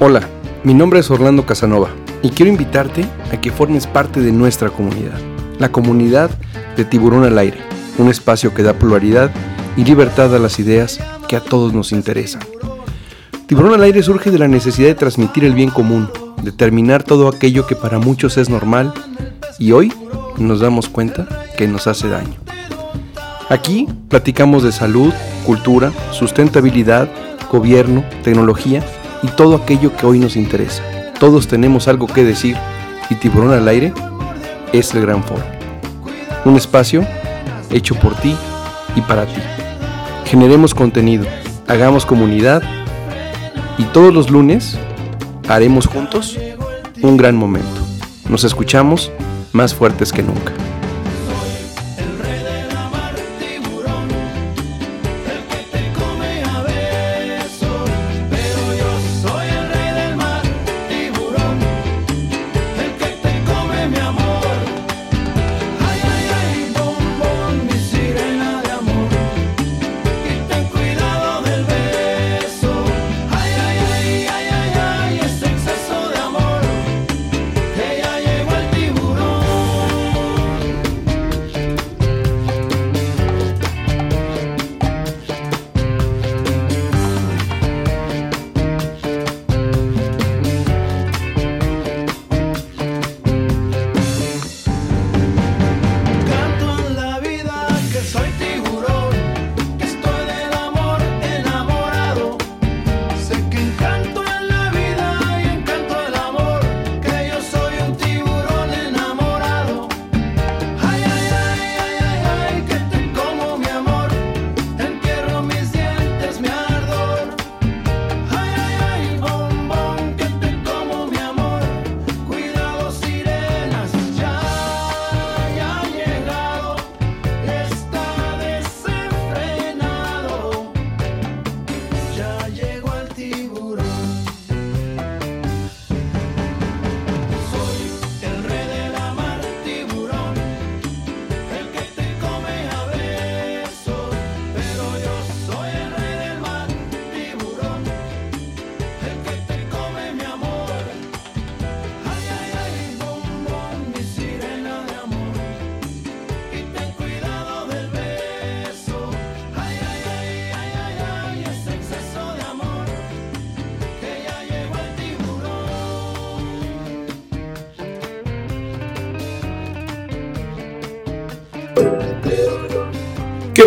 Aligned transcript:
Hola, 0.00 0.20
mi 0.62 0.74
nombre 0.74 1.00
es 1.00 1.10
Orlando 1.10 1.44
Casanova 1.44 1.88
y 2.22 2.30
quiero 2.30 2.52
invitarte 2.52 3.04
a 3.32 3.40
que 3.40 3.50
formes 3.50 3.88
parte 3.88 4.20
de 4.20 4.30
nuestra 4.30 4.70
comunidad, 4.70 5.18
la 5.58 5.72
comunidad 5.72 6.30
de 6.76 6.84
Tiburón 6.84 7.24
al 7.24 7.36
Aire, 7.36 7.58
un 7.98 8.08
espacio 8.08 8.54
que 8.54 8.62
da 8.62 8.74
pluralidad 8.74 9.32
y 9.76 9.82
libertad 9.82 10.32
a 10.36 10.38
las 10.38 10.60
ideas 10.60 11.00
que 11.26 11.34
a 11.34 11.40
todos 11.40 11.72
nos 11.72 11.90
interesan. 11.90 12.42
Tiburón 13.48 13.74
al 13.74 13.82
Aire 13.82 14.04
surge 14.04 14.30
de 14.30 14.38
la 14.38 14.46
necesidad 14.46 14.86
de 14.86 14.94
transmitir 14.94 15.44
el 15.44 15.54
bien 15.54 15.70
común, 15.70 16.08
determinar 16.44 17.02
todo 17.02 17.26
aquello 17.26 17.66
que 17.66 17.74
para 17.74 17.98
muchos 17.98 18.36
es 18.36 18.48
normal 18.48 18.94
y 19.58 19.72
hoy 19.72 19.92
nos 20.38 20.60
damos 20.60 20.88
cuenta 20.88 21.26
que 21.56 21.66
nos 21.66 21.88
hace 21.88 22.08
daño. 22.08 22.36
Aquí 23.48 23.88
platicamos 24.08 24.62
de 24.62 24.70
salud, 24.70 25.12
cultura, 25.44 25.90
sustentabilidad, 26.12 27.08
gobierno, 27.50 28.04
tecnología 28.22 28.84
y 29.22 29.28
todo 29.28 29.56
aquello 29.56 29.96
que 29.96 30.06
hoy 30.06 30.18
nos 30.18 30.36
interesa. 30.36 30.82
Todos 31.18 31.48
tenemos 31.48 31.88
algo 31.88 32.06
que 32.06 32.24
decir 32.24 32.56
y 33.10 33.14
Tiburón 33.16 33.52
al 33.52 33.68
Aire 33.68 33.92
es 34.72 34.94
el 34.94 35.02
gran 35.02 35.22
foro. 35.22 35.44
Un 36.44 36.56
espacio 36.56 37.06
hecho 37.70 37.94
por 37.94 38.14
ti 38.16 38.36
y 38.94 39.00
para 39.02 39.26
ti. 39.26 39.40
Generemos 40.24 40.74
contenido, 40.74 41.26
hagamos 41.66 42.06
comunidad 42.06 42.62
y 43.78 43.84
todos 43.84 44.12
los 44.12 44.30
lunes 44.30 44.78
haremos 45.48 45.86
juntos 45.86 46.38
un 47.02 47.16
gran 47.16 47.36
momento. 47.36 47.80
Nos 48.28 48.44
escuchamos 48.44 49.10
más 49.52 49.74
fuertes 49.74 50.12
que 50.12 50.22
nunca. 50.22 50.52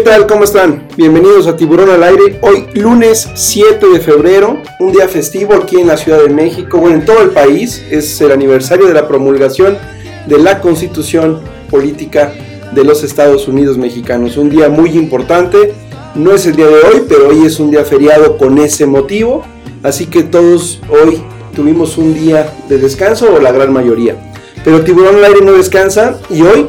Tal? 0.04 0.26
¿Cómo 0.26 0.46
están? 0.46 0.88
Bienvenidos 0.98 1.46
a 1.46 1.56
Tiburón 1.56 1.90
al 1.92 2.02
Aire. 2.02 2.40
Hoy 2.42 2.66
lunes 2.74 3.30
7 3.36 3.88
de 3.88 4.00
febrero, 4.00 4.62
un 4.80 4.92
día 4.92 5.08
festivo 5.08 5.54
aquí 5.54 5.80
en 5.80 5.88
la 5.88 5.98
Ciudad 5.98 6.20
de 6.24 6.30
México, 6.30 6.80
bueno, 6.80 6.96
en 6.96 7.06
todo 7.06 7.22
el 7.22 7.30
país. 7.30 7.84
Es 7.92 8.20
el 8.20 8.32
aniversario 8.32 8.88
de 8.88 8.96
la 8.96 9.08
promulgación 9.08 9.78
de 10.26 10.40
la 10.40 10.60
Constitución 10.60 11.42
Política 11.70 12.34
de 12.74 12.84
los 12.84 13.04
Estados 13.04 13.48
Unidos 13.48 13.78
Mexicanos. 13.78 14.38
Un 14.38 14.50
día 14.50 14.70
muy 14.70 14.92
importante. 14.92 15.74
No 16.16 16.34
es 16.34 16.48
el 16.48 16.56
día 16.56 16.68
de 16.68 16.74
hoy, 16.74 17.04
pero 17.08 17.28
hoy 17.30 17.46
es 17.46 17.60
un 17.60 17.70
día 17.70 17.86
feriado 17.86 18.38
con 18.38 18.58
ese 18.58 18.88
motivo. 18.88 19.44
Así 19.84 20.08
que 20.08 20.24
todos 20.24 20.82
hoy 20.90 21.22
tuvimos 21.56 21.98
un 21.98 22.16
día 22.16 22.52
de 22.70 22.80
descanso 22.80 23.32
o 23.36 23.40
la 23.40 23.52
gran 23.52 23.72
mayoría. 23.72 24.16
Pero 24.64 24.82
Tiburón 24.84 25.18
al 25.18 25.26
Aire 25.26 25.42
no 25.42 25.52
descansa 25.52 26.20
y 26.30 26.42
hoy 26.42 26.68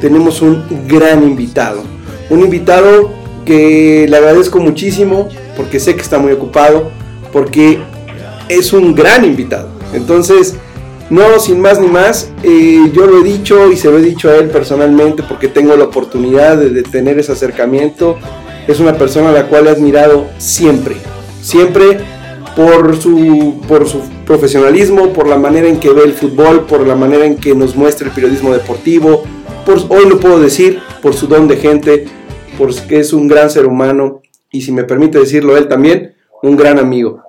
tenemos 0.00 0.42
un 0.42 0.64
gran 0.88 1.22
invitado. 1.22 1.91
Un 2.32 2.40
invitado 2.40 3.10
que 3.44 4.06
le 4.08 4.16
agradezco 4.16 4.58
muchísimo 4.58 5.28
porque 5.54 5.78
sé 5.78 5.94
que 5.94 6.00
está 6.00 6.18
muy 6.18 6.32
ocupado, 6.32 6.90
porque 7.30 7.78
es 8.48 8.72
un 8.72 8.94
gran 8.94 9.26
invitado. 9.26 9.68
Entonces, 9.92 10.56
no, 11.10 11.38
sin 11.38 11.60
más 11.60 11.78
ni 11.78 11.88
más, 11.88 12.30
eh, 12.42 12.90
yo 12.94 13.06
lo 13.06 13.20
he 13.20 13.22
dicho 13.22 13.70
y 13.70 13.76
se 13.76 13.90
lo 13.90 13.98
he 13.98 14.02
dicho 14.02 14.30
a 14.30 14.36
él 14.36 14.48
personalmente 14.48 15.22
porque 15.22 15.48
tengo 15.48 15.76
la 15.76 15.84
oportunidad 15.84 16.56
de, 16.56 16.70
de, 16.70 16.82
tener 16.82 17.18
ese 17.18 17.32
acercamiento. 17.32 18.16
Es 18.66 18.80
una 18.80 18.96
persona 18.96 19.28
a 19.28 19.32
la 19.32 19.48
cual 19.48 19.66
he 19.66 19.70
admirado 19.70 20.24
siempre, 20.38 20.96
siempre 21.42 21.98
por 22.56 22.96
su, 22.96 23.60
por 23.68 23.86
su 23.86 24.00
profesionalismo, 24.24 25.12
por 25.12 25.26
la 25.26 25.36
manera 25.36 25.68
en 25.68 25.78
que 25.78 25.90
ve 25.90 26.04
el 26.04 26.14
fútbol, 26.14 26.64
por 26.64 26.86
la 26.86 26.94
manera 26.94 27.26
en 27.26 27.36
que 27.36 27.54
nos 27.54 27.76
muestra 27.76 28.08
el 28.08 28.14
periodismo 28.14 28.54
deportivo, 28.54 29.24
por, 29.66 29.78
hoy 29.90 30.08
lo 30.08 30.18
puedo 30.18 30.40
decir, 30.40 30.80
por 31.02 31.14
su 31.14 31.26
don 31.26 31.46
de 31.46 31.56
gente, 31.56 32.06
porque 32.58 33.00
es 33.00 33.12
un 33.12 33.28
gran 33.28 33.50
ser 33.50 33.66
humano 33.66 34.22
y 34.50 34.62
si 34.62 34.72
me 34.72 34.84
permite 34.84 35.18
decirlo 35.18 35.56
él 35.56 35.68
también, 35.68 36.14
un 36.42 36.56
gran 36.56 36.78
amigo. 36.78 37.22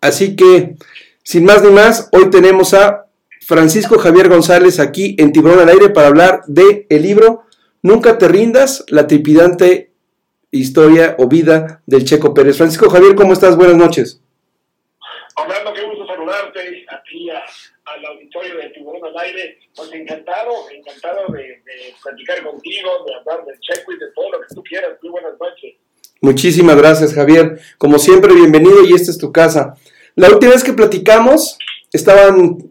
Así 0.00 0.36
que, 0.36 0.76
sin 1.22 1.44
más 1.44 1.62
ni 1.62 1.70
más, 1.70 2.08
hoy 2.12 2.30
tenemos 2.30 2.74
a 2.74 3.06
Francisco 3.40 3.98
Javier 3.98 4.28
González 4.28 4.78
aquí 4.78 5.16
en 5.18 5.32
Tiburón 5.32 5.58
al 5.58 5.68
Aire 5.68 5.90
para 5.90 6.08
hablar 6.08 6.42
de 6.46 6.86
el 6.88 7.02
libro 7.02 7.44
Nunca 7.82 8.18
te 8.18 8.28
rindas, 8.28 8.84
la 8.88 9.06
tripidante 9.06 9.92
historia 10.50 11.16
o 11.18 11.28
vida 11.28 11.82
del 11.86 12.04
Checo 12.04 12.34
Pérez. 12.34 12.58
Francisco 12.58 12.90
Javier, 12.90 13.14
¿cómo 13.14 13.32
estás? 13.32 13.56
Buenas 13.56 13.76
noches. 13.76 14.22
Orlando, 15.34 15.72
qué 15.72 15.86
gusto 15.86 16.06
saludarte 16.06 16.60
aquí 16.90 17.30
a, 17.30 17.42
al 17.94 18.04
auditorio 18.06 18.56
de 18.56 18.70
Tiburón 18.70 19.04
al 19.04 19.18
Aire. 19.18 19.58
Pues 19.74 19.92
encantado, 19.92 20.50
encantado 20.70 21.32
de, 21.32 21.42
de, 21.42 21.94
platicar 22.02 22.42
contigo, 22.42 22.90
de 23.06 23.14
hablar 23.14 23.44
del 23.46 23.58
Checo 23.60 23.92
y 23.92 23.98
de 23.98 24.06
todo 24.14 24.30
lo 24.30 24.40
que 24.40 24.54
tú 24.54 24.62
quieras. 24.62 24.98
Muy 25.02 25.10
buenas 25.12 25.32
noches. 25.38 25.74
Muchísimas 26.20 26.76
gracias, 26.76 27.14
Javier. 27.14 27.60
Como 27.78 27.98
siempre, 27.98 28.34
bienvenido 28.34 28.84
y 28.84 28.92
esta 28.92 29.10
es 29.10 29.18
tu 29.18 29.32
casa. 29.32 29.76
La 30.16 30.28
última 30.28 30.52
vez 30.52 30.62
que 30.62 30.72
platicamos, 30.72 31.56
estaban 31.92 32.70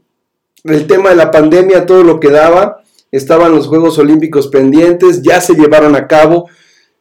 el 0.63 0.88
tema 0.88 1.10
de 1.10 1.16
la 1.16 1.31
pandemia, 1.31 1.86
todo 1.86 2.04
lo 2.04 2.19
que 2.19 2.30
daba, 2.30 2.83
estaban 3.12 3.54
los 3.54 3.68
Juegos 3.68 3.98
Olímpicos 3.98 4.48
pendientes, 4.48 5.22
ya 5.24 5.42
se 5.42 5.56
llevaron 5.56 5.95
a 5.95 6.07
cabo, 6.07 6.50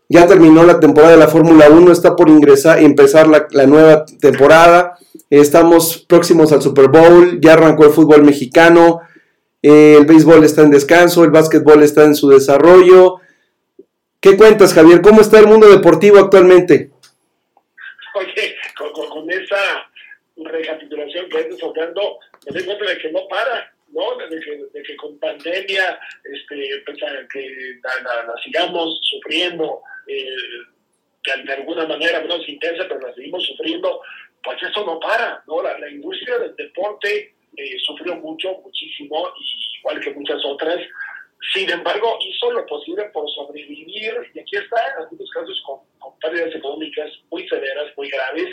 ya 0.08 0.26
terminó 0.26 0.64
la 0.64 0.80
temporada 0.80 1.12
de 1.12 1.18
la 1.18 1.28
Fórmula 1.28 1.68
1, 1.68 1.92
está 1.92 2.16
por 2.16 2.28
ingresar 2.30 2.80
y 2.80 2.86
empezar 2.86 3.28
la, 3.28 3.66
nueva 3.66 4.06
temporada. 4.20 4.98
Estamos 5.28 5.98
próximos 5.98 6.50
al 6.52 6.62
Super 6.62 6.88
Bowl, 6.88 7.38
ya 7.40 7.52
arrancó 7.52 7.84
el 7.84 7.92
fútbol 7.92 8.24
mexicano, 8.24 9.02
eh, 9.62 9.96
el 9.98 10.06
béisbol 10.06 10.44
está 10.44 10.62
en 10.62 10.70
descanso, 10.70 11.24
el 11.24 11.30
básquetbol 11.30 11.82
está 11.82 12.04
en 12.04 12.14
su 12.14 12.30
desarrollo. 12.30 13.20
¿Qué 14.20 14.36
cuentas, 14.36 14.72
Javier? 14.72 15.02
¿Cómo 15.02 15.20
está 15.20 15.38
el 15.38 15.46
mundo 15.46 15.68
deportivo 15.68 16.18
actualmente? 16.18 16.90
Oye, 18.14 18.56
con 19.10 19.30
esa 19.30 19.56
recapitulación 20.36 21.28
que 21.28 21.40
estás 21.40 21.62
hablando, 21.62 22.18
me 22.46 22.52
doy 22.52 22.64
cuenta 22.64 22.84
de 22.86 22.98
que 22.98 23.12
no 23.12 23.20
para, 23.28 23.72
¿no? 23.92 24.16
De 24.16 24.40
que, 24.40 24.56
de 24.72 24.82
que 24.82 24.96
con 24.96 25.18
pandemia, 25.18 25.98
este, 26.24 26.82
pues, 26.84 26.98
que 27.32 27.80
la, 27.82 28.34
sigamos 28.44 29.00
sufriendo, 29.02 29.82
eh, 30.06 30.36
de 31.44 31.52
alguna 31.52 31.86
manera 31.86 32.20
menos 32.20 32.48
intensa, 32.48 32.84
pero 32.88 33.00
la 33.00 33.14
seguimos 33.14 33.44
sufriendo, 33.44 34.00
pues 34.42 34.62
eso 34.62 34.84
no 34.84 34.98
para, 34.98 35.42
¿no? 35.46 35.62
La, 35.62 35.78
la 35.78 35.90
industria 35.90 36.38
del 36.38 36.56
deporte 36.56 37.34
eh, 37.56 37.76
sufrió 37.84 38.14
mucho, 38.16 38.54
muchísimo, 38.62 39.28
igual 39.78 40.00
que 40.00 40.12
muchas 40.12 40.44
otras. 40.44 40.78
Sin 41.54 41.70
embargo, 41.70 42.18
hizo 42.20 42.50
lo 42.50 42.66
posible 42.66 43.04
por 43.12 43.28
sobrevivir, 43.30 44.12
y 44.34 44.40
aquí 44.40 44.56
está, 44.56 44.76
en 44.90 45.02
algunos 45.02 45.30
casos 45.30 45.62
con, 45.64 45.78
pérdidas 46.20 46.54
económicas 46.54 47.10
muy 47.30 47.48
severas, 47.48 47.96
muy 47.96 48.08
graves, 48.08 48.48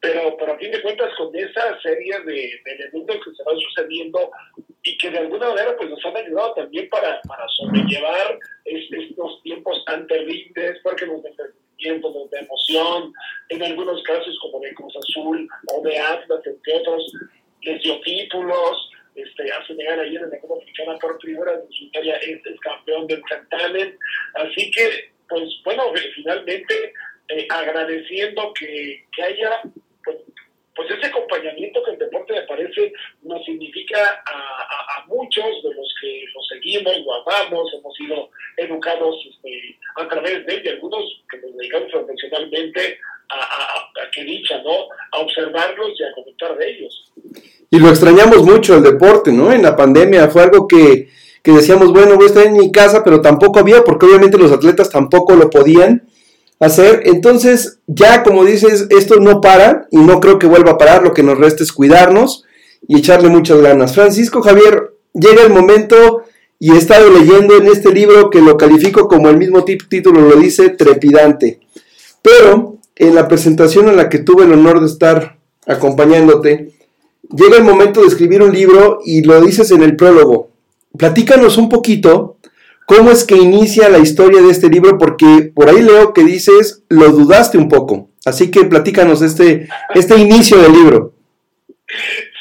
pero, 0.00 0.36
pero 0.38 0.54
a 0.54 0.58
fin 0.58 0.70
de 0.70 0.80
cuentas 0.80 1.14
con 1.16 1.36
esa 1.36 1.78
serie 1.80 2.18
de, 2.20 2.60
elementos 2.64 3.16
que 3.24 3.34
se 3.34 3.42
van 3.44 3.58
sucediendo 3.58 4.30
y 4.82 4.96
que 4.96 5.10
de 5.10 5.18
alguna 5.18 5.48
manera 5.48 5.76
pues 5.76 5.90
nos 5.90 6.04
han 6.06 6.16
ayudado 6.16 6.54
también 6.54 6.88
para, 6.88 7.20
para 7.22 7.46
sobrellevar 7.48 8.38
estos 8.64 9.42
tiempos 9.42 9.84
tan 9.84 10.06
terribles, 10.06 10.78
porque 10.82 11.06
nos 11.06 11.22
de 11.22 12.38
emoción, 12.38 13.12
en 13.48 13.62
algunos 13.62 14.02
casos 14.02 14.38
como 14.42 14.60
de 14.60 14.74
Cruz 14.74 14.94
Azul 14.96 15.48
o 15.74 15.82
de 15.82 15.98
Atlas, 15.98 16.40
entre 16.44 16.74
otros, 16.74 17.12
les 17.62 17.82
dio 17.82 18.00
títulos, 18.00 18.90
este, 19.22 19.52
hace 19.52 19.74
llegar 19.74 20.00
ayer 20.00 20.22
en 20.22 20.30
la 20.30 20.40
Copa 20.40 20.62
Africana 20.62 20.98
por 20.98 21.18
primera 21.18 21.52
en 21.54 21.72
su 21.72 21.84
historia 21.84 22.16
este 22.16 22.50
es 22.50 22.60
campeón 22.60 23.06
del 23.06 23.22
certamen, 23.28 23.98
así 24.34 24.70
que, 24.70 25.12
pues 25.28 25.48
bueno, 25.64 25.92
finalmente 26.14 26.92
eh, 27.28 27.46
agradeciendo 27.50 28.52
que, 28.54 29.04
que 29.12 29.22
haya 29.22 29.62
pues, 30.04 30.16
pues 30.74 30.90
ese 30.90 31.06
acompañamiento 31.06 31.82
que 31.84 31.90
el 31.92 31.98
deporte 31.98 32.32
me 32.32 32.42
parece 32.42 32.92
nos 33.22 33.44
significa 33.44 34.22
a, 34.26 35.04
muchos 35.06 35.62
de 35.64 35.74
los 35.74 35.94
que 36.00 36.24
lo 36.32 36.42
seguimos, 36.42 36.96
lo 37.04 37.14
amamos, 37.14 37.72
hemos 37.74 37.94
sido 37.96 38.30
educados 38.56 39.16
este, 39.28 39.76
a 39.96 40.06
través 40.06 40.46
de 40.46 40.54
él 40.54 40.62
y 40.64 40.68
algunos 40.68 41.22
que 41.28 41.38
nos 41.38 41.56
dedicamos 41.56 41.90
profesionalmente 41.90 42.98
a, 43.32 44.10
que 44.12 44.24
dicha, 44.24 44.56
¿no? 44.62 44.72
A 45.12 45.22
observarlos 45.22 45.88
y 45.98 46.02
a 46.02 46.12
comentar 46.14 46.56
de 46.56 46.70
ellos. 46.70 47.12
Y 47.70 47.78
lo 47.78 47.88
extrañamos 47.88 48.42
mucho 48.42 48.76
el 48.76 48.82
deporte, 48.82 49.32
¿no? 49.32 49.52
En 49.52 49.62
la 49.62 49.76
pandemia 49.76 50.28
fue 50.28 50.42
algo 50.42 50.66
que, 50.66 51.08
que 51.42 51.52
decíamos, 51.52 51.92
bueno, 51.92 52.16
voy 52.16 52.24
a 52.24 52.28
estar 52.28 52.46
en 52.46 52.54
mi 52.54 52.72
casa, 52.72 53.04
pero 53.04 53.20
tampoco 53.20 53.60
había, 53.60 53.84
porque 53.84 54.06
obviamente 54.06 54.38
los 54.38 54.52
atletas 54.52 54.90
tampoco 54.90 55.36
lo 55.36 55.48
podían 55.50 56.08
hacer. 56.58 57.02
Entonces, 57.04 57.78
ya 57.86 58.22
como 58.22 58.44
dices, 58.44 58.86
esto 58.90 59.16
no 59.16 59.40
para 59.40 59.86
y 59.90 59.98
no 59.98 60.20
creo 60.20 60.38
que 60.38 60.46
vuelva 60.46 60.72
a 60.72 60.78
parar. 60.78 61.02
Lo 61.02 61.12
que 61.12 61.22
nos 61.22 61.38
resta 61.38 61.62
es 61.62 61.72
cuidarnos 61.72 62.44
y 62.86 62.98
echarle 62.98 63.28
muchas 63.28 63.60
ganas. 63.60 63.94
Francisco 63.94 64.42
Javier, 64.42 64.94
llega 65.12 65.42
el 65.42 65.50
momento 65.50 66.24
y 66.58 66.72
he 66.72 66.76
estado 66.76 67.10
leyendo 67.10 67.56
en 67.56 67.66
este 67.66 67.92
libro 67.92 68.30
que 68.30 68.40
lo 68.40 68.56
califico 68.56 69.08
como 69.08 69.30
el 69.30 69.38
mismo 69.38 69.64
título 69.64 70.20
lo 70.20 70.36
dice, 70.36 70.70
trepidante. 70.70 71.60
Pero 72.22 72.79
en 73.00 73.14
la 73.14 73.28
presentación 73.28 73.88
en 73.88 73.96
la 73.96 74.08
que 74.08 74.18
tuve 74.18 74.44
el 74.44 74.52
honor 74.52 74.80
de 74.80 74.86
estar 74.86 75.38
acompañándote, 75.66 76.72
llega 77.34 77.56
el 77.56 77.64
momento 77.64 78.00
de 78.00 78.06
escribir 78.06 78.42
un 78.42 78.52
libro 78.52 79.00
y 79.04 79.22
lo 79.22 79.40
dices 79.40 79.70
en 79.70 79.82
el 79.82 79.96
prólogo. 79.96 80.50
Platícanos 80.96 81.58
un 81.58 81.68
poquito 81.68 82.38
¿Cómo 82.90 83.12
es 83.12 83.24
que 83.24 83.36
inicia 83.36 83.88
la 83.88 83.98
historia 83.98 84.42
de 84.42 84.50
este 84.50 84.68
libro? 84.68 84.98
Porque 84.98 85.52
por 85.54 85.68
ahí 85.68 85.80
leo 85.80 86.12
que 86.12 86.24
dices, 86.24 86.84
lo 86.88 87.10
dudaste 87.10 87.56
un 87.56 87.68
poco. 87.68 88.10
Así 88.26 88.50
que 88.50 88.64
platícanos 88.64 89.22
este, 89.22 89.68
este 89.94 90.16
inicio 90.18 90.58
del 90.58 90.72
libro. 90.72 91.12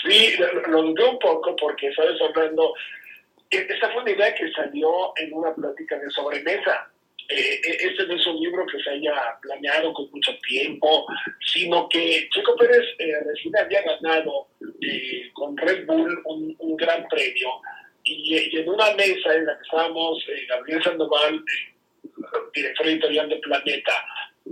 Sí, 0.02 0.34
lo, 0.70 0.82
dudé 0.82 1.04
un 1.08 1.20
poco 1.20 1.56
porque, 1.56 1.94
¿sabes, 1.94 2.16
hablando, 2.20 2.74
e, 3.52 3.58
Esta 3.58 3.92
fue 3.92 4.02
una 4.02 4.10
idea 4.10 4.34
que 4.34 4.52
salió 4.52 4.90
en 5.18 5.34
una 5.34 5.54
plática 5.54 6.00
de 6.00 6.10
sobremesa. 6.10 6.90
Eh, 7.30 7.62
e, 7.64 7.88
este 7.88 8.08
no 8.08 8.16
es 8.16 8.28
un 8.28 8.40
libro 8.40 8.66
que 8.66 8.82
se 8.84 8.90
haya 8.90 9.14
planeado 9.42 9.94
con 9.94 10.10
mucho 10.12 10.38
tiempo, 10.48 11.06
sino 11.54 11.88
que 11.88 12.28
Chico 12.34 12.56
Pérez 12.56 12.86
eh, 12.98 13.14
recién 13.26 13.56
había 13.56 13.82
ganado 13.84 14.48
eh, 14.82 15.30
con 15.34 15.56
Red 15.56 15.86
Bull 15.86 16.22
un, 16.26 16.56
un 16.60 16.76
gran 16.76 17.08
premio. 17.08 17.50
Y, 18.04 18.58
en 18.58 18.70
una 18.70 18.94
mesa 18.96 19.34
en 19.36 19.46
la 19.46 19.56
que 19.58 19.64
estábamos 19.64 20.26
eh, 20.30 20.46
Gabriel 20.48 20.84
Sandoval, 20.84 21.36
eh, 21.36 22.18
director 22.54 22.88
editorial 22.88 23.30
de 23.30 23.36
Planeta, 23.38 23.94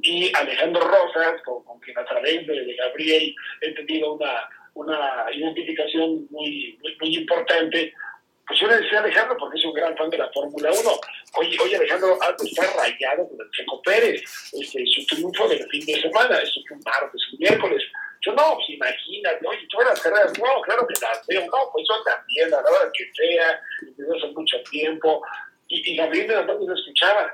y 0.02 0.32
Alejandro 0.36 0.82
Rosas, 0.82 1.42
con, 1.44 1.80
quien 1.80 1.98
a 1.98 2.06
través 2.06 2.46
de, 2.46 2.76
Gabriel 2.76 3.34
he 3.62 3.72
tenido 3.72 4.14
una, 4.14 4.48
una 4.76 5.26
identificación 5.34 6.28
muy, 6.30 6.78
muy, 7.00 7.16
importante, 7.16 7.94
pues 8.48 8.60
yo 8.60 8.68
le 8.68 8.78
decía 8.78 9.00
a 9.00 9.04
Alejandro, 9.04 9.38
porque 9.38 9.58
es 9.58 9.66
un 9.66 9.74
gran 9.74 9.96
fan 9.98 10.10
de 10.10 10.18
la 10.18 10.32
Fórmula 10.32 10.72
1, 10.72 10.92
oye, 11.36 11.58
oye 11.64 11.76
Alejandro, 11.76 12.18
algo 12.22 12.44
está 12.44 12.64
rayado 12.74 13.28
con 13.28 13.38
el 13.40 13.52
Checo 13.52 13.82
Pérez, 13.82 14.22
este, 14.54 14.86
su 14.88 15.06
triunfo 15.06 15.48
del 15.48 15.68
fin 15.70 15.86
de 15.86 16.02
semana, 16.02 16.38
eso 16.38 16.62
fue 16.68 16.78
un 16.78 16.84
martes, 16.84 17.22
un 17.34 17.40
miércoles, 17.40 17.84
yo 18.22 18.34
no, 18.34 18.56
pues 18.56 18.70
imagínate, 18.70 19.48
oye, 19.48 19.68
todas 19.70 19.90
las 19.90 20.02
carreras, 20.02 20.34
no, 20.40 20.62
claro 20.62 20.88
que 20.88 20.94
las 21.02 21.26
veo, 21.28 21.42
no, 21.42 21.70
pues 21.72 21.86
yo 21.88 22.04
también, 22.04 22.54
a 22.54 22.62
la 22.62 22.70
hora 22.70 22.92
que 22.94 23.12
sea, 23.14 23.60
desde 23.82 24.18
hace 24.18 24.28
mucho 24.28 24.58
tiempo, 24.72 25.22
y, 25.68 25.92
y 25.92 25.96
Gabriel 25.98 26.28
de 26.28 26.36
la 26.36 26.44
Mano 26.44 26.74
escuchaba. 26.74 27.34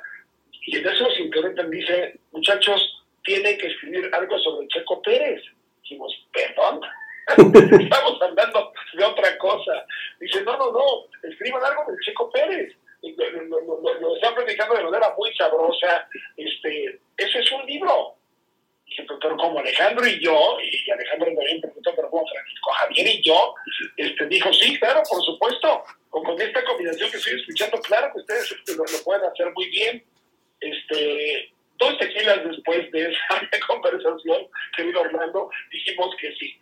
Y 0.65 0.77
en 0.77 0.87
eso 0.87 1.07
interpretan, 1.19 1.69
dice, 1.69 2.19
muchachos, 2.31 3.03
tienen 3.23 3.57
que 3.57 3.67
escribir 3.67 4.09
algo 4.13 4.37
sobre 4.39 4.67
Checo 4.67 5.01
Pérez. 5.01 5.41
Dijimos, 5.81 6.13
perdón, 6.31 6.81
estamos 7.37 8.21
hablando 8.21 8.73
de 8.93 9.03
otra 9.03 9.37
cosa. 9.37 9.85
Dice, 10.19 10.41
no, 10.43 10.57
no, 10.57 10.71
no, 10.71 11.29
escriban 11.29 11.63
algo 11.63 11.85
del 11.87 11.99
Checo 11.99 12.29
Pérez. 12.31 12.75
Lo, 13.01 13.29
lo, 13.29 13.81
lo, 13.81 13.99
lo, 13.99 14.15
están 14.15 14.33
predicando 14.33 14.75
de 14.75 14.83
manera 14.83 15.13
muy 15.17 15.33
sabrosa. 15.35 16.07
Este, 16.37 16.99
ese 17.17 17.39
es 17.39 17.51
un 17.51 17.65
libro 17.65 18.15
pero 19.21 19.37
como 19.37 19.59
Alejandro 19.59 20.05
y 20.05 20.19
yo, 20.19 20.57
y 20.61 20.91
Alejandro 20.91 21.27
también 21.27 21.61
preguntó, 21.61 21.93
pero 21.95 22.09
como 22.09 22.27
Francisco 22.27 22.71
Javier 22.71 23.07
y 23.07 23.21
yo, 23.21 23.55
este, 23.97 24.25
dijo, 24.27 24.53
sí, 24.53 24.77
claro, 24.79 25.01
por 25.09 25.23
supuesto, 25.23 25.83
con, 26.09 26.23
con 26.23 26.39
esta 26.41 26.63
combinación 26.63 27.09
que 27.09 27.17
estoy 27.17 27.39
escuchando, 27.39 27.79
claro 27.81 28.11
que 28.13 28.19
ustedes 28.19 28.51
este, 28.51 28.75
lo, 28.75 28.83
pueden 29.03 29.25
hacer 29.25 29.51
muy 29.53 29.69
bien. 29.69 30.03
Este, 30.59 31.51
dos 31.77 31.97
tequilas 31.97 32.43
después 32.45 32.91
de 32.91 33.11
esa 33.11 33.67
conversación 33.67 34.47
que 34.75 34.83
vino 34.83 35.01
Orlando, 35.01 35.49
dijimos 35.71 36.15
que 36.19 36.33
sí. 36.35 36.52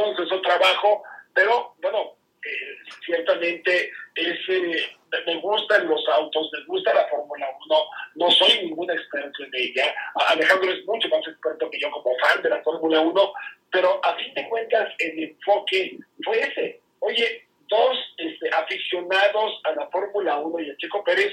Nos 0.00 0.18
empezó 0.18 0.40
trabajo, 0.40 1.02
pero 1.34 1.74
bueno, 1.80 2.16
eh, 2.44 2.76
ciertamente 3.04 3.90
ese 4.14 4.98
me 5.26 5.40
gustan 5.40 5.88
los 5.88 6.06
autos, 6.08 6.50
me 6.52 6.64
gusta 6.66 6.94
la 6.94 7.06
Fórmula 7.08 7.46
1, 7.66 7.76
no 8.16 8.30
soy 8.30 8.64
ningún 8.64 8.90
experto 8.90 9.44
en 9.44 9.50
ella. 9.54 9.94
Alejandro 10.28 10.70
es 10.72 10.84
mucho 10.84 11.08
más 11.08 11.26
experto 11.26 11.70
que 11.70 11.80
yo 11.80 11.90
como 11.90 12.16
fan 12.18 12.42
de 12.42 12.50
la 12.50 12.62
Fórmula 12.62 13.00
1, 13.00 13.32
pero 13.70 14.00
a 14.04 14.14
fin 14.16 14.34
de 14.34 14.48
cuentas 14.48 14.92
el 14.98 15.24
enfoque 15.24 15.98
fue 16.24 16.40
ese. 16.40 16.80
Oye, 17.00 17.46
dos 17.68 17.98
este, 18.18 18.50
aficionados 18.50 19.60
a 19.64 19.72
la 19.72 19.86
Fórmula 19.88 20.38
1 20.38 20.60
y 20.60 20.70
a 20.70 20.76
Checo 20.76 21.04
Pérez, 21.04 21.32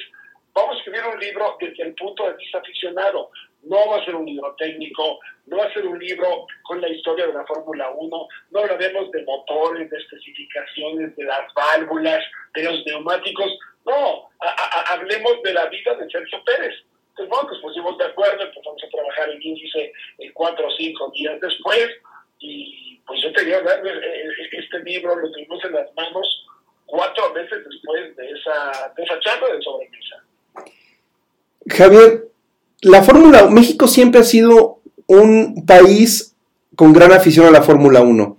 vamos 0.53 0.75
a 0.75 0.77
escribir 0.77 1.01
un 1.13 1.19
libro 1.19 1.57
desde 1.59 1.83
el 1.83 1.95
punto 1.95 2.27
de 2.27 2.37
vista 2.37 2.59
aficionado. 2.59 3.31
No 3.63 3.89
va 3.89 3.97
a 3.97 4.05
ser 4.05 4.15
un 4.15 4.25
libro 4.25 4.53
técnico, 4.57 5.19
no 5.47 5.57
va 5.57 5.65
a 5.65 5.73
ser 5.73 5.87
un 5.87 5.97
libro 5.97 6.45
con 6.63 6.79
la 6.81 6.87
historia 6.87 7.25
de 7.25 7.33
la 7.33 7.45
Fórmula 7.45 7.89
1, 7.89 8.27
no 8.51 8.59
hablaremos 8.59 9.11
de 9.11 9.23
motores, 9.23 9.89
de 9.89 9.97
especificaciones, 9.97 11.15
de 11.15 11.23
las 11.23 11.51
válvulas, 11.55 12.23
de 12.53 12.63
los 12.63 12.85
neumáticos, 12.85 13.57
no, 13.85 14.29
hablemos 14.89 15.41
de 15.43 15.53
la 15.53 15.67
vida 15.67 15.95
de 15.95 16.09
Sergio 16.09 16.43
Pérez. 16.43 16.73
Entonces, 17.09 17.29
bueno, 17.29 17.49
nos 17.49 17.61
pusimos 17.61 17.97
de 17.97 18.05
acuerdo, 18.05 18.43
empezamos 18.43 18.83
a 18.83 18.89
trabajar 18.89 19.29
el 19.29 19.45
índice 19.45 19.93
en 20.17 20.33
cuatro 20.33 20.67
o 20.67 20.71
cinco 20.71 21.11
días 21.11 21.39
después, 21.39 21.89
y 22.39 22.99
pues 23.05 23.21
yo 23.21 23.31
tenía 23.33 23.61
este 24.51 24.79
libro, 24.79 25.15
lo 25.15 25.31
tuvimos 25.31 25.63
en 25.63 25.73
las 25.73 25.93
manos 25.95 26.45
cuatro 26.85 27.31
meses 27.33 27.63
después 27.69 28.15
de 28.15 28.31
esa, 28.31 28.93
de 28.97 29.03
esa 29.03 29.19
charla 29.19 29.53
de 29.53 29.61
sobremesa. 29.61 30.23
Javier, 31.75 32.29
la 32.81 33.03
Fórmula 33.03 33.47
México 33.49 33.87
siempre 33.87 34.21
ha 34.21 34.23
sido 34.23 34.79
un 35.07 35.65
país 35.65 36.35
con 36.75 36.93
gran 36.93 37.11
afición 37.11 37.45
a 37.47 37.51
la 37.51 37.61
Fórmula 37.61 38.01
1. 38.01 38.37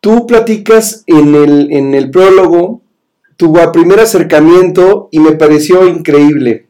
Tú 0.00 0.26
platicas 0.26 1.04
en 1.06 1.34
el, 1.34 1.72
en 1.72 1.94
el 1.94 2.10
prólogo 2.10 2.82
tu 3.36 3.52
primer 3.72 4.00
acercamiento 4.00 5.08
y 5.12 5.20
me 5.20 5.32
pareció 5.32 5.86
increíble. 5.86 6.66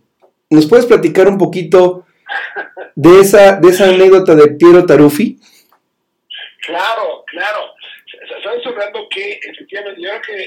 ¿Nos 0.50 0.66
puedes 0.66 0.86
platicar 0.86 1.28
un 1.28 1.38
poquito 1.38 2.04
de 2.94 3.20
esa, 3.20 3.56
de 3.56 3.68
esa 3.70 3.88
anécdota 3.88 4.34
de 4.34 4.48
Piero 4.48 4.84
Taruffi? 4.84 5.38
Claro, 6.66 7.24
claro. 7.26 7.60
Sabes 8.44 8.64
hablando 8.66 9.00
que 9.10 9.40
efectivamente 9.42 10.02
yo 10.02 10.08
creo 10.08 10.20
que 10.22 10.42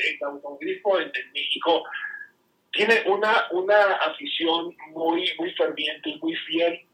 en 1.02 1.32
México 1.34 1.84
tiene 2.74 3.04
una, 3.06 3.48
una 3.52 3.94
afición 3.94 4.76
muy, 4.90 5.32
muy 5.38 5.52
ferviente 5.54 6.10
y 6.10 6.20
muy 6.20 6.36
fiel 6.36 6.86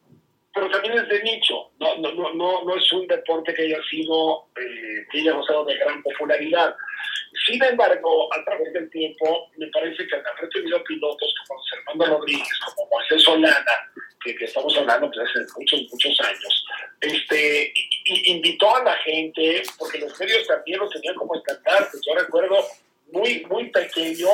pero 0.54 0.72
también 0.72 0.98
es 0.98 1.08
de 1.08 1.24
nicho, 1.24 1.72
no, 1.80 1.96
no, 1.98 2.12
no, 2.14 2.34
no, 2.34 2.64
no 2.64 2.76
es 2.76 2.92
un 2.92 3.06
deporte 3.08 3.54
que 3.54 3.64
haya 3.64 3.80
sido, 3.90 4.48
eh, 4.58 5.06
que 5.12 5.20
haya 5.20 5.34
gozado 5.34 5.64
de 5.66 5.78
gran 5.78 6.02
popularidad. 6.02 6.76
Sin 7.46 7.64
embargo, 7.64 8.28
a 8.34 8.44
través 8.44 8.74
del 8.74 8.90
tiempo, 8.90 9.50
me 9.58 9.68
parece 9.68 10.08
que 10.08 10.16
haber 10.16 10.50
tenido 10.52 10.84
pilotos 10.84 11.34
como 11.48 11.62
Fernando 11.70 12.18
Rodríguez, 12.18 12.60
como 12.66 12.90
Moisés 12.90 13.24
Solana, 13.24 13.92
que, 14.24 14.36
que, 14.36 14.46
estamos 14.46 14.76
hablando 14.76 15.10
pues, 15.12 15.30
hace 15.30 15.40
muchos, 15.58 15.82
muchos 15.92 16.20
años, 16.22 16.66
este, 17.02 17.72
invitó 18.26 18.76
a 18.76 18.84
la 18.84 18.96
gente, 18.98 19.62
porque 19.78 20.00
los 20.00 20.20
medios 20.20 20.48
también 20.48 20.80
lo 20.80 20.90
tenían 20.90 21.16
como 21.16 21.36
estandarte. 21.36 21.98
Yo 22.06 22.16
recuerdo 22.16 22.66
muy, 23.12 23.46
muy 23.50 23.70
pequeño 23.70 24.28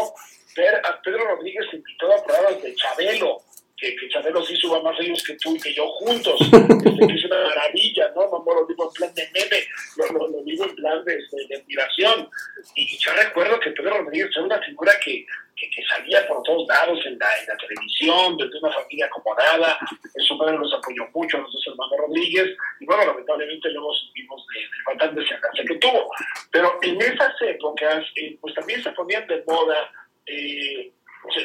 a 0.84 1.02
Pedro 1.02 1.26
Rodríguez 1.26 1.66
invitado 1.74 2.14
a 2.14 2.24
programas 2.24 2.62
de 2.64 2.76
Chabelo, 2.76 3.42
que, 3.78 3.96
que 3.96 4.10
Chabelo 4.10 4.44
sí 4.46 4.56
suba 4.56 4.82
más 4.82 4.98
ellos 5.00 5.22
que 5.24 5.36
tú 5.36 5.56
y 5.56 5.60
que 5.60 5.74
yo 5.74 5.88
juntos, 5.88 6.40
este, 6.42 7.08
que 7.08 7.14
es 7.14 7.26
una 7.26 7.44
maravilla, 7.44 8.12
¿no? 8.16 8.24
No, 8.24 8.54
lo 8.54 8.66
digo 8.66 8.88
en 8.88 8.94
plan 8.94 9.14
de 9.14 9.30
meme, 9.34 9.66
lo, 9.98 10.28
lo, 10.30 10.44
digo 10.44 10.66
en 10.66 10.76
plan 10.76 11.04
de, 11.04 11.16
de, 11.16 11.56
admiración. 11.58 12.30
Y 12.76 12.98
yo 12.98 13.12
recuerdo 13.14 13.60
que 13.60 13.72
Pedro 13.72 13.98
Rodríguez 13.98 14.30
era 14.32 14.46
una 14.46 14.62
figura 14.62 14.94
que, 15.04 15.26
que, 15.58 15.70
que, 15.70 15.84
salía 15.88 16.26
por 16.28 16.42
todos 16.44 16.66
lados 16.68 17.00
en 17.06 17.20
la, 17.20 17.28
en 17.40 17.48
la 17.48 17.58
televisión, 17.58 18.38
desde 18.38 18.58
una 18.60 18.72
familia 18.72 19.08
acomodada, 19.08 19.78
su 20.20 20.38
padre 20.38 20.58
nos 20.58 20.74
apoyó 20.74 21.08
mucho, 21.14 21.38
dos 21.38 21.68
hermanos 21.68 21.98
Rodríguez, 21.98 22.56
y 22.80 22.86
bueno, 22.86 23.06
lamentablemente 23.06 23.70
luego 23.72 23.94
supimos 23.94 24.46
de, 24.54 24.62
de 24.62 24.84
falta 24.86 25.08
de 25.10 25.66
que 25.66 25.76
tuvo. 25.76 26.10
Pero 26.52 26.80
en 26.82 27.02
esas 27.02 27.34
épocas, 27.42 28.06
eh, 28.16 28.38
pues 28.40 28.54
también 28.56 28.82
se 28.82 28.92
ponían 28.92 29.28
de 29.28 29.44
moda, 29.46 29.92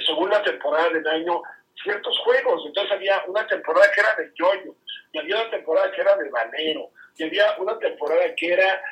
según 0.07 0.31
la 0.31 0.43
temporada 0.43 0.91
del 0.91 1.07
año, 1.07 1.43
ciertos 1.83 2.19
juegos. 2.21 2.63
Entonces 2.67 2.93
había 2.93 3.23
una 3.27 3.47
temporada 3.47 3.91
que 3.93 4.01
era 4.01 4.15
de 4.17 4.33
yoyo, 4.35 4.75
y 5.13 5.19
había 5.19 5.37
una 5.37 5.51
temporada 5.51 5.91
que 5.93 6.01
era 6.01 6.17
de 6.17 6.31
balero, 6.31 6.91
y 7.17 7.25
había 7.25 7.55
una 7.59 7.79
temporada 7.79 8.35
que 8.35 8.53
era 8.53 8.83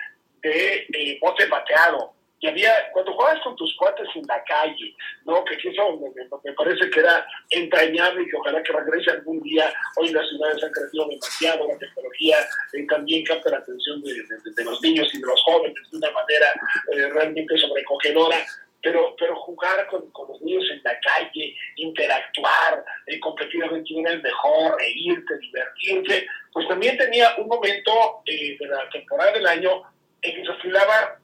de 0.42 0.86
eh, 0.92 1.18
bote 1.20 1.46
bateado. 1.46 2.14
Y 2.40 2.46
había, 2.46 2.72
cuando 2.92 3.12
jugabas 3.14 3.42
con 3.42 3.56
tus 3.56 3.74
cuates 3.76 4.06
en 4.14 4.24
la 4.28 4.40
calle, 4.44 4.94
¿no? 5.24 5.44
Que 5.44 5.56
eso 5.56 5.98
me, 6.44 6.52
parece 6.52 6.88
que 6.88 7.00
era 7.00 7.26
entrañable 7.50 8.22
y 8.22 8.30
que 8.30 8.36
ojalá 8.36 8.62
que 8.62 8.72
regrese 8.72 9.10
algún 9.10 9.42
día. 9.42 9.72
Hoy 9.96 10.10
las 10.10 10.28
ciudades 10.28 10.62
han 10.62 10.70
crecido 10.70 11.08
demasiado, 11.08 11.66
la 11.66 11.78
tecnología 11.78 12.36
eh, 12.74 12.86
también 12.88 13.24
capta 13.24 13.50
la 13.50 13.56
atención 13.56 14.00
de, 14.04 14.64
los 14.64 14.80
niños 14.82 15.12
y 15.12 15.20
de 15.20 15.26
los 15.26 15.42
jóvenes 15.42 15.90
de 15.90 15.96
una 15.96 16.12
manera 16.12 16.46
eh, 16.92 17.08
realmente 17.12 17.58
sobrecogedora 17.58 18.36
pero, 18.82 19.14
pero 19.18 19.36
jugar 19.36 19.86
con, 19.88 20.10
con, 20.10 20.28
los 20.28 20.40
niños 20.42 20.64
en 20.70 20.80
la 20.84 20.98
calle, 21.00 21.56
interactuar, 21.76 22.84
eh, 23.06 23.18
competir 23.20 23.64
a 23.64 23.68
ver 23.68 23.82
quién 23.82 24.06
era 24.06 24.14
el 24.14 24.22
mejor, 24.22 24.78
reírte, 24.78 25.38
divertirte, 25.38 26.26
pues 26.52 26.68
también 26.68 26.96
tenía 26.96 27.34
un 27.38 27.48
momento 27.48 28.22
eh, 28.26 28.56
de 28.58 28.66
la 28.66 28.88
temporada 28.90 29.32
del 29.32 29.46
año 29.46 29.82
en 30.22 30.34
que 30.34 30.44
se 30.44 30.52
afilaba 30.52 31.18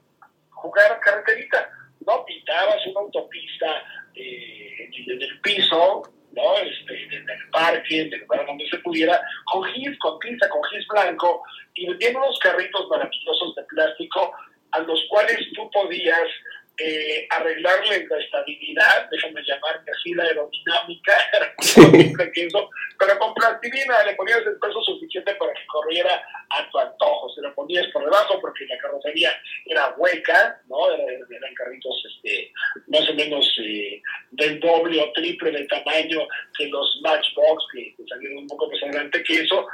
jugar 0.49 0.99
carreterita, 0.99 1.69
¿no? 2.05 2.25
Pintabas 2.25 2.85
una 2.87 3.01
autopista 3.01 3.83
eh, 4.15 4.89
en 5.07 5.21
el 5.21 5.39
piso, 5.41 6.03
¿no? 6.33 6.57
Este, 6.57 7.03
en 7.03 7.29
el 7.29 7.49
parque, 7.51 8.01
en 8.01 8.13
el 8.13 8.19
lugar 8.21 8.45
donde 8.45 8.67
se 8.69 8.77
pudiera, 8.79 9.21
con 9.45 9.63
gis, 9.65 9.97
con 9.99 10.19
pinza, 10.19 10.49
con 10.49 10.63
gis 10.65 10.85
blanco, 10.87 11.43
y 11.73 11.87
vendían 11.87 12.17
unos 12.17 12.37
carritos 12.39 12.87
maravillosos 12.89 13.55
de 13.55 13.63
plástico 13.63 14.33
a 14.71 14.79
los 14.79 14.99
cuales 15.09 15.37
tú 15.53 15.69
podías 15.71 16.27
eh, 16.77 17.27
arreglarle 17.29 18.07
la 18.07 18.19
estabilidad, 18.19 19.09
déjame 19.09 19.41
llamarme 19.43 19.91
así, 19.91 20.13
la 20.13 20.23
aerodinámica, 20.23 21.13
sí. 21.59 22.13
pero 22.99 23.19
con 23.19 23.33
plastilina 23.33 24.03
le 24.03 24.15
ponías 24.15 24.39
el 24.45 24.59
peso 24.59 24.81
suficiente 24.83 25.35
para 25.35 25.53
que 25.53 25.65
corriera 25.67 26.21
a 26.49 26.69
tu 26.69 26.77
antojo, 26.79 27.29
se 27.29 27.41
lo 27.41 27.53
ponías 27.55 27.87
por 27.87 28.03
debajo 28.03 28.39
porque 28.41 28.65
la 28.65 28.77
carrocería 28.79 29.31
era 29.65 29.93
hueca, 29.97 30.61
¿no? 30.67 30.91
eran 30.91 31.53
carritos 31.55 32.03
este, 32.13 32.51
más 32.87 33.09
o 33.09 33.13
menos 33.13 33.59
eh, 33.63 34.01
del 34.31 34.59
doble 34.59 35.01
o 35.01 35.11
triple 35.13 35.51
de 35.51 35.65
tamaño 35.67 36.27
que 36.57 36.67
los 36.67 36.99
Matchbox, 37.01 37.65
que, 37.73 37.95
que 37.95 38.03
salieron 38.09 38.39
un 38.39 38.47
poco 38.47 38.69
más 38.69 38.83
adelante 38.83 39.23
que 39.23 39.41
eso, 39.41 39.67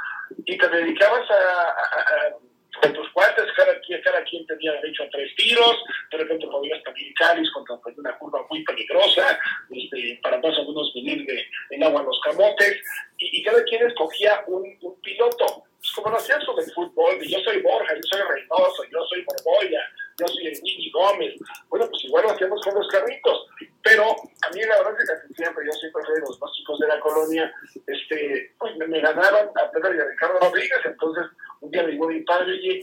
y 0.46 0.56
te 0.56 0.68
dedicabas 0.68 1.30
a, 1.30 1.34
a, 1.34 2.26
a 2.28 2.51
con 2.82 2.92
tus 2.92 3.08
cuates, 3.10 3.44
cada 3.56 3.78
quien, 3.80 4.02
cada 4.02 4.22
quien 4.24 4.44
tenía 4.46 4.72
derecho 4.72 5.04
a 5.04 5.10
tres 5.10 5.34
tiros, 5.36 5.76
de 6.10 6.18
repente 6.18 6.46
podías 6.48 6.82
también 6.82 7.12
cáliz 7.14 7.48
contra 7.52 7.78
una 7.96 8.18
curva 8.18 8.44
muy 8.50 8.64
peligrosa, 8.64 9.38
este, 9.70 10.18
para 10.22 10.38
más 10.38 10.58
o 10.58 10.64
menos 10.66 10.92
venir 10.94 11.24
de, 11.24 11.46
el 11.70 11.82
agua 11.82 12.00
a 12.00 12.04
los 12.04 12.20
camotes, 12.20 12.82
y, 13.18 13.38
y, 13.38 13.42
cada 13.44 13.62
quien 13.64 13.86
escogía 13.86 14.42
un, 14.48 14.76
un 14.80 15.00
piloto. 15.00 15.64
Pues 15.78 15.92
como 15.94 16.10
lo 16.10 16.16
hacían 16.16 16.40
sobre 16.42 16.64
el 16.64 16.72
fútbol, 16.72 17.20
yo 17.22 17.38
soy 17.40 17.60
Borja, 17.60 17.94
yo 17.94 18.00
soy 18.02 18.20
Reynoso, 18.20 18.84
yo 18.90 19.04
soy 19.06 19.24
Borboya, 19.24 19.80
yo 20.18 20.28
soy 20.28 20.46
el 20.46 20.62
Niñi 20.62 20.90
Gómez, 20.90 21.34
bueno, 21.68 21.88
pues 21.88 22.04
igual 22.04 22.24
lo 22.24 22.30
hacíamos 22.30 22.60
con 22.62 22.74
los 22.74 22.88
carritos, 22.88 23.46
pero 23.82 24.04
a 24.10 24.50
mí 24.50 24.60
la 24.60 24.76
verdad 24.78 24.92
es 24.92 24.98
que 24.98 25.14
casi 25.14 25.34
siempre, 25.34 25.66
yo 25.66 25.72
siempre 25.72 26.04
fui 26.04 26.14
de 26.14 26.20
los 26.20 26.40
más 26.40 26.52
chicos 26.52 26.78
de 26.78 26.86
la 26.86 27.00
colonia, 27.00 27.52
este, 27.86 28.54
pues 28.58 28.76
me, 28.76 28.86
me 28.86 29.00
ganaron 29.00 29.50
a 29.56 29.70
Pedro 29.72 29.94
y 29.94 30.00
a 30.00 30.04
Ricardo 30.04 30.38
Rodríguez, 30.38 30.78
entonces 30.84 31.24
un 31.62 31.70
día 31.70 31.84
me 31.84 31.92
dijo 31.92 32.08
mi 32.08 32.20
padre, 32.22 32.52
oye, 32.52 32.80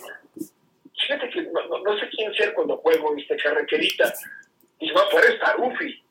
fíjate 1.00 1.30
que 1.30 1.42
no, 1.42 2.00
sé 2.00 2.10
quién 2.10 2.34
ser 2.34 2.54
cuando 2.54 2.78
juego 2.78 3.16
este 3.18 3.36
carreterita. 3.38 4.14
Dice, 4.80 4.94
no, 4.94 5.08
tú 5.10 5.18
eres 5.18 5.40
Tarufi. 5.40 6.04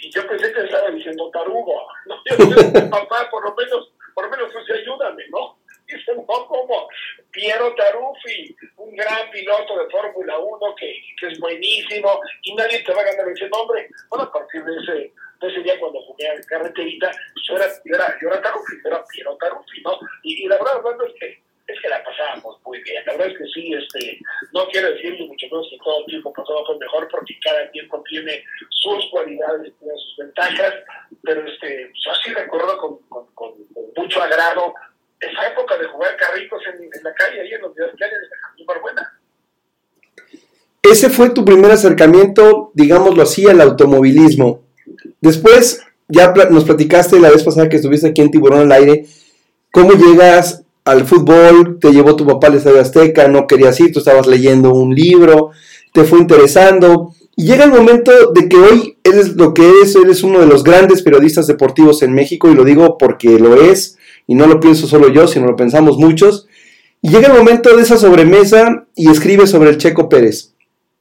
Y 0.00 0.10
yo 0.10 0.26
pensé 0.26 0.52
que 0.52 0.64
estaba 0.64 0.90
diciendo 0.90 1.30
tarugo. 1.30 1.86
No, 2.06 2.16
yo, 2.26 2.90
papá, 2.90 3.30
por 3.30 3.44
lo 3.44 3.54
menos, 3.54 3.92
por 4.14 4.24
lo 4.24 4.30
menos 4.30 4.52
pues 4.52 4.70
ayúdame, 4.70 5.24
¿no? 5.30 5.56
Dice, 5.86 6.14
no, 6.14 6.26
¿cómo? 6.26 6.88
Piero 7.30 7.72
Taruffi, 7.74 8.56
un 8.76 8.96
gran 8.96 9.30
piloto 9.30 9.78
de 9.78 9.90
Fórmula 9.90 10.38
1 10.38 10.74
que, 10.76 11.28
es 11.28 11.38
buenísimo 11.38 12.20
y 12.42 12.54
nadie 12.54 12.82
te 12.82 12.92
va 12.92 13.02
a 13.02 13.04
ganar 13.04 13.28
ese 13.28 13.48
nombre. 13.48 13.88
Bueno, 14.08 14.24
a 14.24 14.32
partir 14.32 14.64
de 14.64 14.76
ese, 14.76 15.62
día 15.62 15.78
cuando 15.78 16.00
jugué 16.02 16.28
a 16.28 16.40
carreterita, 16.48 17.10
yo 17.46 17.56
era, 17.56 17.68
yo 17.84 17.94
era, 17.94 18.18
yo 18.20 18.28
era 18.28 18.42
Taruffi, 18.42 18.76
era 18.84 19.04
Piero 19.04 19.36
Taruffi, 19.36 19.82
¿no? 19.82 19.98
Y, 20.24 20.48
la 20.48 20.56
verdad, 20.56 20.76
Orlando, 20.76 21.06
es 21.06 21.14
que 21.20 21.45
es 21.66 21.80
que 21.80 21.88
la 21.88 22.02
pasábamos 22.04 22.58
muy 22.64 22.80
bien. 22.82 23.04
La 23.06 23.12
verdad 23.12 23.28
es 23.28 23.38
que 23.38 23.44
sí, 23.54 23.72
este, 23.74 24.20
no 24.52 24.66
quiero 24.68 24.90
decir 24.92 25.12
ni 25.18 25.26
mucho 25.26 25.46
menos 25.50 25.66
que 25.70 25.78
todo 25.82 26.04
tiempo 26.06 26.32
pasado 26.32 26.64
fue 26.66 26.78
mejor, 26.78 27.08
porque 27.10 27.34
cada 27.42 27.70
tiempo 27.70 28.02
tiene 28.08 28.44
sus 28.70 29.10
cualidades, 29.10 29.72
tiene 29.78 29.94
sus 29.96 30.16
ventajas, 30.18 30.74
pero 31.22 31.46
este, 31.46 31.90
yo 32.04 32.10
sí 32.24 32.32
recuerdo 32.32 32.78
con, 32.78 33.26
con, 33.34 33.54
mucho 33.96 34.22
agrado 34.22 34.74
esa 35.18 35.48
época 35.48 35.76
de 35.78 35.86
jugar 35.86 36.16
carritos 36.16 36.62
en, 36.66 36.84
en 36.84 37.02
la 37.02 37.14
calle, 37.14 37.40
ahí 37.40 37.52
en 37.52 37.62
los 37.62 37.74
días 37.74 37.90
de 37.96 38.64
Barbuena. 38.64 39.18
Ese 40.82 41.10
fue 41.10 41.30
tu 41.30 41.44
primer 41.44 41.72
acercamiento, 41.72 42.70
digámoslo 42.74 43.22
así, 43.22 43.48
al 43.48 43.60
automovilismo. 43.60 44.62
Después, 45.20 45.84
ya 46.06 46.32
nos 46.50 46.64
platicaste 46.64 47.18
la 47.18 47.30
vez 47.30 47.42
pasada 47.42 47.68
que 47.68 47.76
estuviste 47.76 48.08
aquí 48.08 48.20
en 48.20 48.30
Tiburón 48.30 48.60
al 48.60 48.72
Aire, 48.72 49.06
cómo 49.72 49.92
llegas 49.92 50.65
al 50.86 51.04
fútbol, 51.04 51.78
te 51.80 51.90
llevó 51.90 52.14
tu 52.14 52.24
papá 52.24 52.46
al 52.46 52.54
Estadio 52.54 52.80
Azteca, 52.80 53.26
no 53.26 53.48
querías 53.48 53.78
ir, 53.80 53.92
tú 53.92 53.98
estabas 53.98 54.28
leyendo 54.28 54.72
un 54.72 54.94
libro, 54.94 55.50
te 55.92 56.04
fue 56.04 56.20
interesando. 56.20 57.12
Y 57.34 57.44
llega 57.44 57.64
el 57.64 57.72
momento 57.72 58.12
de 58.32 58.48
que 58.48 58.56
hoy 58.56 58.96
eres 59.02 59.34
lo 59.34 59.52
que 59.52 59.68
eres, 59.68 59.96
eres 59.96 60.22
uno 60.22 60.38
de 60.38 60.46
los 60.46 60.62
grandes 60.62 61.02
periodistas 61.02 61.48
deportivos 61.48 62.02
en 62.02 62.14
México, 62.14 62.48
y 62.48 62.54
lo 62.54 62.64
digo 62.64 62.98
porque 62.98 63.40
lo 63.40 63.60
es, 63.60 63.98
y 64.28 64.36
no 64.36 64.46
lo 64.46 64.60
pienso 64.60 64.86
solo 64.86 65.08
yo, 65.08 65.26
sino 65.26 65.46
lo 65.46 65.56
pensamos 65.56 65.98
muchos. 65.98 66.46
Y 67.02 67.10
llega 67.10 67.26
el 67.26 67.36
momento 67.36 67.76
de 67.76 67.82
esa 67.82 67.96
sobremesa 67.96 68.86
y 68.94 69.10
escribe 69.10 69.48
sobre 69.48 69.70
el 69.70 69.78
Checo 69.78 70.08
Pérez. 70.08 70.54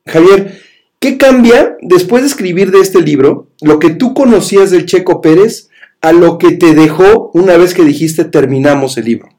Javier, 0.08 0.62
¿qué 1.00 1.20
cambia 1.20 1.78
después 1.82 2.24
de 2.24 2.30
escribir 2.30 2.72
de 2.72 2.80
este 2.80 3.02
libro 3.02 3.50
lo 3.62 3.78
que 3.78 3.92
tú 3.92 4.16
conocías 4.16 4.72
del 4.72 4.88
Checo 4.88 5.22
Pérez 5.22 5.70
a 6.02 6.12
lo 6.12 6.40
que 6.40 6.54
te 6.54 6.74
dejó 6.74 7.30
una 7.36 7.56
vez 7.58 7.76
que 7.76 7.84
dijiste 7.84 8.26
terminamos 8.26 8.98
el 8.98 9.06
libro? 9.06 9.35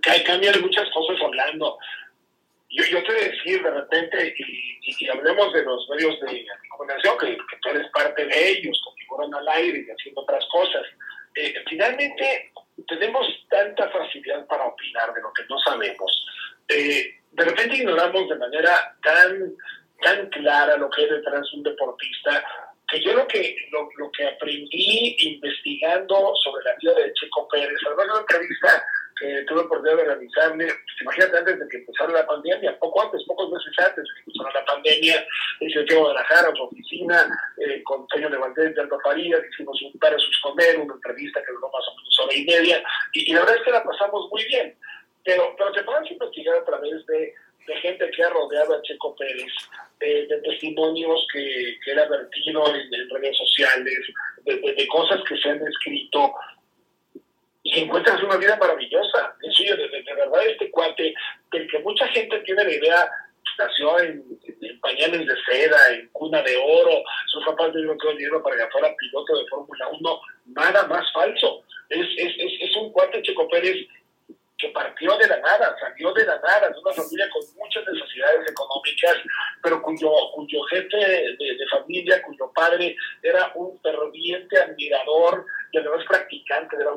Cambian 0.00 0.60
muchas 0.60 0.88
cosas 0.90 1.16
hablando. 1.22 1.78
Yo, 2.70 2.84
yo 2.84 3.02
te 3.02 3.12
decir 3.12 3.62
de 3.62 3.70
repente, 3.70 4.34
y, 4.38 4.42
y, 4.82 4.96
y, 4.98 5.08
hablemos 5.08 5.52
de 5.52 5.64
los 5.64 5.88
medios 5.90 6.20
de 6.20 6.46
comunicación, 6.68 7.18
que, 7.18 7.36
que, 7.36 7.56
tú 7.60 7.68
eres 7.70 7.90
parte 7.90 8.24
de 8.24 8.48
ellos, 8.48 8.80
que 8.84 9.02
figuran 9.02 9.34
al 9.34 9.48
aire 9.48 9.84
y 9.86 9.90
haciendo 9.90 10.20
otras 10.20 10.44
cosas. 10.52 10.82
Eh, 11.34 11.54
finalmente, 11.68 12.52
tenemos 12.86 13.26
tanta 13.48 13.88
facilidad 13.90 14.46
para 14.46 14.66
opinar 14.66 15.12
de 15.12 15.22
lo 15.22 15.32
que 15.32 15.42
no 15.48 15.58
sabemos. 15.58 16.26
Eh, 16.68 17.18
de 17.32 17.44
repente 17.44 17.76
ignoramos 17.76 18.28
de 18.28 18.36
manera 18.36 18.96
tan, 19.02 19.52
tan 20.02 20.28
clara 20.30 20.76
lo 20.76 20.90
que 20.90 21.04
es 21.04 21.10
detrás 21.10 21.42
de 21.50 21.56
un 21.56 21.62
deportista, 21.64 22.44
que 22.88 23.00
yo 23.00 23.14
lo 23.14 23.26
que, 23.26 23.56
lo, 23.70 23.88
lo 23.96 24.10
que 24.12 24.26
aprendí 24.26 25.16
investigando 25.18 26.34
sobre 26.42 26.64
la 26.64 26.76
vida 26.80 26.94
de 26.94 27.12
Checo 27.14 27.48
Pérez, 27.48 27.78
además 27.86 28.06
de 28.06 28.12
una 28.12 28.20
entrevista 28.20 28.84
que 29.20 29.44
tuve 29.46 29.60
oportunidad 29.60 29.98
de 29.98 30.04
realizarle, 30.04 30.64
pues, 30.64 31.02
imagínate 31.02 31.38
antes 31.38 31.60
de 31.60 31.68
que 31.68 31.76
empezara 31.76 32.12
la 32.12 32.26
pandemia, 32.26 32.78
poco 32.78 33.02
antes, 33.02 33.22
pocos 33.26 33.50
meses 33.50 33.78
antes 33.78 34.02
de 34.02 34.10
que 34.14 34.20
empezara 34.26 34.60
la 34.60 34.64
pandemia, 34.64 35.26
fue 35.58 35.68
a 35.68 35.98
Guadalajara, 36.00 36.52
su 36.56 36.62
oficina, 36.62 37.28
eh, 37.58 37.82
con 37.84 38.06
Toño 38.08 38.30
Levandés 38.30 38.74
de 38.74 38.80
Alba 38.80 38.98
Farías, 39.04 39.40
hicimos 39.52 39.80
un 39.82 39.92
sus 40.18 40.40
Comer, 40.40 40.78
una 40.78 40.94
entrevista 40.94 41.42
que 41.44 41.52
duró 41.52 41.70
más 41.70 41.86
o 41.86 41.96
menos 41.96 42.20
hora 42.20 42.34
y 42.34 42.44
media, 42.44 42.82
y, 43.12 43.32
la 43.32 43.40
verdad 43.40 43.56
es 43.56 43.62
que 43.62 43.70
la 43.70 43.84
pasamos 43.84 44.28
muy 44.30 44.44
bien. 44.46 44.74
Pero, 45.22 45.54
pero 45.58 45.70
te 45.72 45.82
puedes 45.82 46.10
investigar 46.10 46.56
a 46.56 46.64
través 46.64 47.04
de, 47.04 47.34
de 47.66 47.76
gente 47.76 48.10
que 48.10 48.24
ha 48.24 48.30
rodeado 48.30 48.74
a 48.74 48.82
Checo 48.82 49.14
Pérez, 49.16 49.52
de, 50.00 50.40
testimonios 50.42 51.26
que, 51.30 51.76
que 51.84 51.92
él 51.92 51.98
ha 51.98 52.08
vertido 52.08 52.74
en, 52.74 53.10
redes 53.10 53.36
sociales, 53.36 53.98
de, 54.44 54.56
de, 54.56 54.88
cosas 54.88 55.20
que 55.28 55.36
se 55.36 55.50
han 55.50 55.60
escrito, 55.66 56.32
y 57.62 57.80
encuentras 57.80 58.22
una 58.22 58.36
vida 58.36 58.56
maravillosa. 58.56 59.34
En 59.42 59.52
serio, 59.52 59.76
de, 59.76 59.88
de, 59.88 60.14
verdad, 60.14 60.46
este 60.46 60.70
cuate, 60.70 61.14
del 61.52 61.70
que 61.70 61.78
mucha 61.80 62.06
gente 62.08 62.38
tiene 62.40 62.64
la 62.64 62.72
idea, 62.72 63.10
nació 63.58 63.98
en, 64.00 64.24
pañales 64.80 65.26
de 65.26 65.34
seda, 65.44 65.88
en 65.92 66.08
cuna 66.12 66.42
de 66.42 66.56
oro, 66.56 67.02
sus 67.26 67.44
papás 67.44 67.74
le 67.74 67.80
dieron 67.80 67.98
todo 67.98 68.12
el 68.12 68.18
dinero 68.18 68.42
para 68.42 68.56
que 68.56 68.70
fuera 68.70 68.94
piloto 68.96 69.38
de 69.38 69.48
Fórmula 69.48 69.88
1, 69.88 70.20
nada 70.46 70.86
más 70.86 71.12
falso. 71.12 71.62
Es, 71.88 72.06
es, 72.16 72.32
es, 72.38 72.52
es 72.60 72.76
un 72.76 72.92
cuate 72.92 73.22
Checo 73.22 73.48
Pérez 73.48 73.86
que 74.60 74.68
partió 74.68 75.16
de 75.16 75.26
la 75.26 75.40
nada, 75.40 75.74
salió 75.80 76.12
de 76.12 76.24
la 76.26 76.38
nada, 76.38 76.68
de 76.68 76.78
una 76.78 76.92
familia 76.92 77.28
con 77.30 77.42
muchas 77.56 77.84
necesidades 77.86 78.50
económicas, 78.50 79.16
pero 79.62 79.82
cuyo, 79.82 80.10
cuyo 80.34 80.62
jefe 80.64 80.96
de, 80.96 81.66
familia, 81.70 82.22
cuyo 82.22 82.52
padre 82.54 82.94
era 83.22 83.50
un 83.54 83.80
ferviente 83.80 84.58
admirador 84.58 85.46
y 85.72 85.78
además 85.78 86.04
practicante 86.06 86.76
del 86.76 86.88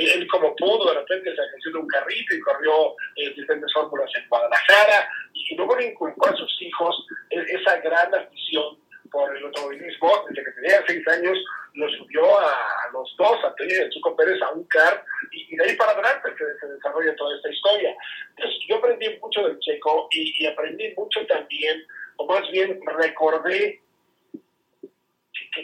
automovilismo. 0.00 0.20
Él, 0.20 0.28
como 0.28 0.54
pudo, 0.56 0.92
de 0.92 1.00
repente 1.00 1.34
se 1.34 1.42
agenció 1.42 1.72
de 1.72 1.78
un 1.78 1.86
carrito 1.86 2.34
y 2.34 2.40
corrió 2.40 2.96
eh, 3.16 3.30
diferentes 3.34 3.72
fórmulas 3.72 4.10
en 4.16 4.28
Guadalajara, 4.28 5.08
y 5.32 5.54
luego 5.56 5.76
le 5.76 5.86
inculcó 5.86 6.28
a 6.28 6.36
sus 6.36 6.62
hijos 6.62 7.06
esa 7.30 7.76
gran 7.80 8.14
afición 8.14 8.78
por 9.10 9.36
el 9.36 9.44
automovilismo, 9.44 10.24
desde 10.28 10.44
que 10.44 10.50
tenía 10.52 10.84
seis 10.86 11.08
años, 11.08 11.38
lo 11.74 11.88
subió 11.90 12.38
a, 12.38 12.90
los 12.92 13.14
dos, 13.16 13.38
a 13.44 13.54
Chico 13.90 14.16
Pérez, 14.16 14.40
a 14.42 14.50
un 14.50 14.64
car, 14.64 15.04
y, 15.32 15.56
de 15.56 15.64
ahí 15.64 15.76
para 15.76 15.92
adelante 15.92 16.30
se, 16.36 16.58
se, 16.58 16.72
desarrolla 16.72 17.14
toda 17.16 17.36
esta 17.36 17.50
historia. 17.50 17.94
Entonces, 18.36 18.60
yo 18.68 18.76
aprendí 18.76 19.18
mucho 19.20 19.46
del 19.46 19.58
Checo 19.60 20.08
y, 20.12 20.42
y 20.42 20.46
aprendí 20.46 20.94
mucho 20.96 21.26
también, 21.26 21.84
o 22.16 22.26
más 22.26 22.48
bien 22.50 22.80
recordé 22.86 23.80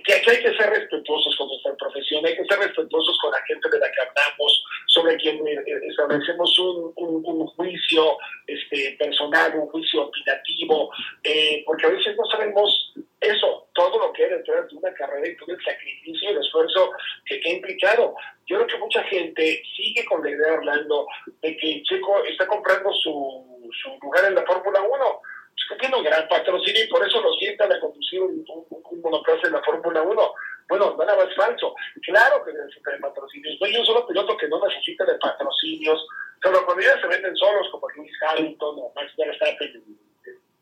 que, 0.04 0.12
hay 0.14 0.42
que 0.42 0.56
ser 0.56 0.70
respetuosos 0.70 1.36
con 1.36 1.48
nuestra 1.48 1.74
profesión, 1.76 2.24
hay 2.24 2.36
que 2.36 2.44
ser 2.44 2.58
respetuosos 2.58 3.18
con 3.20 3.30
la 3.30 3.42
gente 3.46 3.68
de 3.68 3.78
la 3.78 3.90
que 3.90 4.00
hablamos, 4.00 4.64
sobre 4.86 5.16
quien 5.16 5.46
eh, 5.46 5.62
establecemos 5.88 6.58
un, 6.58 6.92
un, 6.96 7.46
juicio 7.48 8.18
este, 8.46 8.96
personal, 8.98 9.54
un 9.56 9.68
juicio 9.68 10.04
opinativo, 10.04 10.90
eh, 11.22 11.62
porque 11.64 11.86
a 11.86 11.90
veces 11.90 12.16
no 12.16 12.24
sabemos 12.26 12.94
eso, 13.20 13.68
todo 13.74 13.98
lo 13.98 14.12
que 14.12 14.24
hay 14.24 14.30
detrás 14.30 14.68
de 14.68 14.76
una 14.76 14.92
carrera 14.94 15.28
y 15.28 15.36
todo 15.36 15.54
el 15.54 15.64
sacrificio 15.64 16.30
y 16.30 16.32
el 16.32 16.40
esfuerzo 16.40 16.90
que, 17.24 17.40
ha 17.44 17.52
implicado. 17.52 18.14
Yo 18.46 18.56
creo 18.56 18.66
que 18.66 18.78
mucha 18.78 19.02
gente 19.04 19.62
sigue 19.76 20.04
con 20.04 20.22
la 20.22 20.30
idea, 20.30 20.54
Orlando, 20.54 21.06
de 21.42 21.56
que 21.56 21.82
Checo 21.82 22.24
está 22.24 22.46
comprando 22.46 22.92
su, 22.94 23.70
su 23.82 23.98
lugar 24.02 24.24
en 24.26 24.34
la 24.34 24.44
Fórmula 24.44 24.82
1 24.82 25.20
que 25.68 25.76
tiene 25.76 25.96
un 25.96 26.04
gran 26.04 26.28
patrocinio 26.28 26.84
y 26.84 26.88
por 26.88 27.06
eso 27.06 27.20
lo 27.20 27.32
sientan 27.34 27.72
a 27.72 27.80
conducir 27.80 28.20
un, 28.20 28.44
un, 28.48 29.00
monoplaza 29.00 29.46
en 29.46 29.52
la 29.52 29.62
Fórmula 29.62 30.02
1. 30.02 30.32
Bueno, 30.68 30.96
nada 30.98 31.16
más 31.16 31.34
falso. 31.34 31.74
Claro 32.02 32.44
que 32.44 32.52
necesita 32.52 32.92
de 32.92 32.98
patrocinios. 32.98 33.56
No 33.60 33.66
hay 33.66 33.76
un 33.76 33.86
solo 33.86 34.06
piloto 34.06 34.36
que 34.36 34.48
no 34.48 34.64
necesita 34.66 35.04
de 35.04 35.18
patrocinios. 35.18 36.06
Pero 36.40 36.64
cuando 36.64 36.82
ya 36.82 37.00
se 37.00 37.06
venden 37.06 37.36
solos, 37.36 37.68
como 37.70 37.88
Luis 37.90 38.12
Hamilton 38.22 38.76
o 38.78 38.92
Max 38.94 39.12
Verstappen 39.16 39.82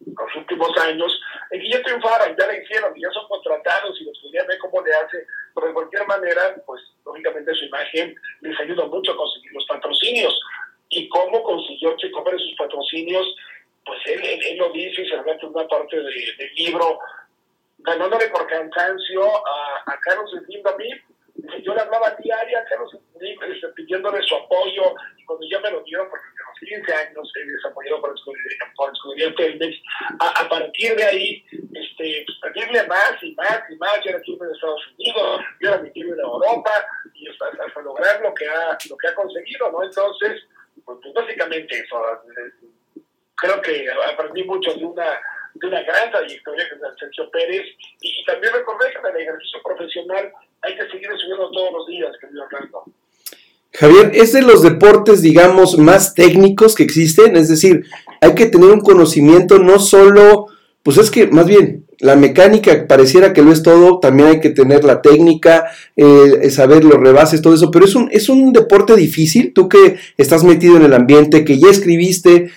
en 0.07 0.15
los 0.15 0.37
últimos 0.37 0.77
años, 0.79 1.21
en 1.51 1.61
que 1.61 1.69
ya 1.69 1.83
triunfaron, 1.83 2.37
ya 2.37 2.47
la 2.47 2.57
hicieron, 2.57 2.95
ya 2.95 3.11
son 3.11 3.27
contratados 3.29 3.99
y 4.01 4.05
los 4.05 4.19
podrían 4.19 4.47
ver 4.47 4.59
cómo 4.59 4.83
le 4.83 4.95
hace, 4.95 5.27
pero 5.55 5.69
de 5.69 5.73
cualquier 5.73 6.07
manera, 6.07 6.55
pues 6.67 6.83
lógicamente 7.05 7.55
su 7.55 7.65
imagen 7.65 8.15
les 8.45 8.61
ayuda 8.61 8.87
mucho 8.87 9.13
a 9.13 9.17
conseguir 9.17 9.53
los 9.53 9.67
patrocinios. 9.67 10.41
¿Y 10.91 11.09
cómo 11.09 11.43
consiguió 11.43 11.97
Checo 11.97 12.23
Pérez 12.23 12.41
sus 12.43 12.57
patrocinios? 12.57 13.27
pues 13.85 14.01
él, 14.07 14.21
él, 14.23 14.59
lo 14.59 14.71
dice 14.71 15.03
y 15.03 15.09
se 15.09 15.15
en 15.15 15.49
una 15.49 15.69
parte 15.69 15.97
de, 15.97 16.03
del 16.03 16.55
libro, 16.57 16.99
ganándole 17.79 18.29
por 18.29 18.47
cansancio 18.47 19.25
a, 19.47 19.83
a 19.87 20.01
Carlos 20.01 20.31
Slim 20.31 20.63
David. 20.63 20.95
Yo 21.63 21.75
le 21.75 21.81
hablaba 21.81 22.17
diaria 22.23 22.61
a 22.61 22.65
Carlos 22.65 22.91
Slim 22.91 23.43
este, 23.43 23.69
pidiéndole 23.69 24.23
su 24.23 24.35
apoyo, 24.37 24.95
y 25.19 25.25
cuando 25.25 25.47
ya 25.51 25.61
me 25.61 25.71
lo 25.71 25.83
dieron, 25.83 26.09
porque 26.09 26.25
a 26.25 26.51
los 26.51 26.59
15 26.61 26.95
años 26.95 27.33
él 27.37 27.55
es 27.55 27.65
apoyado 27.65 28.01
por, 28.01 28.15
Escudería 28.15 29.35
Telmex, 29.35 29.77
a, 30.21 30.45
a, 30.45 30.49
partir 30.49 30.97
de 30.97 31.05
ahí, 31.05 31.45
este, 31.53 32.25
pues, 32.27 32.55
pedirle 32.55 32.87
más 32.87 33.23
y 33.23 33.35
más 33.35 33.63
y 33.69 33.77
más, 33.77 34.01
yo 34.05 34.11
era 34.11 34.21
firme 34.21 34.47
de 34.47 34.53
Estados 34.53 34.83
Unidos, 34.99 35.41
yo 35.61 35.69
era 35.69 35.79
mi 35.79 35.91
de 35.91 36.23
Europa, 36.23 36.87
hasta, 37.31 37.81
lograr 37.83 38.21
lo 38.23 38.35
que, 38.35 38.47
ha, 38.49 38.77
lo 38.89 38.97
que 38.97 39.09
ha 39.09 39.15
conseguido, 39.15 39.71
¿no? 39.71 39.83
Entonces, 39.85 40.43
pues, 40.85 40.99
pues 41.03 41.15
básicamente 41.15 41.79
eso, 41.79 41.97
creo 43.37 43.61
que 43.63 43.87
aprendí 44.13 44.45
mucho 44.45 44.75
de 44.75 44.85
una, 44.85 45.21
de 45.55 45.67
una 45.67 45.83
gran 45.83 46.11
trayectoria 46.11 46.69
que 46.69 46.75
es 46.75 46.81
Sergio 46.99 47.31
Pérez 47.31 47.67
y, 48.01 48.25
también 48.25 48.53
recordé 48.53 48.91
que 48.91 48.99
en 48.99 49.15
el 49.15 49.23
ejercicio 49.23 49.61
profesional 49.65 50.33
hay 50.63 50.77
que 50.77 50.91
seguir 50.91 51.09
subiendo 51.19 51.51
todos 51.51 51.73
los 51.73 51.87
días, 51.87 52.11
querido 52.21 52.45
Orlando. 52.45 52.85
Javier, 53.73 54.13
es 54.15 54.33
de 54.33 54.43
los 54.43 54.63
deportes, 54.63 55.21
digamos, 55.21 55.77
más 55.77 56.15
técnicos 56.15 56.77
que 56.77 56.85
existen, 56.85 57.37
es 57.37 57.49
decir, 57.49 57.85
hay 58.21 58.35
que 58.35 58.47
tener 58.47 58.71
un 58.71 58.81
conocimiento 58.81 59.59
no 59.59 59.81
solo, 59.81 60.47
pues 60.85 60.99
es 60.99 61.11
que 61.11 61.27
más 61.29 61.47
bien, 61.47 61.87
la 61.99 62.15
mecánica 62.15 62.87
pareciera 62.87 63.33
que 63.33 63.43
lo 63.43 63.51
es 63.51 63.63
todo, 63.63 64.01
también 64.01 64.29
hay 64.29 64.41
que 64.41 64.51
tener 64.51 64.85
la 64.85 65.01
técnica, 65.01 65.65
saber 66.51 66.85
los 66.85 67.01
rebases, 67.01 67.41
todo 67.41 67.55
eso, 67.55 67.71
pero 67.71 67.87
es 67.87 67.95
un, 67.95 68.11
es 68.13 68.29
un 68.29 68.53
deporte 68.53 68.95
difícil, 68.95 69.55
tú 69.55 69.69
que 69.69 69.97
estás 70.19 70.45
metido 70.45 70.77
en 70.77 70.83
el 70.83 70.93
ambiente, 70.93 71.45
que 71.45 71.59
ya 71.59 71.69
escribiste, 71.69 72.51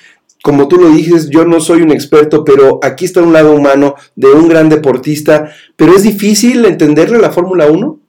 como 0.43 0.67
tú 0.67 0.75
lo 0.75 0.89
dices, 0.89 1.29
yo 1.29 1.45
no 1.45 1.61
soy 1.61 1.81
un 1.81 1.91
experto, 1.91 2.43
pero 2.43 2.79
aquí 2.83 3.05
está 3.05 3.21
un 3.21 3.31
lado 3.31 3.53
humano 3.53 3.95
de 4.15 4.27
un 4.27 4.49
gran 4.49 4.67
deportista, 4.67 5.55
pero 5.77 5.95
es 5.95 6.03
difícil 6.03 6.65
entenderle 6.65 7.19
la 7.19 7.31
Fórmula 7.31 7.67
1. 7.67 7.99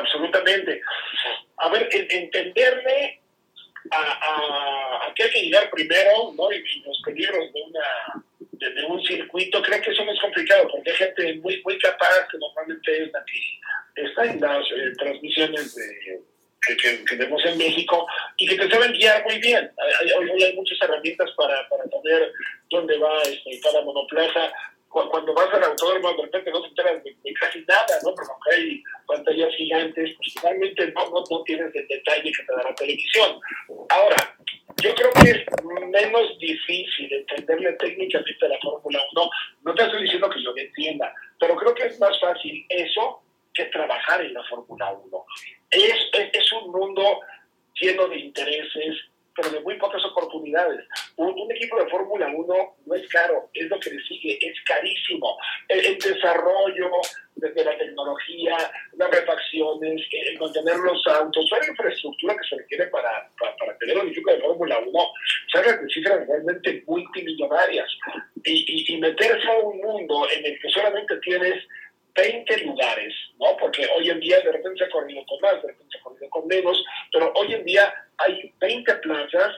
absolutamente. 0.00 0.80
A 1.58 1.68
ver, 1.68 1.88
entenderle 1.92 3.20
a, 3.92 5.06
a, 5.06 5.14
qué 5.14 5.22
hay 5.22 5.30
que 5.30 5.42
llegar 5.42 5.70
primero, 5.70 6.32
¿no? 6.36 6.50
Y, 6.52 6.58
los 6.84 7.02
peligros 7.04 7.52
de 7.52 7.60
una 7.68 8.24
de, 8.60 8.84
un 8.84 9.02
circuito, 9.02 9.62
creo 9.62 9.80
que 9.80 9.90
eso 9.90 10.04
no 10.04 10.12
es 10.12 10.20
complicado, 10.20 10.68
porque 10.70 10.90
hay 10.90 10.96
gente 10.96 11.34
muy, 11.36 11.62
muy 11.64 11.78
capaz 11.78 12.28
que 12.30 12.38
normalmente 12.38 13.02
es 13.02 13.12
la 13.12 13.24
que 13.24 14.02
está 14.02 14.24
en 14.24 14.40
las 14.40 14.64
eh, 14.70 14.92
transmisiones 14.98 15.74
de 15.74 16.20
que, 16.66 17.04
que, 17.04 17.16
vemos 17.16 17.42
en 17.46 17.56
México 17.56 18.06
y 18.36 18.46
que 18.46 18.56
te 18.56 18.70
saben 18.70 18.92
guiar 18.92 19.24
muy 19.24 19.38
bien. 19.38 19.70
Hoy 20.18 20.42
hay, 20.42 20.54
muchas 20.54 20.78
herramientas 20.82 21.30
para, 21.36 21.68
para 21.68 21.84
saber 21.88 22.32
dónde 22.70 22.98
va 22.98 23.22
este, 23.22 23.60
cada 23.62 23.82
monoplaza. 23.82 24.52
Cuando 24.88 25.32
vas 25.32 25.54
al 25.54 25.62
autódromo, 25.62 26.12
de 26.14 26.22
repente 26.22 26.50
no 26.50 26.62
te 26.62 26.68
enteras 26.68 27.04
de, 27.04 27.32
casi 27.34 27.60
nada, 27.60 27.98
¿no? 28.02 28.12
Porque 28.12 28.32
aunque 28.32 28.50
hay 28.50 28.82
pantallas 29.06 29.54
gigantes, 29.54 30.16
pues 30.16 30.34
finalmente 30.34 30.92
no, 30.92 31.10
no, 31.10 31.24
no 31.30 31.42
tienes 31.44 31.74
el 31.74 31.86
detalle 31.86 32.32
que 32.32 32.42
te 32.42 32.52
da 32.52 32.64
la 32.64 32.74
televisión. 32.74 33.40
Ahora, 33.88 34.34
yo 34.82 34.94
creo 34.94 35.10
que 35.12 35.30
es 35.30 35.46
menos 35.90 36.38
difícil 36.38 37.12
entenderle 37.12 37.72
técnicamente 37.74 38.48
la 38.48 38.58
Fórmula 38.60 39.00
1. 39.12 39.30
No 39.62 39.74
te 39.74 39.82
estoy 39.82 40.02
diciendo 40.02 40.30
que 40.30 40.42
yo 40.42 40.52
me 40.54 40.62
entienda, 40.62 41.12
pero 41.38 41.56
creo 41.56 41.74
que 41.74 41.86
es 41.86 41.98
más 41.98 42.18
fácil 42.20 42.64
eso 42.68 43.22
que 43.52 43.64
trabajar 43.66 44.22
en 44.22 44.34
la 44.34 44.44
Fórmula 44.44 44.92
1. 44.92 45.24
Es, 45.70 45.94
es, 46.32 46.52
un 46.52 46.72
mundo 46.72 47.20
lleno 47.80 48.08
de 48.08 48.18
intereses, 48.18 48.96
pero 49.40 49.52
de 49.52 49.60
muy 49.60 49.76
pocas 49.76 50.04
oportunidades. 50.04 50.86
Un, 51.16 51.50
equipo 51.50 51.82
de 51.82 51.90
Fórmula 51.90 52.28
1 52.28 52.76
no 52.86 52.94
es 52.94 53.08
caro, 53.08 53.50
es 53.54 53.68
lo 53.68 53.78
que 53.80 53.90
le 53.90 54.02
sigue, 54.04 54.38
es 54.40 54.60
carísimo. 54.62 55.36
El, 55.68 55.98
desarrollo 55.98 56.90
desde 57.34 57.64
la 57.64 57.76
tecnología, 57.76 58.56
las 58.96 59.10
refacciones, 59.10 60.02
el 60.12 60.38
mantener 60.38 60.76
los 60.76 61.06
autos, 61.06 61.46
toda 61.48 61.62
la 61.62 61.68
infraestructura 61.68 62.36
que 62.36 62.48
se 62.48 62.56
requiere 62.56 62.86
para, 62.88 63.30
para, 63.38 63.76
tener 63.78 63.98
un 63.98 64.08
equipo 64.08 64.30
de 64.30 64.40
Fórmula 64.40 64.78
1, 64.78 65.00
sale 65.52 65.72
de 65.72 65.88
cifras 65.88 66.26
realmente 66.26 66.82
multimillonarias. 66.86 67.88
Y, 68.44 68.64
y, 68.68 68.94
y 68.94 68.98
meterse 68.98 69.48
a 69.48 69.58
un 69.58 69.78
mundo 69.78 70.26
en 70.30 70.46
el 70.46 70.58
que 70.60 70.70
solamente 70.70 71.16
tienes 71.18 71.64
20 72.14 72.64
lugares, 72.64 73.14
¿no? 73.38 73.56
Porque 73.58 73.86
hoy 73.96 74.10
en 74.10 74.20
día 74.20 74.40
de 74.40 74.52
repente 74.52 74.78
se 74.78 74.84
ha 74.84 74.90
corrido 74.90 75.24
con 75.26 75.40
más, 75.40 75.62
de 75.62 75.68
repente 75.68 75.92
se 75.92 75.98
ha 75.98 76.02
corrido 76.02 76.30
con 76.30 76.46
menos, 76.46 76.84
pero 77.12 77.32
hoy 77.34 77.54
en 77.54 77.64
día 77.64 77.92
hay 78.18 78.52
20 78.58 78.94
plazas, 78.96 79.54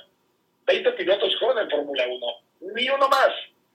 20 0.66 0.92
pilotos 0.92 1.36
joven 1.38 1.58
en 1.58 1.70
Fórmula 1.70 2.06
1, 2.08 2.26
ni 2.74 2.88
uno 2.88 3.08
más, 3.08 3.30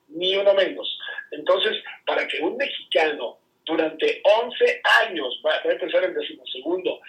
ni 0.09 0.35
uno 0.35 0.53
menos. 0.53 0.99
Entonces, 1.31 1.77
para 2.05 2.27
que 2.27 2.39
un 2.39 2.55
mexicano 2.57 3.39
durante 3.65 4.21
11 4.23 4.81
años, 5.01 5.41
va, 5.45 5.55
a 5.55 5.71
empezar 5.71 6.03
en 6.05 6.13
decimosegundo, 6.13 6.99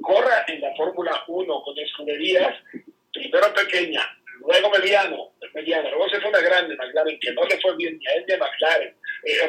corra 0.00 0.44
en 0.48 0.60
la 0.62 0.74
Fórmula 0.74 1.24
1 1.28 1.62
con 1.62 1.78
escuderías, 1.78 2.54
primero 3.12 3.52
pequeña, 3.54 4.02
luego 4.40 4.70
mediano, 4.70 5.32
mediana, 5.54 5.90
luego 5.90 6.08
se 6.08 6.20
fue 6.20 6.30
una 6.30 6.40
grande 6.40 6.76
McLaren 6.76 7.18
que 7.20 7.32
no 7.32 7.44
le 7.44 7.60
fue 7.60 7.76
bien 7.76 7.98
ni 7.98 8.06
a 8.06 8.14
él 8.14 8.24
ni 8.26 8.34
a 8.34 8.38
McLaren, 8.38 8.94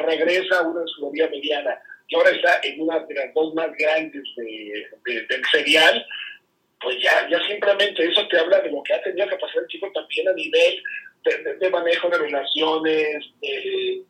regresa 0.04 0.58
a 0.58 0.68
una 0.68 0.84
escudería 0.84 1.28
mediana 1.28 1.80
y 2.08 2.16
ahora 2.16 2.30
está 2.30 2.60
en 2.62 2.80
una 2.80 3.00
de 3.00 3.14
las 3.14 3.34
dos 3.34 3.54
más 3.54 3.68
grandes 3.78 4.22
de, 4.36 4.86
del 5.28 5.44
serial, 5.52 6.06
pues 6.80 6.96
ya, 7.02 7.28
ya 7.28 7.38
simplemente 7.46 8.04
eso 8.04 8.26
te 8.28 8.38
habla 8.38 8.60
de 8.60 8.70
lo 8.70 8.82
que 8.82 8.94
ha 8.94 9.02
tenido 9.02 9.28
que 9.28 9.36
pasar 9.36 9.62
el 9.62 9.68
chico 9.68 9.90
también 9.92 10.28
a 10.28 10.32
nivel 10.32 10.82
de, 11.60 11.70
manejo 11.70 12.08
de 12.08 12.18
relaciones, 12.18 13.24
de, 13.42 14.02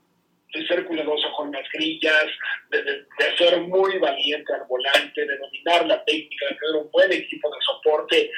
ser 0.67 0.85
cuidadoso 0.85 1.33
con 1.37 1.51
las 1.51 1.69
grillas, 1.73 2.27
de, 2.71 3.37
ser 3.37 3.61
muy 3.63 3.99
valiente 3.99 4.53
al 4.53 4.67
volante, 4.69 5.27
de 5.27 5.39
dominar 5.39 5.87
la 5.87 6.05
técnica, 6.05 6.47
de 6.49 6.55
tener 6.55 6.77
un 6.83 6.91
buen 6.91 7.13
equipo 7.13 7.51
de 7.51 7.57
soporte. 7.63 8.31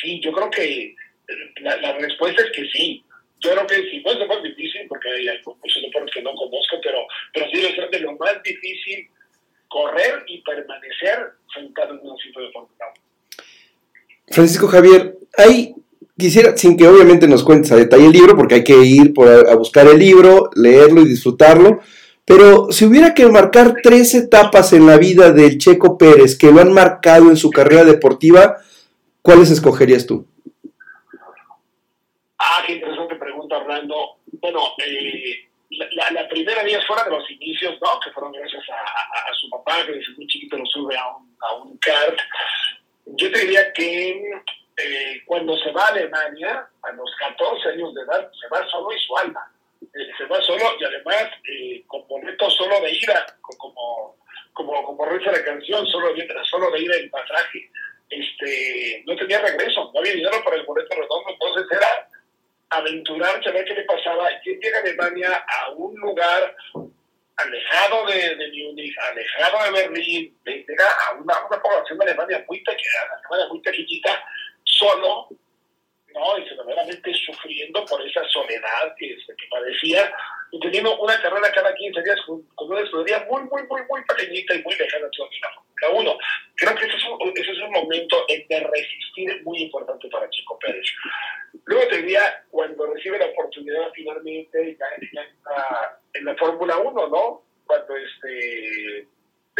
Sí, 0.00 0.20
yo 0.20 0.32
creo 0.32 0.50
que 0.50 0.94
la 1.60 1.92
respuesta 1.94 2.42
es 2.42 2.50
que 2.52 2.68
sí. 2.68 3.04
Yo 3.40 3.52
creo 3.52 3.66
que 3.66 3.76
sí, 3.90 4.02
no 4.04 4.12
es 4.12 4.18
lo 4.18 4.26
más 4.26 4.42
difícil, 4.42 4.86
porque 4.88 5.08
hay, 5.08 5.40
muchos 5.44 5.82
deportes 5.82 6.14
que 6.14 6.22
no 6.22 6.34
conozco, 6.34 6.76
pero, 6.82 6.98
pero 7.32 7.46
sí 7.50 7.60
debe 7.60 7.74
ser 7.74 7.90
de 7.90 8.00
lo 8.00 8.12
más 8.16 8.42
difícil 8.42 9.08
correr 9.68 10.24
y 10.26 10.40
permanecer 10.42 11.32
sentado 11.54 11.94
en 11.94 12.00
un 12.02 12.18
sitio 12.18 12.42
de 12.42 12.52
Fórmula 12.52 12.86
Francisco 14.30 14.66
Javier, 14.68 15.16
hay, 15.36 15.74
quisiera, 16.18 16.56
sin 16.56 16.76
que 16.76 16.86
obviamente 16.86 17.26
nos 17.28 17.44
cuentes 17.44 17.72
a 17.72 17.76
detalle 17.76 18.06
el 18.06 18.12
libro, 18.12 18.36
porque 18.36 18.56
hay 18.56 18.64
que 18.64 18.76
ir 18.76 19.14
por 19.14 19.28
a, 19.28 19.54
buscar 19.54 19.86
el 19.86 19.98
libro, 19.98 20.50
leerlo 20.54 21.00
y 21.00 21.08
disfrutarlo, 21.08 21.80
pero 22.24 22.70
si 22.72 22.84
hubiera 22.84 23.14
que 23.14 23.26
marcar 23.26 23.76
tres 23.82 24.14
etapas 24.14 24.74
en 24.74 24.86
la 24.86 24.98
vida 24.98 25.32
del 25.32 25.56
Checo 25.56 25.96
Pérez 25.96 26.36
que 26.36 26.52
lo 26.52 26.60
han 26.60 26.72
marcado 26.72 27.30
en 27.30 27.36
su 27.36 27.50
carrera 27.50 27.84
deportiva, 27.84 28.58
¿cuáles 29.22 29.50
escogerías 29.50 30.04
tú? 30.06 30.26
Ah, 32.38 32.62
qué 32.66 32.74
interesante 32.74 33.14
Orlando. 33.78 34.18
Bueno, 34.40 34.74
eh, 34.84 35.48
la, 35.70 36.10
la, 36.10 36.28
primera 36.28 36.62
día 36.64 36.80
fuera 36.86 37.04
de 37.04 37.10
los 37.10 37.30
inicios, 37.30 37.78
¿no? 37.80 38.00
Que 38.00 38.10
fueron 38.12 38.32
gracias 38.32 38.64
a, 38.70 39.30
a, 39.30 39.34
su 39.34 39.48
papá, 39.50 39.84
que 39.86 39.92
desde 39.92 40.14
muy 40.14 40.26
chiquito 40.26 40.56
lo 40.56 40.66
sube 40.66 40.96
a 40.96 41.16
un, 41.16 41.36
a 41.40 41.54
un 41.54 41.76
kart. 41.78 42.18
Yo 43.06 43.30
te 43.30 43.40
diría 43.40 43.72
que 43.72 44.30
eh, 44.76 45.22
cuando 45.26 45.56
se 45.58 45.70
va 45.72 45.84
a 45.84 45.88
Alemania, 45.88 46.68
a 46.82 46.92
los 46.92 47.10
14 47.18 47.68
años 47.70 47.94
de 47.94 48.02
edad, 48.02 48.30
se 48.40 48.48
va 48.48 48.68
solo 48.68 48.92
y 48.92 49.00
su 49.00 49.16
alma. 49.16 49.52
Eh, 49.82 50.10
se 50.16 50.24
va 50.24 50.40
solo 50.42 50.64
y 50.80 50.84
además 50.84 51.30
eh, 51.50 51.84
con 51.86 52.06
boleto 52.08 52.50
solo 52.50 52.80
de 52.80 52.92
ida, 52.92 53.26
como, 53.40 54.16
como, 54.52 54.84
como 54.84 55.04
reza 55.04 55.32
la 55.32 55.44
canción, 55.44 55.86
solo 55.86 56.14
solo 56.44 56.70
de 56.70 56.82
ida 56.82 56.96
en 56.96 57.10
pasaje. 57.10 57.70
Este, 58.10 59.04
no 59.06 59.14
tenía 59.16 59.38
regreso, 59.40 59.90
no 59.92 60.00
había 60.00 60.14
dinero 60.14 60.42
para 60.42 60.56
el 60.56 60.64
boleto 60.64 60.94
redondo, 60.94 61.30
entonces 61.30 61.66
era 61.70 62.08
aventurarse 62.70 63.48
a 63.48 63.52
ver 63.52 63.64
qué 63.64 63.74
le 63.74 63.84
pasaba. 63.84 64.28
Y 64.44 64.56
llega 64.56 64.78
a 64.78 64.80
Alemania 64.80 65.44
a 65.46 65.70
un 65.70 65.94
lugar 65.96 66.54
alejado 67.36 68.06
de, 68.06 68.34
de 68.34 68.64
Múnich, 68.64 68.94
alejado 69.10 69.64
de 69.64 69.80
Berlín, 69.80 70.36
llega 70.44 70.90
a 70.90 71.14
una, 71.14 71.46
una 71.46 71.62
población 71.62 71.98
de 71.98 72.04
Alemania 72.04 72.44
muy 72.48 72.60
pequeña, 72.64 72.90
Alemania 73.12 73.48
muy 73.48 73.60
pequeñita, 73.60 74.24
solo, 74.64 75.28
¿no? 76.14 76.38
Y 76.38 76.48
verdaderamente 76.48 77.12
sufriendo 77.14 77.84
por 77.84 78.00
esa 78.06 78.22
soledad 78.28 78.94
que, 78.98 79.16
que 79.16 79.46
padecía 79.50 80.12
y 80.50 80.60
teniendo 80.60 80.98
una 80.98 81.20
carrera 81.20 81.52
cada 81.52 81.74
15 81.74 82.02
días 82.02 82.20
con, 82.26 82.70
una 82.70 82.80
escudería 82.80 83.26
muy, 83.30 83.42
muy, 83.42 83.62
muy, 83.64 83.82
muy 83.88 84.02
pequeñita 84.04 84.54
y 84.54 84.62
muy 84.62 84.74
lejana 84.76 85.06
de 85.06 85.40
la 85.40 85.50
Fórmula 85.54 86.00
1. 86.00 86.18
Creo 86.56 86.74
que 86.74 86.86
ese 86.86 86.96
es, 86.96 87.04
un, 87.04 87.32
ese 87.34 87.50
es 87.52 87.58
un 87.58 87.70
momento 87.70 88.24
de 88.28 88.60
resistir 88.60 89.42
muy 89.44 89.62
importante 89.62 90.08
para 90.08 90.28
Chico 90.30 90.58
Pérez. 90.58 90.86
Luego 91.64 91.88
te 91.88 92.18
cuando 92.50 92.86
recibe 92.94 93.18
la 93.18 93.26
oportunidad 93.26 93.90
finalmente 93.94 94.76
ya, 94.78 94.86
ya 95.12 95.22
entra 95.22 96.00
en 96.14 96.24
la 96.24 96.34
Fórmula 96.36 96.78
1, 96.78 97.08
¿no? 97.08 97.42
Cuando 97.66 97.96
este 97.96 99.06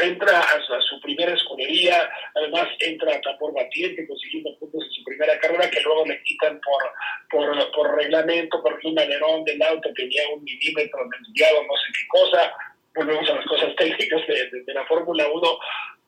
entra 0.03 0.41
a 0.41 0.81
su, 0.83 1.01
primera 1.01 1.33
escudería, 1.33 2.11
además 2.35 2.69
entra 2.81 3.15
a 3.15 3.21
tambor 3.21 3.55
batiente 3.55 4.07
consiguiendo 4.07 4.57
puntos 4.59 4.85
en 4.85 4.91
su 4.91 5.05
primera 5.05 5.39
carrera 5.39 5.71
que 5.71 5.81
luego 5.81 6.07
le 6.07 6.23
quitan 6.23 6.61
por, 6.61 6.83
por, 7.31 7.73
por 7.73 7.97
reglamento 7.97 8.63
porque 8.63 8.89
un 8.89 8.99
alerón 8.99 9.45
del 9.45 9.63
auto 9.63 9.93
tenía 9.95 10.23
un 10.35 10.43
milímetro 10.45 11.01
desviado, 11.19 11.63
no 11.63 11.75
sé 11.77 11.93
qué 11.93 12.09
cosa, 12.09 12.53
volvemos 12.95 13.31
a 13.31 13.35
las 13.37 13.47
cosas 13.47 13.75
técnicas 13.77 14.27
de, 14.27 14.63
de, 14.65 14.75
la 14.75 14.85
Fórmula 14.87 15.29
1, 15.33 15.59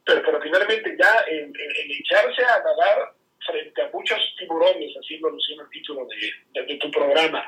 pero, 0.05 0.23
pero 0.25 0.41
finalmente 0.41 0.97
ya 0.99 1.25
el, 1.29 1.53
echarse 2.01 2.43
a 2.45 2.63
nadar 2.63 3.13
frente 3.47 3.83
a 3.83 3.91
muchos 3.93 4.19
tiburones, 4.39 4.97
así 4.97 5.19
lo 5.19 5.29
alusiona 5.29 5.63
el 5.63 5.71
título 5.71 6.07
de, 6.07 6.63
de, 6.63 6.77
tu 6.77 6.91
programa. 6.91 7.45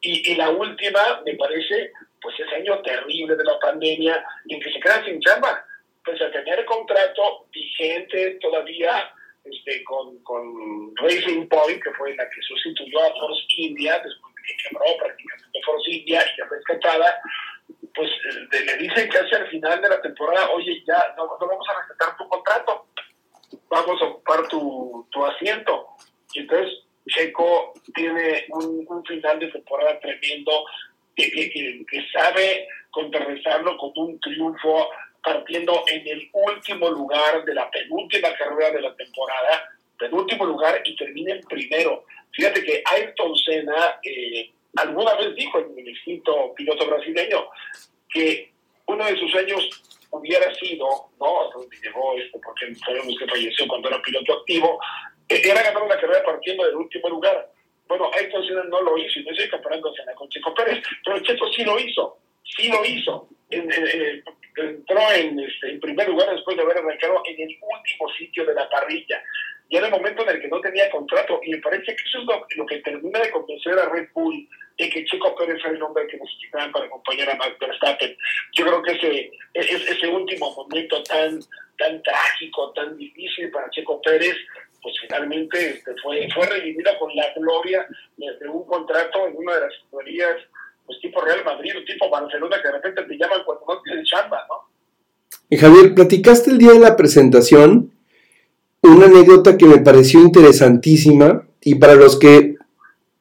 Y, 0.00 0.32
y, 0.32 0.34
la 0.34 0.50
última, 0.50 1.22
me 1.24 1.34
parece, 1.34 1.92
pues 2.20 2.38
ese 2.38 2.56
año 2.56 2.80
terrible 2.82 3.36
de 3.36 3.44
la 3.44 3.58
pandemia 3.58 4.22
en 4.48 4.60
que 4.60 4.72
se 4.72 4.80
queda 4.80 5.04
sin 5.04 5.20
chamba 5.20 5.64
pues 6.10 6.22
a 6.22 6.32
tener 6.32 6.64
contrato 6.64 7.46
vigente 7.52 8.38
todavía 8.40 9.12
este, 9.44 9.84
con, 9.84 10.18
con 10.22 10.94
Racing 10.96 11.46
Point, 11.48 11.82
que 11.82 11.92
fue 11.92 12.14
la 12.16 12.28
que 12.28 12.42
sustituyó 12.42 13.00
a 13.00 13.14
Force 13.14 13.44
India, 13.56 14.00
después 14.02 14.34
de 14.34 14.42
que 14.42 14.56
quebró 14.62 14.86
prácticamente 14.98 15.60
Force 15.64 15.90
India 15.90 16.22
y 16.22 16.38
ya 16.38 16.46
rescatada, 16.46 17.20
pues 17.94 18.10
le 18.50 18.76
dicen 18.78 19.08
casi 19.08 19.34
al 19.34 19.48
final 19.48 19.80
de 19.80 19.88
la 19.88 20.02
temporada, 20.02 20.50
oye, 20.50 20.82
ya 20.86 21.14
no, 21.16 21.24
no 21.40 21.46
vamos 21.46 21.66
a 21.68 21.78
respetar 21.80 22.16
tu 22.16 22.28
contrato, 22.28 22.86
vamos 23.68 24.02
a 24.02 24.04
ocupar 24.06 24.48
tu, 24.48 25.06
tu 25.10 25.24
asiento. 25.24 25.86
Y 26.34 26.40
entonces 26.40 26.78
Checo 27.08 27.72
tiene 27.94 28.46
un, 28.50 28.84
un 28.88 29.04
final 29.04 29.38
de 29.38 29.48
temporada 29.48 29.98
tremendo 30.00 30.64
que, 31.16 31.30
que, 31.30 31.50
que, 31.50 31.84
que 31.88 32.06
sabe 32.12 32.68
contrarrestarlo 32.90 33.76
con 33.76 33.92
un 33.96 34.20
triunfo 34.20 34.88
partiendo 35.22 35.84
en 35.86 36.06
el 36.06 36.30
último 36.32 36.90
lugar 36.90 37.44
de 37.44 37.54
la 37.54 37.70
penúltima 37.70 38.34
carrera 38.34 38.70
de 38.72 38.80
la 38.82 38.94
temporada, 38.94 39.68
penúltimo 39.98 40.44
lugar 40.46 40.80
y 40.84 40.96
termina 40.96 41.34
en 41.34 41.42
primero. 41.42 42.04
Fíjate 42.32 42.64
que 42.64 42.82
Ayrton 42.86 43.36
Senna 43.36 43.98
eh, 44.02 44.50
alguna 44.76 45.14
vez 45.14 45.34
dijo 45.34 45.58
en 45.58 45.78
el 45.78 45.88
instinto 45.88 46.54
piloto 46.54 46.86
brasileño 46.86 47.48
que 48.08 48.52
uno 48.86 49.04
de 49.04 49.18
sus 49.18 49.30
sueños 49.30 49.68
hubiera 50.10 50.52
sido, 50.54 50.86
¿no? 51.20 51.50
Llegó 51.82 52.16
esto, 52.16 52.40
porque 52.42 52.74
sabemos 52.74 53.14
que 53.18 53.26
falleció 53.26 53.66
cuando 53.68 53.88
era 53.88 54.02
piloto 54.02 54.32
activo, 54.34 54.80
era 55.28 55.62
ganar 55.62 55.82
una 55.82 56.00
carrera 56.00 56.24
partiendo 56.24 56.64
del 56.64 56.76
último 56.76 57.08
lugar. 57.08 57.50
Bueno, 57.86 58.10
Ayrton 58.14 58.44
Senna 58.46 58.64
no 58.64 58.80
lo 58.80 58.98
hizo, 58.98 59.20
y 59.20 59.24
no 59.24 59.30
estoy 59.32 59.48
comparando 59.48 59.90
a 59.90 59.94
Senna 59.94 60.14
con 60.14 60.28
Checo 60.28 60.54
Pérez, 60.54 60.82
pero 61.04 61.20
Checo 61.20 61.52
sí 61.52 61.64
lo 61.64 61.78
hizo, 61.78 62.18
sí 62.44 62.68
lo 62.68 62.84
hizo. 62.84 63.28
En, 63.50 63.70
en, 63.70 64.24
entró 64.56 65.00
en, 65.12 65.40
este, 65.40 65.70
en 65.70 65.80
primer 65.80 66.08
lugar 66.08 66.30
después 66.30 66.56
de 66.56 66.62
haber 66.62 66.78
arrancado 66.78 67.22
en 67.26 67.40
el 67.40 67.58
último 67.60 68.08
sitio 68.18 68.44
de 68.44 68.54
la 68.54 68.68
parrilla. 68.68 69.22
Y 69.68 69.76
era 69.76 69.86
el 69.86 69.92
momento 69.92 70.22
en 70.22 70.30
el 70.30 70.40
que 70.40 70.48
no 70.48 70.60
tenía 70.60 70.90
contrato. 70.90 71.40
Y 71.44 71.50
me 71.50 71.58
parece 71.58 71.94
que 71.94 72.02
eso 72.04 72.18
es 72.20 72.56
lo, 72.56 72.66
que 72.66 72.78
termina 72.78 73.20
de 73.20 73.30
convencer 73.30 73.78
a 73.78 73.88
Red 73.88 74.08
Bull 74.12 74.48
de 74.76 74.90
que 74.90 75.04
Checo 75.04 75.34
Pérez 75.36 75.60
era 75.60 75.70
el 75.70 75.82
hombre 75.82 76.06
que 76.08 76.16
necesitaban 76.16 76.72
para 76.72 76.86
acompañar 76.86 77.30
a 77.30 77.36
Max 77.36 77.56
Verstappen. 77.60 78.16
Yo 78.54 78.66
creo 78.66 78.82
que 78.82 78.92
ese, 78.92 79.30
ese, 79.54 79.92
ese 79.92 80.08
último 80.08 80.52
momento 80.54 81.02
tan, 81.04 81.38
tan 81.78 82.02
trágico, 82.02 82.72
tan 82.72 82.96
difícil 82.96 83.50
para 83.50 83.70
Checo 83.70 84.00
Pérez, 84.02 84.36
pues 84.82 84.94
finalmente 85.00 85.70
este, 85.70 85.92
fue, 86.02 86.28
fue 86.34 86.46
redimido 86.46 86.98
con 86.98 87.14
la 87.14 87.32
gloria 87.34 87.86
de, 88.16 88.48
un 88.48 88.66
contrato 88.66 89.26
en 89.26 89.36
una 89.36 89.54
de 89.54 89.60
las 89.60 89.74
historias 89.74 90.36
pues 90.90 91.00
tipo 91.00 91.20
Real 91.20 91.44
Madrid 91.44 91.70
o 91.80 91.84
tipo 91.84 92.10
Barcelona 92.10 92.56
que 92.60 92.66
de 92.66 92.74
repente 92.74 93.02
te 93.04 93.14
llaman 93.16 93.38
cuando 93.46 93.64
no 93.68 93.80
tienes 93.80 94.08
chamba, 94.08 94.44
¿no? 94.48 94.68
Y 95.48 95.56
Javier, 95.56 95.94
platicaste 95.94 96.50
el 96.50 96.58
día 96.58 96.72
de 96.72 96.80
la 96.80 96.96
presentación 96.96 97.92
una 98.82 99.06
anécdota 99.06 99.56
que 99.56 99.66
me 99.66 99.78
pareció 99.78 100.18
interesantísima 100.20 101.46
y 101.60 101.76
para 101.76 101.94
los 101.94 102.18
que 102.18 102.56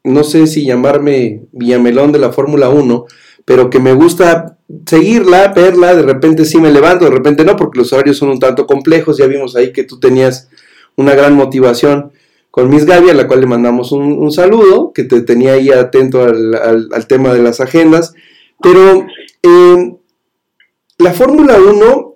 no 0.03 0.23
sé 0.23 0.47
si 0.47 0.65
llamarme 0.65 1.43
Villamelón 1.51 2.11
de 2.11 2.17
la 2.17 2.31
Fórmula 2.31 2.69
1, 2.69 3.05
pero 3.45 3.69
que 3.69 3.79
me 3.79 3.93
gusta 3.93 4.57
seguirla, 4.87 5.49
verla, 5.49 5.93
de 5.93 6.01
repente 6.01 6.45
sí 6.45 6.57
me 6.59 6.71
levanto, 6.71 7.05
de 7.05 7.11
repente 7.11 7.43
no, 7.45 7.55
porque 7.55 7.77
los 7.77 7.93
horarios 7.93 8.17
son 8.17 8.29
un 8.29 8.39
tanto 8.39 8.65
complejos, 8.65 9.17
ya 9.17 9.27
vimos 9.27 9.55
ahí 9.55 9.71
que 9.71 9.83
tú 9.83 9.99
tenías 9.99 10.49
una 10.95 11.13
gran 11.13 11.35
motivación 11.35 12.13
con 12.51 12.69
Miss 12.69 12.85
Gaby, 12.85 13.09
a 13.09 13.13
la 13.13 13.27
cual 13.27 13.41
le 13.41 13.47
mandamos 13.47 13.91
un, 13.91 14.31
saludo, 14.31 14.91
que 14.93 15.03
te 15.03 15.21
tenía 15.21 15.53
ahí 15.53 15.69
atento 15.69 16.23
al, 16.23 17.07
tema 17.07 17.33
de 17.33 17.43
las 17.43 17.59
agendas. 17.61 18.13
Pero 18.61 19.05
eh, 19.43 19.95
la 20.97 21.13
Fórmula 21.13 21.57
1 21.59 22.15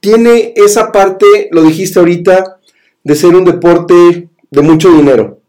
tiene 0.00 0.52
esa 0.56 0.92
parte, 0.92 1.48
lo 1.52 1.62
dijiste 1.62 1.98
ahorita, 1.98 2.58
de 3.04 3.14
ser 3.14 3.34
un 3.34 3.44
deporte 3.44 4.28
de 4.50 4.62
mucho 4.62 4.90
dinero. 4.90 5.40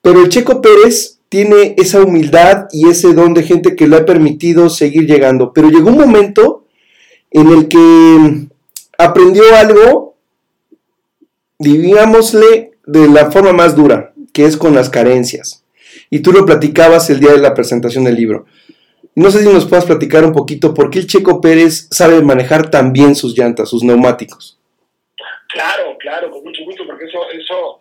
Pero 0.00 0.20
el 0.20 0.28
Checo 0.28 0.60
Pérez 0.60 1.20
tiene 1.28 1.74
esa 1.78 2.02
humildad 2.02 2.66
y 2.72 2.88
ese 2.88 3.14
don 3.14 3.34
de 3.34 3.42
gente 3.42 3.74
que 3.74 3.86
le 3.86 3.96
ha 3.96 4.06
permitido 4.06 4.68
seguir 4.68 5.06
llegando. 5.06 5.52
Pero 5.52 5.70
llegó 5.70 5.88
un 5.90 5.98
momento 5.98 6.66
en 7.30 7.48
el 7.48 7.68
que 7.68 8.48
aprendió 8.98 9.42
algo 9.56 10.11
digámosle 11.62 12.72
de 12.84 13.08
la 13.08 13.30
forma 13.30 13.52
más 13.52 13.76
dura, 13.76 14.12
que 14.32 14.44
es 14.44 14.56
con 14.56 14.74
las 14.74 14.90
carencias. 14.90 15.64
Y 16.10 16.20
tú 16.20 16.32
lo 16.32 16.44
platicabas 16.44 17.08
el 17.10 17.20
día 17.20 17.32
de 17.32 17.38
la 17.38 17.54
presentación 17.54 18.04
del 18.04 18.16
libro. 18.16 18.46
No 19.14 19.30
sé 19.30 19.42
si 19.42 19.48
nos 19.48 19.66
puedas 19.66 19.84
platicar 19.84 20.24
un 20.24 20.32
poquito 20.32 20.72
por 20.74 20.90
qué 20.90 21.00
el 21.00 21.06
Checo 21.06 21.40
Pérez 21.40 21.88
sabe 21.90 22.22
manejar 22.22 22.70
tan 22.70 22.92
bien 22.92 23.14
sus 23.14 23.36
llantas, 23.36 23.68
sus 23.68 23.82
neumáticos. 23.82 24.58
Claro, 25.48 25.96
claro, 25.98 26.30
con 26.30 26.42
mucho 26.44 26.64
gusto, 26.64 26.86
porque 26.86 27.04
eso, 27.04 27.30
eso 27.30 27.78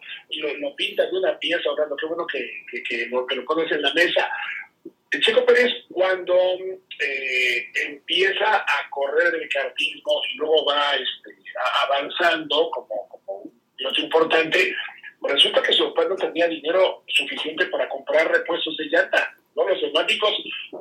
lo, 0.60 0.76
pinta 0.76 1.04
de 1.06 1.18
una 1.18 1.38
pieza, 1.40 1.72
Orlando, 1.72 1.96
qué 1.96 2.06
bueno 2.06 2.28
que, 2.28 2.40
que, 2.70 2.84
que, 2.84 3.06
lo, 3.08 3.26
que 3.26 3.36
lo 3.36 3.46
pones 3.46 3.72
en 3.72 3.82
la 3.82 3.94
mesa. 3.94 4.30
El 5.10 5.22
Checo 5.22 5.46
Pérez 5.46 5.72
cuando 5.90 6.36
eh, 6.36 7.68
empieza 7.88 8.56
a 8.58 8.90
correr 8.90 9.34
el 9.36 9.48
cartismo 9.50 10.22
y 10.34 10.38
luego 10.38 10.66
va 10.66 10.94
este, 10.96 11.38
avanzando 11.86 12.70
como, 12.72 13.08
como 13.10 13.38
un 13.40 13.61
piloto 13.82 14.02
importante, 14.02 14.76
resulta 15.24 15.62
que 15.62 15.74
su 15.74 15.94
papá 15.94 16.08
no 16.08 16.16
tenía 16.16 16.48
dinero 16.48 17.04
suficiente 17.08 17.66
para 17.66 17.90
comprar 17.90 18.32
repuestos 18.32 18.78
de 18.78 18.86
llanta. 18.86 19.36
¿no? 19.56 19.68
Los 19.68 19.82
neumáticos 19.82 20.32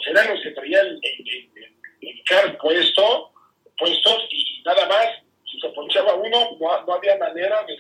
eran 0.07 0.29
los 0.29 0.43
que 0.43 0.51
traían 0.51 0.87
el, 0.87 1.01
el, 1.03 1.75
el, 2.03 2.25
car 2.25 2.57
puesto, 2.59 3.33
puestos 3.79 4.29
y 4.31 4.63
nada 4.65 4.87
más. 4.87 5.07
Si 5.51 5.59
se 5.61 5.69
ponchaba 5.71 6.15
uno, 6.15 6.57
no, 6.61 6.87
no 6.87 6.95
había 6.95 7.17
manera 7.17 7.65
de, 7.67 7.77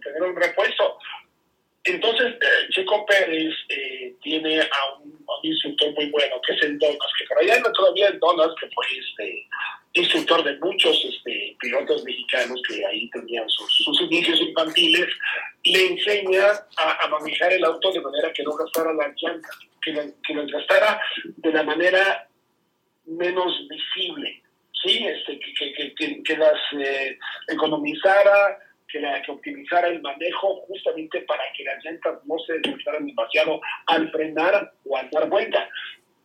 tener 0.00 0.22
un 0.22 0.36
repuesto. 0.36 0.98
Entonces, 1.84 2.34
eh, 2.34 2.68
Checo 2.70 3.04
Pérez 3.06 3.54
eh, 3.70 4.14
tiene 4.22 4.60
a 4.60 4.98
un, 4.98 5.18
instructor 5.42 5.92
muy 5.94 6.10
bueno, 6.10 6.36
que 6.46 6.54
es 6.54 6.62
el 6.62 6.78
Donas, 6.78 7.12
que 7.18 7.24
por 7.26 7.38
allá 7.38 7.56
anda 7.56 7.72
todavía 7.72 8.08
el 8.08 8.18
Donas, 8.18 8.50
que 8.60 8.68
fue 8.74 8.84
este 8.98 9.46
instructor 9.92 10.44
de 10.44 10.56
muchos 10.58 11.04
este, 11.04 11.56
pilotos 11.58 12.04
mexicanos 12.04 12.62
que 12.68 12.84
ahí 12.86 13.10
tenían 13.10 13.48
sus, 13.48 13.72
sus 13.84 14.00
inicios 14.02 14.40
infantiles, 14.40 15.08
le 15.64 15.86
enseña 15.88 16.44
a, 16.76 17.08
manejar 17.08 17.52
el 17.52 17.64
auto 17.64 17.92
de 17.92 18.00
manera 18.00 18.32
que 18.32 18.42
no 18.42 18.52
gastara 18.54 18.92
las 18.92 19.12
llantas, 19.20 19.58
que, 19.82 19.92
lo, 19.92 20.02
que 20.22 20.34
lo 20.34 20.46
gastara 20.46 21.00
de 21.24 21.52
la 21.52 21.62
manera 21.64 22.28
menos 23.06 23.52
visible, 23.68 24.42
¿sí? 24.84 25.06
este, 25.06 25.38
que, 25.40 25.72
que, 25.72 25.94
que, 25.94 26.22
que 26.22 26.36
las 26.36 26.58
eh, 26.78 27.18
economizara, 27.48 28.58
que, 28.86 29.00
la, 29.00 29.20
que 29.22 29.32
optimizara 29.32 29.88
el 29.88 30.00
manejo 30.02 30.62
justamente 30.68 31.20
para 31.22 31.42
que 31.56 31.64
las 31.64 31.84
llantas 31.84 32.24
no 32.26 32.38
se 32.38 32.54
desgastaran 32.60 33.06
demasiado 33.06 33.60
al 33.86 34.10
frenar 34.10 34.72
o 34.84 34.96
al 34.96 35.10
dar 35.10 35.28
vuelta. 35.28 35.68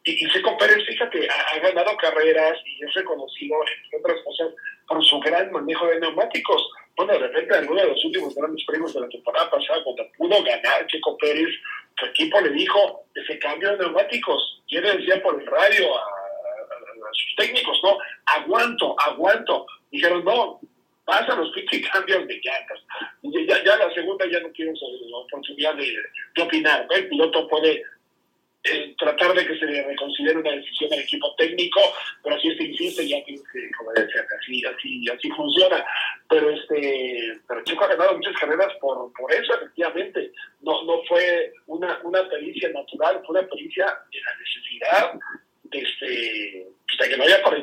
Y, 0.05 0.29
Seco 0.29 0.55
Pérez, 0.57 0.85
fíjate, 0.85 1.27
ha, 1.27 1.59
ganado 1.59 1.97
carreras 1.97 2.57
y 2.63 2.83
es 2.83 2.93
reconocido, 2.93 3.55
entre 3.83 3.99
otras 3.99 4.21
cosas, 4.23 4.53
por 4.87 5.03
su 5.03 5.19
gran 5.19 5.51
manejo 5.51 5.87
de 5.87 5.99
neumáticos. 5.99 6.63
Bueno, 6.95 7.13
de 7.13 7.19
repente, 7.19 7.57
en 7.57 7.69
uno 7.69 7.81
de 7.81 7.87
los 7.87 8.05
últimos 8.05 8.35
grandes 8.35 8.63
premios 8.65 8.93
de 8.93 9.01
la 9.01 9.09
temporada 9.09 9.49
pasada, 9.49 9.83
cuando 9.83 10.07
pudo 10.15 10.43
ganar 10.43 10.85
Checo 10.87 11.17
Pérez, 11.17 11.49
su 11.97 12.05
equipo 12.05 12.39
le 12.39 12.51
dijo 12.51 13.05
ese 13.15 13.39
cambio 13.39 13.71
de 13.71 13.77
neumáticos. 13.79 14.61
Y 14.67 14.77
él 14.77 14.83
decía 14.83 15.21
por 15.23 15.41
el 15.41 15.47
radio 15.47 15.97
a, 15.97 15.99
a, 15.99 16.03
a 16.03 17.13
sus 17.13 17.35
técnicos, 17.37 17.79
¿no? 17.83 17.97
Aguanto, 18.27 18.95
aguanto. 18.99 19.65
Dijeron, 19.89 20.23
no, 20.23 20.59
pasa 21.05 21.35
los 21.35 21.51
y 21.55 21.81
cambios 21.91 22.27
de 22.27 22.41
llantas. 22.43 22.79
Ya, 23.23 23.63
ya, 23.63 23.77
la 23.77 23.93
segunda 23.93 24.25
ya 24.29 24.39
no 24.39 24.51
quiero 24.51 24.73
la 24.73 25.17
oportunidad 25.17 25.75
de, 25.75 25.95
de 26.35 26.43
opinar. 26.43 26.87
El 26.89 27.07
piloto 27.07 27.47
puede 27.47 27.81
tratar 28.97 29.33
de 29.33 29.45
que 29.45 29.59
se 29.59 29.65
le 29.65 29.83
reconsidere 29.83 30.39
una 30.39 30.51
decisión 30.51 30.89
del 30.89 31.01
equipo 31.01 31.33
técnico, 31.35 31.79
pero 32.23 32.39
si 32.39 32.49
este 32.49 32.63
insiste 32.63 33.07
ya 33.07 33.23
tienes 33.23 33.43
que 33.51 33.69
obedecer, 33.83 34.25
así, 34.41 34.63
así, 34.65 35.09
así 35.09 35.29
funciona. 35.31 35.85
Pero 36.29 36.49
este, 36.49 37.39
pero 37.47 37.63
Chico 37.63 37.83
ha 37.83 37.89
ganado 37.89 38.17
muchas 38.17 38.35
carreras 38.39 38.73
por, 38.79 39.11
por 39.13 39.31
eso, 39.31 39.53
efectivamente. 39.55 40.31
No, 40.61 40.83
no 40.85 41.03
fue 41.07 41.53
una, 41.67 41.99
una 42.03 42.27
pericia 42.29 42.69
natural, 42.69 43.21
fue 43.25 43.39
una 43.39 43.47
pericia 43.47 43.85
de 44.11 44.19
la 44.21 44.31
necesidad 44.39 45.13
de, 45.63 45.79
este, 45.79 47.03
de 47.03 47.09
que 47.09 47.17
no 47.17 47.23
había 47.23 47.43
para 47.43 47.57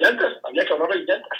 había 0.44 0.64
que 0.64 0.72
ahorrar 0.72 0.96
llantas. 0.96 1.38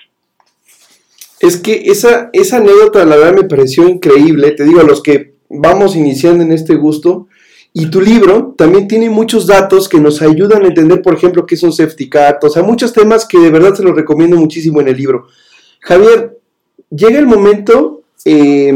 Es 1.41 1.61
que 1.61 1.83
esa, 1.87 2.31
esa 2.33 2.59
anécdota, 2.59 3.05
la 3.05 3.17
verdad, 3.17 3.43
me 3.43 3.49
pareció 3.49 3.89
increíble. 3.89 4.53
Te 4.53 4.65
digo, 4.65 4.81
a 4.81 4.85
los 4.85 5.03
que 5.03 5.35
vamos 5.49 5.97
iniciando 5.97 6.45
en 6.45 6.53
este 6.53 6.77
gusto, 6.77 7.29
y 7.75 7.87
tu 7.87 8.01
libro 8.01 8.55
también 8.57 8.87
tiene 8.87 9.09
muchos 9.09 9.47
datos 9.47 9.89
que 9.89 9.99
nos 9.99 10.21
ayudan 10.21 10.65
a 10.65 10.69
entender, 10.69 11.01
por 11.01 11.15
ejemplo, 11.15 11.47
qué 11.47 11.55
es 11.55 11.63
un 11.63 11.73
safety 11.73 12.09
car, 12.09 12.39
o 12.43 12.51
sea, 12.51 12.63
muchos 12.63 12.93
temas 12.93 13.27
que 13.27 13.39
de 13.39 13.51
verdad 13.51 13.75
se 13.75 13.83
los 13.83 13.97
recomiendo 13.97 14.37
muchísimo 14.37 14.81
en 14.81 14.89
el 14.89 14.97
libro. 14.97 15.29
Javier, 15.81 16.39
llega 16.91 17.19
el 17.19 17.27
momento, 17.27 18.03
eh, 18.25 18.75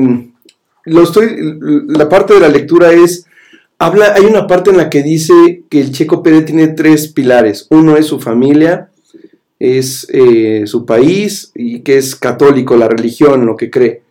lo 0.85 1.03
estoy, 1.03 1.59
la 1.89 2.09
parte 2.09 2.35
de 2.35 2.41
la 2.41 2.49
lectura 2.49 2.93
es, 2.93 3.27
habla, 3.79 4.15
hay 4.15 4.25
una 4.25 4.47
parte 4.47 4.71
en 4.71 4.79
la 4.79 4.89
que 4.89 5.03
dice 5.03 5.65
que 5.69 5.81
el 5.81 5.93
Checo 5.93 6.23
Pérez 6.23 6.47
tiene 6.47 6.69
tres 6.69 7.09
pilares. 7.09 7.67
Uno 7.71 7.97
es 7.97 8.07
su 8.07 8.19
familia, 8.19 8.91
es 9.59 10.07
eh, 10.11 10.63
su 10.67 10.87
país 10.87 11.51
y 11.55 11.81
que 11.81 11.99
es 11.99 12.17
católico, 12.17 12.77
la 12.77 12.89
religión, 12.89 13.45
lo 13.45 13.57
que 13.57 13.71
cree. 13.71 14.03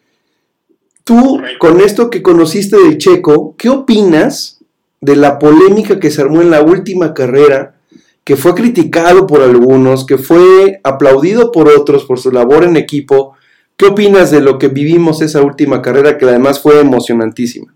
Tú, 1.04 1.40
con 1.60 1.82
esto 1.82 2.10
que 2.10 2.22
conociste 2.22 2.78
del 2.78 2.98
Checo, 2.98 3.56
¿qué 3.58 3.70
opinas 3.70 4.55
de 5.02 5.16
la 5.16 5.40
polémica 5.40 6.00
que 6.00 6.12
se 6.12 6.22
armó 6.22 6.42
en 6.42 6.52
la 6.52 6.62
última 6.62 7.14
carrera, 7.14 7.76
que 8.24 8.36
fue 8.36 8.56
criticado 8.56 9.28
por 9.28 9.42
algunos, 9.42 10.06
que 10.06 10.18
fue 10.18 10.80
aplaudido 10.84 11.52
por 11.52 11.68
otros 11.68 12.06
por 12.06 12.20
su 12.20 12.32
labor 12.32 12.64
en 12.64 12.76
equipo. 12.76 13.38
¿Qué 13.78 13.86
opinas 13.88 14.32
de 14.32 14.42
lo 14.42 14.58
que 14.58 14.68
vivimos 14.68 15.22
esa 15.22 15.42
última 15.42 15.82
carrera 15.82 16.18
que 16.18 16.26
además 16.26 16.62
fue 16.62 16.80
emocionantísima? 16.80 17.74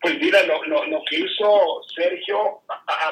Pues 0.00 0.14
mira, 0.20 0.44
lo, 0.44 0.60
que 1.10 1.16
hizo 1.16 1.82
Sergio, 1.96 2.38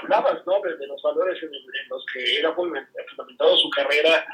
hablabas 0.00 0.46
¿no? 0.46 0.60
de, 0.62 0.86
los 0.86 1.02
valores 1.02 1.42
en, 1.42 1.48
en, 1.48 1.88
los 1.90 2.04
que 2.12 2.38
era 2.38 2.54
fundamentado 2.54 3.56
su 3.56 3.68
carrera, 3.70 4.24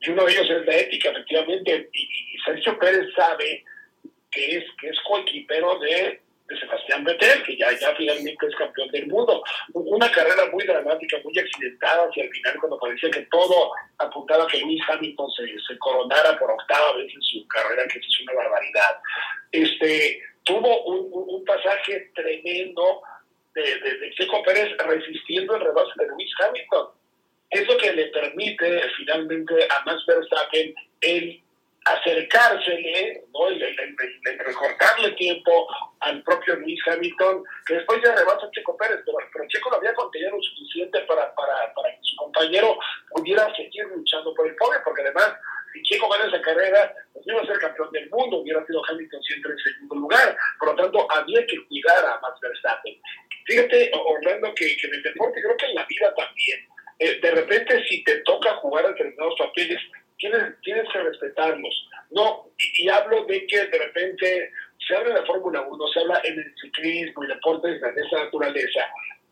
y 0.00 0.10
uno 0.10 0.24
de 0.24 0.32
ellos 0.32 0.48
es 0.48 0.66
la 0.66 0.76
ética, 0.76 1.10
efectivamente, 1.10 1.90
y, 1.92 2.02
y 2.02 2.38
Sergio 2.44 2.78
Pérez 2.78 3.08
sabe 3.16 3.64
que 4.30 4.58
es, 4.58 4.64
que 4.80 4.88
es 4.90 4.96
coequipero 5.08 5.78
de 5.80 6.20
de 6.48 6.58
Sebastián 6.58 7.04
Vettel, 7.04 7.42
que 7.42 7.56
ya, 7.56 7.70
ya 7.78 7.94
finalmente 7.94 8.46
es 8.46 8.54
campeón 8.56 8.90
del 8.90 9.06
mundo. 9.06 9.42
Una 9.74 10.10
carrera 10.10 10.46
muy 10.50 10.64
dramática, 10.64 11.18
muy 11.22 11.38
accidentada 11.38 12.08
hacia 12.08 12.24
el 12.24 12.30
final, 12.30 12.56
cuando 12.58 12.78
parecía 12.78 13.10
que 13.10 13.26
todo 13.30 13.72
apuntaba 13.98 14.44
a 14.44 14.46
que 14.46 14.58
Lewis 14.58 14.82
Hamilton 14.88 15.30
se, 15.32 15.78
coronara 15.78 16.38
por 16.38 16.50
octava 16.50 16.96
vez 16.96 17.12
en 17.14 17.22
su 17.22 17.46
carrera, 17.48 17.86
que 17.86 17.98
es 17.98 18.20
una 18.22 18.32
barbaridad. 18.32 18.98
Este, 19.52 20.22
tuvo 20.44 20.84
un, 20.84 21.08
un 21.12 21.44
pasaje 21.44 22.10
tremendo 22.14 23.02
de, 23.54 23.62
de, 23.62 23.98
de, 23.98 24.10
Checo 24.14 24.42
Pérez 24.42 24.74
resistiendo 24.78 25.54
el 25.56 25.62
rebase 25.62 25.92
de 25.96 26.06
Lewis 26.06 26.32
Hamilton. 26.40 26.88
Eso 27.50 27.76
que 27.78 27.92
le 27.92 28.06
permite 28.06 28.82
finalmente 28.96 29.54
a 29.70 29.84
Max 29.84 30.04
Verstappen 30.06 30.74
el 31.00 31.42
acercársele, 31.94 33.24
¿no? 33.32 33.48
el, 33.48 34.38
recortarle 34.38 35.12
tiempo 35.12 35.66
al 36.00 36.22
propio 36.22 36.56
Luis 36.56 36.80
Hamilton, 36.86 37.42
que 37.66 37.74
después 37.74 38.00
ya 38.04 38.14
rebasa 38.14 38.46
a 38.46 38.50
Checo 38.50 38.76
Pérez, 38.76 39.00
pero, 39.04 39.18
pero 39.32 39.48
Checo 39.48 39.70
lo 39.70 39.76
había 39.76 39.94
contenido 39.94 40.36
lo 40.36 40.42
suficiente 40.42 41.00
para, 41.00 41.34
para, 41.34 41.72
para 41.74 41.90
que 41.90 41.98
su 42.02 42.16
compañero 42.16 42.78
pudiera 43.10 43.54
seguir 43.54 43.84
luchando 43.86 44.34
por 44.34 44.46
el 44.46 44.56
podio, 44.56 44.80
porque 44.84 45.02
además, 45.02 45.34
si 45.72 45.82
Checo 45.82 46.08
gana 46.08 46.26
esa 46.26 46.40
carrera, 46.40 46.94
pues 47.12 47.26
iba 47.26 47.40
a 47.40 47.46
ser 47.46 47.58
campeón 47.58 47.90
del 47.92 48.10
mundo, 48.10 48.38
hubiera 48.38 48.64
sido 48.66 48.82
Hamilton 48.88 49.22
siempre 49.22 49.52
en 49.52 49.58
segundo 49.58 49.94
lugar, 49.96 50.36
por 50.58 50.68
lo 50.68 50.76
tanto, 50.76 51.06
había 51.10 51.46
que 51.46 51.66
cuidar 51.66 52.04
a 52.04 52.20
Max 52.20 52.38
Verstappen. 52.40 53.00
Fíjate, 53.46 53.90
Orlando, 53.94 54.54
que, 54.54 54.76
que 54.76 54.86
en 54.86 54.94
el 54.94 55.02
deporte, 55.02 55.40
creo 55.40 55.56
que 55.56 55.66
en 55.66 55.74
la 55.74 55.86
vida 55.86 56.14
también, 56.14 56.68
eh, 56.98 57.18
de 57.20 57.30
repente 57.30 57.84
si 57.84 58.02
te 58.04 58.16
toca 58.22 58.54
jugar 58.56 58.84
a 58.84 58.88
determinados 58.88 59.34
papeles, 59.38 59.80
tienes, 60.18 60.60
tienes 60.62 60.86
que 60.92 60.98
respetarlos. 60.98 61.88
No, 62.10 62.50
y, 62.58 62.84
y, 62.84 62.88
hablo 62.88 63.24
de 63.24 63.46
que 63.46 63.66
de 63.66 63.78
repente 63.78 64.50
se 64.86 64.96
habla 64.96 65.14
de 65.14 65.20
la 65.20 65.26
Fórmula 65.26 65.62
1, 65.62 65.88
se 65.88 66.00
habla 66.00 66.20
en 66.24 66.38
el 66.38 66.54
ciclismo 66.60 67.24
y 67.24 67.28
deportes 67.28 67.80
de 67.80 68.00
esa 68.00 68.24
naturaleza, 68.24 68.80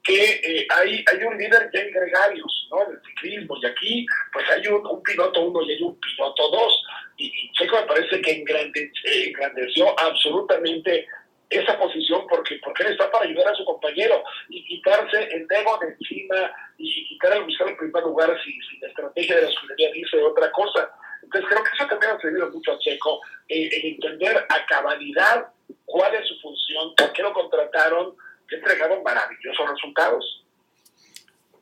que 0.03 0.25
eh, 0.25 0.67
hay, 0.71 1.05
hay 1.11 1.23
un 1.25 1.37
líder 1.37 1.69
en 1.73 1.93
gregarios, 1.93 2.69
¿no? 2.71 2.85
En 2.85 2.93
el 2.93 3.03
ciclismo, 3.03 3.57
y 3.61 3.67
aquí 3.67 4.07
pues 4.33 4.49
hay 4.51 4.67
un, 4.69 4.87
un 4.87 5.03
piloto 5.03 5.41
uno 5.41 5.63
y 5.63 5.73
hay 5.73 5.83
un 5.83 5.99
piloto 5.99 6.51
dos. 6.51 6.83
Y, 7.17 7.27
y 7.27 7.53
Checo 7.53 7.81
me 7.81 7.87
parece 7.87 8.21
que 8.21 8.33
engrande, 8.33 8.93
engrandeció 9.05 9.99
absolutamente 9.99 11.07
esa 11.51 11.79
posición 11.79 12.27
porque, 12.29 12.59
porque 12.65 12.83
él 12.83 12.93
está 12.93 13.11
para 13.11 13.25
ayudar 13.25 13.49
a 13.49 13.55
su 13.55 13.65
compañero 13.65 14.23
y 14.49 14.65
quitarse 14.67 15.29
el 15.33 15.47
ego 15.49 15.79
de 15.81 15.89
encima 15.89 16.51
y 16.77 17.09
quitar 17.09 17.37
el 17.37 17.45
buscar 17.45 17.69
el 17.69 17.77
primer 17.77 18.03
lugar 18.03 18.37
si, 18.45 18.53
si 18.53 18.79
la 18.81 18.89
estrategia 18.89 19.37
de 19.37 19.43
la 19.43 19.49
escudería 19.49 19.93
dice 19.93 20.23
otra 20.23 20.51
cosa. 20.53 20.91
Entonces 21.23 21.49
creo 21.49 21.63
que 21.63 21.71
eso 21.75 21.87
también 21.89 22.13
ha 22.13 22.21
servido 22.21 22.51
mucho 22.51 22.73
a 22.73 22.79
Checo, 22.79 23.21
eh, 23.49 23.69
el 23.73 23.95
entender 23.95 24.37
a 24.37 24.67
cabalidad 24.67 25.47
cuál 25.85 26.15
es 26.15 26.27
su 26.29 26.39
función, 26.41 26.95
por 26.97 27.13
qué 27.13 27.23
lo 27.23 27.33
contrataron, 27.33 28.15
que 28.49 28.57
entregaron 28.57 29.03
maravillosos 29.03 29.71
resultados. 29.71 30.45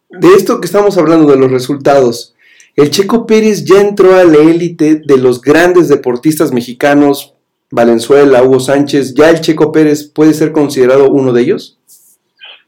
De 0.08 0.28
esto 0.28 0.60
que 0.60 0.66
estamos 0.66 0.96
hablando 0.98 1.30
de 1.30 1.38
los 1.38 1.50
resultados, 1.50 2.34
el 2.76 2.90
Checo 2.90 3.26
Pérez 3.26 3.64
ya 3.64 3.80
entró 3.80 4.16
a 4.16 4.24
la 4.24 4.38
élite 4.38 4.96
de 4.96 5.16
los 5.16 5.40
grandes 5.40 5.88
deportistas 5.88 6.52
mexicanos 6.52 7.33
Valenzuela, 7.74 8.42
Hugo 8.44 8.60
Sánchez, 8.60 9.14
¿ya 9.14 9.30
el 9.30 9.40
Checo 9.40 9.72
Pérez 9.72 10.08
puede 10.14 10.32
ser 10.32 10.52
considerado 10.52 11.10
uno 11.10 11.32
de 11.32 11.42
ellos? 11.42 11.76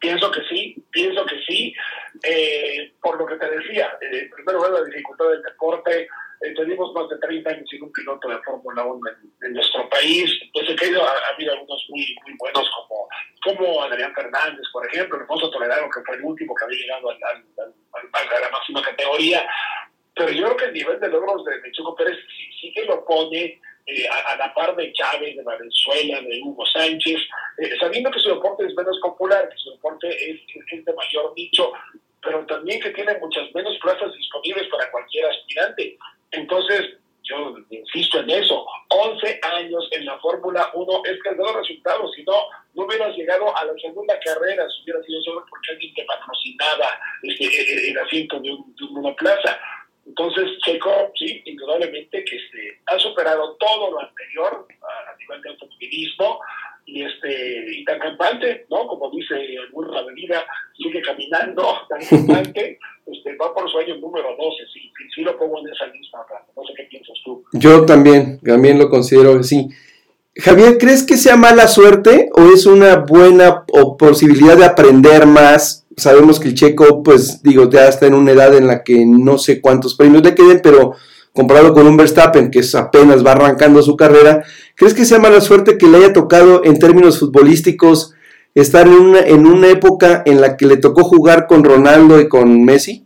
Pienso 0.01 0.31
que 0.33 0.41
sí, 0.51 0.83
pienso 0.91 1.25
que 1.25 1.37
sí. 1.47 1.73
eh, 2.25 2.93
por 3.01 3.17
lo 3.17 3.27
que 3.27 3.37
te 3.37 3.49
decía, 3.49 3.97
eh, 4.01 4.29
primero 4.35 4.69
la 4.69 4.85
dificultad 4.85 5.29
del 5.31 5.43
deporte, 5.43 6.09
eh, 6.41 6.55
tenemos 6.57 6.93
más 6.93 7.09
de 7.09 7.19
30 7.19 7.51
años 7.51 7.69
sin 7.71 7.85
un 7.85 7.93
piloto 7.93 8.29
de 8.29 8.39
Fórmula 8.43 8.85
1 8.85 9.01
en, 9.43 9.53
nuestro 9.53 9.89
país, 9.89 10.29
pues 10.53 10.69
ha, 10.69 10.73
ha, 10.73 11.35
habido 11.35 11.53
algunos 11.53 11.87
muy, 11.89 12.17
muy 12.25 12.35
buenos 12.39 12.69
como, 12.75 13.09
como 13.45 13.83
Adrián 13.85 14.13
Fernández, 14.13 14.67
por 14.73 14.85
ejemplo, 14.87 15.21
Alfonso 15.21 15.51
Toledano, 15.51 15.89
que 15.89 16.03
fue 16.05 16.17
el 16.17 16.25
último 16.25 16.53
que 16.55 16.65
había 16.65 16.81
llegado 16.81 17.11
al, 17.11 17.19
a 17.23 18.41
la 18.41 18.51
máxima 18.51 18.83
categoría, 18.83 19.47
pero 20.17 20.33
yo 20.33 20.45
creo 20.47 20.57
que 20.57 20.65
el 20.65 20.73
nivel 20.73 20.99
de 20.99 21.09
logros 21.09 21.45
de, 21.45 21.71
Chico 21.71 21.95
Pérez 21.95 22.17
sí, 22.27 22.51
sí 22.61 22.73
que 22.73 22.87
lo 22.87 23.05
pone 23.05 23.61
eh, 23.87 24.09
a, 24.09 24.37
la 24.37 24.53
par 24.53 24.75
de 24.75 24.93
Chávez, 24.93 25.37
de 25.37 25.43
Valenzuela, 25.45 26.21
de 26.21 26.41
Hugo 26.43 26.67
Sánchez, 26.67 27.21
eh, 27.59 27.71
sabiendo 27.79 28.11
que 28.11 28.19
su 28.19 28.31
deporte 28.31 28.67
es 28.67 28.75
menos 28.75 28.99
popular, 29.01 29.49
que 29.49 29.57
su 29.59 29.71
deporte 29.71 30.09
es, 30.09 30.85
de 30.85 30.93
mayor 30.93 31.33
nicho, 31.37 31.73
pero 32.21 32.45
también 32.47 32.81
que 32.81 32.91
tiene 32.91 33.17
muchas 33.19 33.53
menos 33.55 33.79
plazas 33.79 34.13
disponibles 34.13 34.67
para 34.69 34.91
cualquier 34.91 35.27
aspirante. 35.27 35.97
Entonces, 36.33 36.97
yo 37.23 37.55
insisto 37.71 38.19
en 38.19 38.31
eso, 38.31 38.67
11 38.89 39.41
años 39.55 39.89
en 39.93 40.05
la 40.05 40.19
Fórmula 40.19 40.69
1 40.75 41.03
es 41.05 41.23
que 41.23 41.29
ha 41.29 41.35
dado 41.35 41.61
resultados, 41.61 42.13
si 42.17 42.25
no, 42.25 42.35
no 42.75 42.85
hubieras 42.87 43.17
llegado 43.17 43.57
a 43.57 43.65
la 43.67 43.75
segunda 43.81 44.19
carrera, 44.19 44.67
si 44.69 44.83
hubiera 44.83 45.01
sido 45.05 45.23
solo 45.23 45.45
porque 45.49 45.71
alguien 45.71 45.95
te 45.95 46.05
patrocinaba 46.05 47.01
este, 47.23 47.91
el 47.91 47.99
asiento 47.99 48.41
de, 48.41 48.51
un, 48.51 48.75
de 48.75 48.85
una 48.85 49.15
plaza. 49.15 49.61
Entonces, 50.19 50.59
Checo, 50.65 51.13
sí, 51.15 51.43
indudablemente 51.45 52.25
que 52.25 52.37
este, 52.37 52.81
ha 52.87 52.99
superado 52.99 53.55
todo 53.61 53.91
lo 53.91 54.01
anterior 54.01 54.67
a, 54.81 55.17
nivel 55.19 55.43
de 55.43 55.51
automovilismo 55.51 56.41
y 56.87 57.03
este 57.03 57.81
y 57.81 57.85
tan 57.85 57.99
campante, 57.99 58.65
¿no? 58.71 58.87
Como 58.87 59.11
dice 59.11 59.35
el 59.35 59.69
burro 59.73 60.03
de 60.07 60.15
vida, 60.15 60.43
sigue 60.75 61.03
caminando 61.03 61.71
tan 61.91 62.03
campante, 62.07 62.79
este, 63.07 63.37
va 63.37 63.53
por 63.53 63.71
su 63.71 63.79
año 63.79 63.97
número 63.97 64.29
12, 64.39 64.65
sí, 64.73 64.91
sí, 65.15 65.21
lo 65.21 65.37
pongo 65.37 65.59
en 65.59 65.69
esa 65.69 65.87
lista, 65.89 66.19
no 66.57 66.63
sé 66.65 66.73
qué 66.75 66.85
piensas 66.85 67.17
tú. 67.23 67.45
Yo 67.53 67.85
también, 67.85 68.41
también 68.41 68.79
lo 68.79 68.89
considero 68.89 69.39
así. 69.39 69.69
Javier, 70.35 70.79
¿crees 70.79 71.03
que 71.05 71.17
sea 71.19 71.37
mala 71.37 71.67
suerte 71.67 72.31
o 72.35 72.53
es 72.53 72.65
una 72.65 72.97
buena 72.97 73.65
posibilidad 73.99 74.57
de 74.57 74.65
aprender 74.65 75.27
más 75.27 75.86
sabemos 75.97 76.39
que 76.39 76.49
el 76.49 76.55
checo, 76.55 77.03
pues 77.03 77.43
digo, 77.43 77.69
ya 77.71 77.89
está 77.89 78.07
en 78.07 78.15
una 78.15 78.33
edad 78.33 78.55
en 78.55 78.67
la 78.67 78.85
que 78.85 79.05
no 79.07 79.39
sé 79.39 79.61
cuántos 79.61 79.95
premios 79.95 80.23
le 80.23 80.35
queden, 80.35 80.61
pero 80.63 80.95
comparado 81.33 81.75
con 81.75 81.87
un 81.87 81.97
Verstappen 81.97 82.51
que 82.51 82.63
apenas 82.75 83.25
va 83.25 83.33
arrancando 83.33 83.83
su 83.83 83.97
carrera, 83.97 84.43
¿crees 84.75 84.95
que 84.95 85.05
sea 85.05 85.19
mala 85.19 85.41
suerte 85.41 85.77
que 85.79 85.87
le 85.87 85.99
haya 85.99 86.13
tocado 86.13 86.65
en 86.65 86.79
términos 86.79 87.19
futbolísticos 87.19 88.15
estar 88.55 88.87
en 88.87 88.95
una, 88.95 89.21
en 89.21 89.47
una 89.47 89.69
época 89.69 90.23
en 90.25 90.41
la 90.41 90.57
que 90.57 90.67
le 90.67 90.79
tocó 90.79 91.05
jugar 91.05 91.47
con 91.47 91.63
Ronaldo 91.63 92.21
y 92.21 92.29
con 92.29 92.65
Messi? 92.65 93.05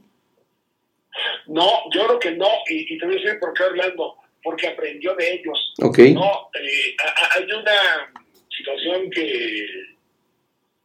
No, 1.49 1.67
yo 1.93 2.07
creo 2.07 2.19
que 2.21 2.31
no, 2.33 2.47
y, 2.69 2.97
te 2.97 3.05
voy 3.05 3.17
a 3.17 3.19
decir 3.21 3.41
por 3.41 3.53
qué 3.53 3.65
hablando, 3.65 4.15
porque 4.43 4.69
aprendió 4.69 5.15
de 5.17 5.35
ellos. 5.35 5.75
Ok. 5.83 5.99
No, 6.15 6.49
eh, 6.55 6.97
hay 7.37 7.45
una 7.45 8.13
situación 8.49 9.11
que 9.11 9.67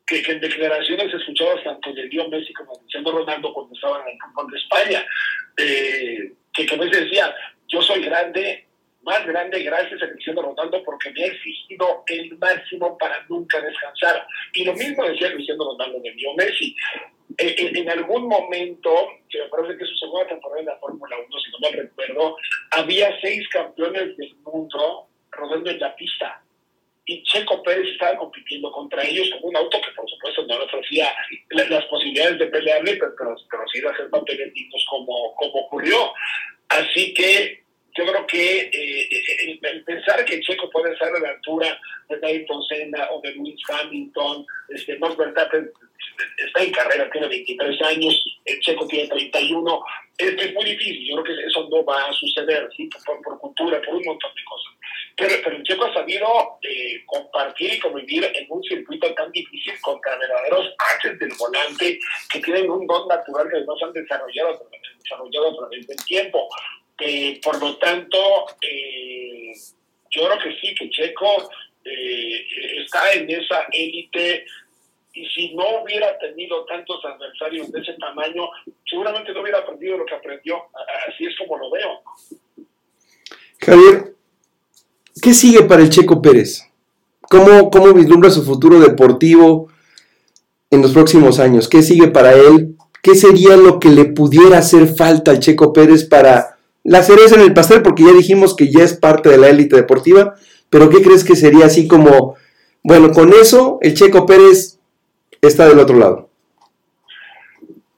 que, 0.05 0.23
en 0.31 0.39
declaraciones 0.39 1.13
escuchabas 1.13 1.63
tanto 1.63 1.93
de 1.93 2.03
Leo 2.05 2.29
Messi 2.29 2.53
como 2.53 2.73
de 2.73 2.79
Cristiano 2.81 3.11
Ronaldo 3.11 3.53
cuando 3.53 3.73
estaban 3.73 4.01
en 4.07 4.13
el 4.13 4.19
fútbol 4.21 4.51
de 4.51 4.57
España, 4.57 5.05
eh, 5.57 6.33
que, 6.53 6.65
que 6.65 6.77
veces 6.77 7.05
decía, 7.05 7.35
yo 7.67 7.81
soy 7.81 8.03
grande, 8.03 8.67
más 9.03 9.25
grande 9.25 9.63
gracias 9.63 10.01
a 10.01 10.09
Cristiano 10.09 10.41
Ronaldo 10.41 10.83
porque 10.83 11.11
me 11.11 11.23
ha 11.23 11.27
exigido 11.27 12.03
el 12.07 12.37
máximo 12.37 12.97
para 12.97 13.23
nunca 13.29 13.59
descansar. 13.61 14.27
Y 14.53 14.65
lo 14.65 14.73
mismo 14.73 15.05
decía 15.05 15.33
Cristiano 15.33 15.65
Ronaldo 15.65 15.99
de 15.99 16.13
Leo 16.13 16.33
Messi. 16.35 16.75
Eh, 17.37 17.55
eh, 17.57 17.71
en 17.73 17.89
algún 17.89 18.27
momento, 18.27 19.09
que 19.29 19.41
me 19.41 19.49
parece 19.49 19.77
que 19.77 19.85
su 19.85 19.95
segunda 19.97 20.27
temporada 20.27 20.61
en 20.61 20.67
la 20.67 20.77
Fórmula 20.77 21.17
1, 21.17 21.39
si 21.39 21.51
no 21.51 21.69
me 21.69 21.75
recuerdo, 21.75 22.37
había 22.71 23.19
seis 23.19 23.47
campeones 23.49 24.15
del 24.15 24.35
mundo 24.43 25.07
rodando 25.31 25.69
en 25.69 25.79
la 25.79 25.95
pista 25.95 26.44
y 27.05 27.23
Checo 27.23 27.61
Pérez 27.61 27.87
estaba 27.91 28.17
compitiendo 28.17 28.71
contra 28.71 29.03
ellos 29.03 29.29
con 29.31 29.49
un 29.49 29.57
auto 29.57 29.79
que 29.79 29.91
por 29.91 30.09
supuesto 30.09 30.45
no 30.47 30.57
le 30.57 30.65
ofrecía 30.65 31.11
las 31.49 31.85
posibilidades 31.85 32.39
de 32.39 32.47
pelearle, 32.47 32.95
pero, 32.95 33.13
pero, 33.15 33.65
sí 33.71 33.79
de 33.79 33.89
hacer 33.89 34.09
papeles 34.09 34.51
como, 34.89 35.35
como 35.35 35.53
ocurrió. 35.53 36.13
Así 36.69 37.13
que 37.13 37.63
yo 37.95 38.05
creo 38.05 38.27
que 38.27 38.59
eh, 38.59 39.07
eh, 39.09 39.59
el, 39.61 39.83
pensar 39.83 40.25
que 40.25 40.41
Checo 40.41 40.69
puede 40.69 40.93
estar 40.93 41.15
a 41.15 41.19
la 41.19 41.29
altura 41.29 41.79
de 42.09 42.19
Dayton 42.19 42.63
Senna 42.63 43.07
o 43.11 43.21
de 43.21 43.33
Lewis 43.35 43.61
Hamilton, 43.69 44.45
este, 44.69 44.97
Max 44.97 45.15
Verstappen 45.15 45.71
está 46.37 46.63
en 46.63 46.71
carrera, 46.71 47.09
tiene 47.11 47.27
23 47.27 47.81
años, 47.83 48.39
el 48.45 48.59
Checo 48.61 48.87
tiene 48.87 49.07
31, 49.07 49.83
es, 50.17 50.33
es 50.33 50.53
muy 50.53 50.65
difícil, 50.65 51.07
yo 51.07 51.21
creo 51.21 51.37
que 51.37 51.45
eso 51.45 51.67
no 51.69 51.85
va 51.85 52.05
a 52.05 52.13
suceder, 52.13 52.67
¿sí? 52.75 52.89
por 53.05 53.39
cultura, 53.39 53.81
por 53.81 53.95
un 53.95 54.03
montón 54.05 54.33
de 54.35 54.43
cosas. 54.43 54.74
Pero, 55.17 55.49
el 55.49 55.63
Checo 55.63 55.85
ha 55.85 55.93
sabido 55.93 56.27
eh, 56.61 57.03
compartir 57.05 57.73
y 57.73 57.79
convivir 57.79 58.25
en 58.33 58.45
un 58.49 58.61
circuito 58.63 59.13
tan 59.13 59.31
difícil 59.31 59.73
contra 59.81 60.17
verdaderos 60.17 60.73
haces 60.77 61.17
del 61.19 61.33
volante 61.39 61.99
que 62.29 62.39
tienen 62.39 62.69
un 62.69 62.85
don 62.85 63.07
natural 63.07 63.47
que 63.49 63.61
no 63.61 63.77
se 63.77 63.85
han 63.85 63.93
desarrollado, 63.93 64.69
desarrollado 65.01 65.51
a 65.51 65.57
través 65.57 65.87
del 65.87 65.97
tiempo. 66.05 66.49
Eh, 66.99 67.39
por 67.41 67.61
lo 67.61 67.77
tanto, 67.77 68.45
eh, 68.61 69.53
yo 70.09 70.25
creo 70.25 70.39
que 70.39 70.59
sí, 70.59 70.75
que 70.75 70.89
Checo 70.89 71.49
está 71.83 73.13
en 73.13 73.29
esa 73.29 73.67
élite 73.71 74.45
y 75.15 75.25
si 75.27 75.53
no 75.55 75.81
hubiera 75.81 76.17
tenido 76.19 76.65
tantos 76.65 77.03
adversarios 77.05 77.71
de 77.71 77.79
ese 77.79 77.93
tamaño, 77.93 78.49
seguramente 78.89 79.31
no 79.33 79.41
hubiera 79.41 79.59
aprendido 79.59 79.97
lo 79.97 80.05
que 80.05 80.15
aprendió. 80.15 80.63
Así 81.07 81.25
es 81.25 81.37
como 81.37 81.57
lo 81.57 81.71
veo. 81.71 82.01
Javier, 83.61 84.15
¿Qué 85.25 85.33
sigue 85.33 85.63
para 85.63 85.81
el 85.81 85.89
Checo 85.89 86.21
Pérez? 86.21 86.71
¿Cómo, 87.19 87.71
¿Cómo 87.71 87.91
vislumbra 87.93 88.29
su 88.29 88.43
futuro 88.43 88.79
deportivo 88.79 89.69
en 90.69 90.83
los 90.83 90.93
próximos 90.93 91.39
años? 91.39 91.67
¿Qué 91.67 91.81
sigue 91.81 92.09
para 92.09 92.33
él? 92.33 92.77
¿Qué 93.01 93.15
sería 93.15 93.57
lo 93.57 93.79
que 93.79 93.89
le 93.89 94.05
pudiera 94.05 94.59
hacer 94.59 94.87
falta 94.87 95.31
al 95.31 95.39
Checo 95.39 95.73
Pérez 95.73 96.03
para 96.03 96.59
la 96.83 97.01
cereza 97.01 97.33
en 97.33 97.41
el 97.41 97.55
pastel? 97.55 97.81
Porque 97.81 98.03
ya 98.03 98.11
dijimos 98.11 98.55
que 98.55 98.71
ya 98.71 98.83
es 98.83 98.93
parte 98.93 99.29
de 99.29 99.39
la 99.39 99.49
élite 99.49 99.75
deportiva, 99.75 100.35
pero 100.69 100.91
¿qué 100.91 101.01
crees 101.01 101.23
que 101.23 101.35
sería 101.35 101.65
así 101.65 101.87
como, 101.87 102.35
bueno, 102.83 103.11
con 103.11 103.33
eso 103.33 103.79
el 103.81 103.95
Checo 103.95 104.27
Pérez 104.27 104.77
está 105.41 105.67
del 105.67 105.79
otro 105.79 105.97
lado? 105.97 106.29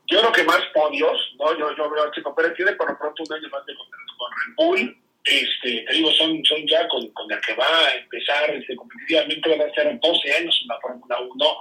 Yo 0.08 0.20
creo 0.20 0.32
que 0.32 0.46
más 0.46 0.62
podios, 0.74 1.36
¿no? 1.40 1.52
Yo, 1.60 1.76
yo 1.76 1.92
veo 1.92 2.04
al 2.06 2.12
Checo 2.12 2.34
Pérez, 2.34 2.54
tiene 2.56 2.72
por 2.78 2.90
lo 2.90 2.98
pronto 2.98 3.22
un 3.28 3.34
año 3.36 3.50
más 3.52 3.66
de 3.66 3.74
con 3.76 3.88
Red 4.32 4.56
Bull, 4.56 4.98
este, 5.30 5.84
te 5.86 5.94
digo, 5.94 6.12
son, 6.12 6.44
son 6.46 6.66
ya 6.68 6.88
con, 6.88 7.08
con 7.10 7.28
la 7.28 7.40
que 7.42 7.54
va 7.54 7.66
a 7.66 7.96
empezar 7.96 8.50
este, 8.52 8.76
competitivamente, 8.76 9.50
van 9.50 9.62
a 9.62 9.74
ser 9.74 10.00
12 10.00 10.34
años 10.34 10.60
en 10.62 10.68
la 10.68 10.80
Fórmula 10.80 11.20
1. 11.20 11.58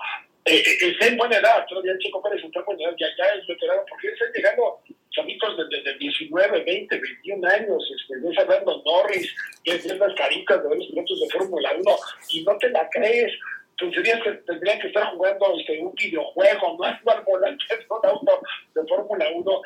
Eh, 0.47 0.57
eh, 0.57 0.77
está 0.81 1.07
en 1.07 1.17
buena 1.17 1.37
edad, 1.39 1.67
todavía 1.67 1.93
el 1.93 1.99
Chico 1.99 2.23
Pérez 2.23 2.45
está 2.45 2.61
en 2.61 2.65
buena 2.67 2.85
edad, 2.85 2.97
ya, 2.99 3.07
ya 3.19 3.35
es 3.35 3.47
veterano, 3.47 3.83
porque 3.89 4.09
están 4.09 4.29
llegando 4.33 4.81
chamitos 5.11 5.57
desde 5.57 5.83
de 5.83 5.99
19, 5.99 6.65
20, 6.65 7.01
21 7.01 7.49
años, 7.49 7.93
este, 7.99 8.21
ves 8.21 8.39
hablando 8.39 8.83
Norris, 8.85 9.35
ves 9.65 9.85
las 9.87 10.15
caritas 10.15 10.63
de 10.63 10.77
los 10.77 10.87
pilotos 10.87 11.21
de 11.21 11.31
Fórmula 11.31 11.73
1 11.77 11.97
y 12.31 12.43
no 12.45 12.57
te 12.59 12.71
la 12.71 12.89
crees. 12.91 13.33
Tendrían 13.79 14.23
que, 14.23 14.33
tendrían 14.33 14.81
que 14.81 14.87
estar 14.87 15.05
jugando 15.13 15.55
este, 15.59 15.81
un 15.83 15.93
videojuego, 15.95 16.77
no 16.79 16.89
es 16.89 17.01
jugar 17.01 17.25
volante 17.25 17.65
de 17.77 17.85
un 17.91 18.07
auto 18.07 18.43
de 18.75 18.87
Fórmula 18.87 19.27
1 19.35 19.63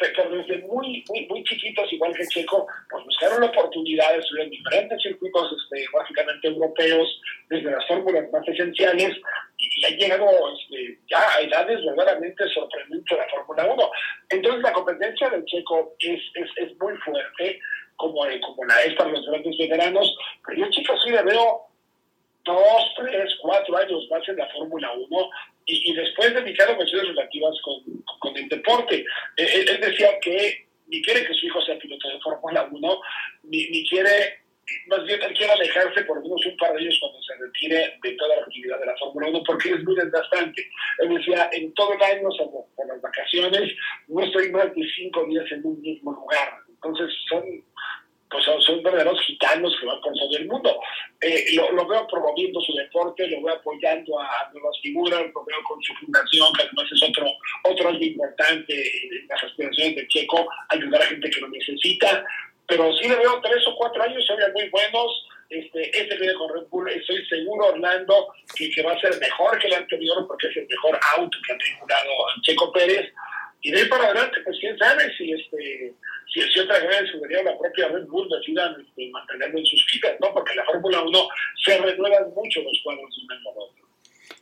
pero 0.00 0.30
desde 0.30 0.58
muy, 0.66 1.04
muy, 1.08 1.26
muy 1.26 1.44
chiquitos, 1.44 1.92
igual 1.92 2.14
que 2.16 2.26
Checo, 2.26 2.66
pues 2.90 3.04
buscaron 3.04 3.40
la 3.40 3.48
oportunidad 3.48 4.14
de 4.14 4.22
subir 4.22 4.44
en 4.44 4.50
diferentes 4.50 5.02
circuitos, 5.02 5.52
este, 5.52 5.84
básicamente 5.92 6.48
europeos, 6.48 7.20
desde 7.48 7.70
las 7.70 7.86
fórmulas 7.86 8.30
más 8.32 8.46
esenciales, 8.48 9.16
y, 9.58 9.84
han 9.84 9.96
llegado 9.98 10.26
este, 10.54 10.98
ya 11.10 11.20
a 11.20 11.40
edades 11.40 11.84
verdaderamente 11.84 12.48
sorprendentes 12.48 13.18
de 13.18 13.22
la 13.22 13.28
Fórmula 13.30 13.74
1. 13.74 13.90
Entonces 14.30 14.62
la 14.62 14.72
competencia 14.72 15.28
del 15.28 15.44
Checo 15.44 15.94
es, 15.98 16.20
es, 16.34 16.50
es 16.56 16.78
muy 16.80 16.96
fuerte, 16.98 17.60
como, 17.96 18.20
como 18.40 18.64
la 18.64 18.82
es 18.82 18.94
para 18.94 19.10
los 19.10 19.26
grandes 19.26 19.56
veteranos, 19.58 20.16
pero 20.46 20.60
yo, 20.60 20.70
chicos, 20.70 20.98
sí 21.04 21.10
le 21.10 21.22
veo 21.22 21.69
dos, 22.44 22.94
tres, 22.96 23.34
cuatro 23.40 23.76
años 23.76 24.08
más 24.10 24.28
en 24.28 24.36
la 24.36 24.48
Fórmula 24.48 24.92
1 24.92 25.30
y, 25.66 25.92
después 25.94 26.34
dedicado 26.34 26.72
a 26.72 26.76
cuestiones 26.76 27.08
relativas 27.08 27.54
con, 27.62 27.82
con 28.18 28.36
el 28.36 28.48
deporte. 28.48 29.04
Él, 29.36 29.68
él, 29.68 29.80
decía 29.80 30.18
que 30.20 30.66
ni 30.88 31.02
quiere 31.02 31.24
que 31.24 31.34
su 31.34 31.46
hijo 31.46 31.62
sea 31.62 31.78
piloto 31.78 32.08
de 32.08 32.20
Fórmula 32.20 32.68
1, 32.70 33.00
ni, 33.44 33.70
ni 33.70 33.88
quiere, 33.88 34.40
más 34.86 35.04
bien 35.04 35.22
él 35.22 35.34
quiere 35.34 35.52
alejarse 35.52 36.02
por 36.02 36.16
lo 36.16 36.22
menos 36.22 36.46
un 36.46 36.56
par 36.56 36.72
de 36.72 36.80
años 36.80 36.98
cuando 37.00 37.22
se 37.22 37.34
retire 37.36 37.98
de 38.02 38.12
toda 38.12 38.36
la 38.36 38.42
actividad 38.42 38.80
de 38.80 38.86
la 38.86 38.96
Fórmula 38.96 39.28
1 39.28 39.42
porque 39.46 39.70
es 39.70 39.84
muy 39.84 39.94
desgastante. 39.94 40.68
Él 40.98 41.14
decía, 41.14 41.48
en 41.52 41.72
todo 41.74 41.92
el 41.94 42.02
año, 42.02 42.30
salvo 42.32 42.68
por 42.74 42.88
las 42.88 43.00
vacaciones, 43.00 43.72
no 44.08 44.22
estoy 44.22 44.50
más 44.50 44.74
de 44.74 44.82
cinco 44.96 45.24
días 45.26 45.44
en 45.52 45.64
un 45.64 45.80
mismo 45.80 46.12
lugar. 46.12 46.58
Entonces 46.68 47.14
son 47.28 47.44
pues 48.30 48.44
son, 48.44 48.82
verdaderos 48.82 49.20
gitanos 49.22 49.76
que 49.78 49.86
van 49.86 50.00
por 50.00 50.12
todo 50.12 50.36
el 50.36 50.46
mundo. 50.46 50.80
eh, 51.20 51.44
lo, 51.54 51.86
veo 51.86 52.06
promoviendo 52.06 52.60
su 52.60 52.72
deporte, 52.74 53.26
lo 53.26 53.42
veo 53.42 53.56
apoyando 53.56 54.18
a, 54.20 54.48
nuevas 54.52 54.78
figuras, 54.80 55.20
lo 55.34 55.44
veo 55.44 55.62
con 55.68 55.82
su 55.82 55.92
fundación, 55.94 56.52
que 56.54 56.62
además 56.62 56.86
es 56.92 57.02
otro, 57.02 57.26
otro 57.64 57.88
algo 57.88 58.04
importante 58.04 58.72
en 58.72 59.26
las 59.28 59.42
aspiraciones 59.42 59.96
de 59.96 60.08
Checo, 60.08 60.48
ayudar 60.68 61.02
a 61.02 61.06
gente 61.06 61.28
que 61.28 61.40
lo 61.40 61.48
necesita. 61.48 62.24
Pero 62.66 62.96
sí 62.96 63.08
le 63.08 63.16
veo 63.16 63.40
tres 63.42 63.66
o 63.66 63.74
cuatro 63.74 64.02
años, 64.02 64.24
se 64.24 64.52
muy 64.52 64.68
buenos. 64.68 65.26
Este, 65.48 65.90
este 65.98 66.16
viene 66.16 66.34
con 66.34 66.54
Red 66.54 66.68
Bull, 66.70 66.88
estoy 66.88 67.26
seguro, 67.26 67.66
Orlando, 67.66 68.28
que, 68.54 68.70
que 68.70 68.82
va 68.84 68.92
a 68.92 69.00
ser 69.00 69.18
mejor 69.18 69.58
que 69.58 69.66
el 69.66 69.74
anterior, 69.74 70.24
porque 70.28 70.46
es 70.46 70.56
el 70.56 70.68
mejor 70.68 71.00
auto 71.16 71.38
que 71.44 71.52
ha 71.52 71.58
tripulado 71.58 72.10
Checo 72.42 72.72
Pérez. 72.72 73.12
Y 73.62 73.70
de 73.70 73.80
ahí 73.80 73.88
para 73.88 74.04
adelante, 74.04 74.38
pues 74.44 74.56
quién 74.60 74.76
sabe 74.78 75.04
si 75.16 75.32
este 75.32 75.94
si, 76.32 76.40
si 76.40 76.60
otra 76.60 76.78
vez 76.78 77.10
subiría 77.10 77.42
la 77.42 77.58
propia 77.58 77.88
Red 77.88 78.06
Bull 78.06 78.28
decidan 78.28 78.74
este, 78.80 79.10
mantenerlo 79.10 79.58
en 79.58 79.66
sus 79.66 79.84
filas, 79.86 80.12
¿no? 80.20 80.32
Porque 80.32 80.54
la 80.54 80.64
Fórmula 80.64 81.02
1 81.02 81.28
se 81.64 81.78
renuevan 81.78 82.32
mucho 82.34 82.60
los 82.62 82.80
cuadros 82.84 83.10
de 83.16 83.22
un. 83.22 83.80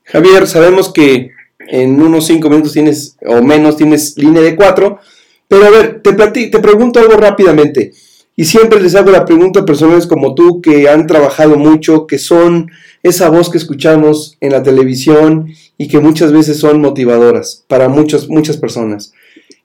Javier, 0.05 0.47
sabemos 0.47 0.93
que 0.93 1.31
en 1.59 2.01
unos 2.01 2.27
cinco 2.27 2.49
minutos 2.49 2.73
tienes, 2.73 3.17
o 3.27 3.43
menos, 3.43 3.77
tienes 3.77 4.17
línea 4.17 4.43
de 4.43 4.57
cuatro, 4.57 5.01
pero 5.47 5.65
a 5.65 5.71
ver, 5.71 6.03
te, 6.03 6.13
te 6.13 6.61
pregunto 6.61 7.01
algo 7.01 7.17
rápidamente. 7.17 7.93
Y 8.39 8.45
siempre 8.45 8.81
les 8.81 8.95
hago 8.95 9.11
la 9.11 9.25
pregunta 9.25 9.59
a 9.59 9.65
personas 9.65 10.07
como 10.07 10.37
tú 10.37 10.61
que 10.63 10.89
han 10.89 11.09
trabajado 11.09 11.57
mucho, 11.57 12.07
que 12.07 12.19
son 12.19 12.71
esa 13.03 13.31
voz 13.31 13.51
que 13.51 13.59
escuchamos 13.59 14.39
en 14.41 14.53
la 14.53 14.63
televisión 14.63 15.53
y 15.77 15.89
que 15.89 15.99
muchas 15.99 16.31
veces 16.31 16.57
son 16.57 16.81
motivadoras 16.81 17.65
para 17.67 17.89
muchas, 17.89 18.29
muchas 18.29 18.57
personas. 18.57 19.13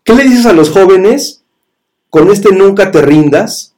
¿Qué 0.04 0.16
le 0.16 0.24
dices 0.24 0.48
a 0.48 0.54
los 0.54 0.72
jóvenes 0.72 1.44
con 2.10 2.32
este 2.32 2.52
nunca 2.52 2.90
te 2.90 3.04
rindas, 3.04 3.76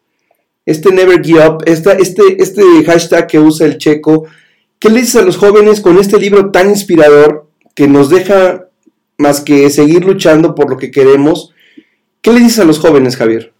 este 0.65 0.93
never 0.93 1.21
give 1.21 1.45
up, 1.45 1.63
este, 1.65 2.41
este 2.41 2.63
hashtag 2.85 3.27
que 3.27 3.39
usa 3.39 3.67
el 3.67 3.77
checo, 3.77 4.27
¿qué 4.79 4.89
le 4.89 5.01
dices 5.01 5.17
a 5.17 5.25
los 5.25 5.35
jóvenes 5.35 5.81
con 5.81 5.97
este 5.97 6.17
libro 6.17 6.51
tan 6.51 6.69
inspirador 6.69 7.49
que 7.75 7.89
nos 7.89 8.09
deja 8.09 8.69
más 9.17 9.41
que 9.41 9.69
seguir 9.69 10.05
luchando 10.05 10.55
por 10.55 10.69
lo 10.69 10.77
que 10.77 10.89
queremos? 10.89 11.53
¿Qué 12.21 12.31
le 12.31 12.39
dices 12.39 12.59
a 12.59 12.65
los 12.65 12.79
jóvenes, 12.79 13.17
Javier? 13.17 13.51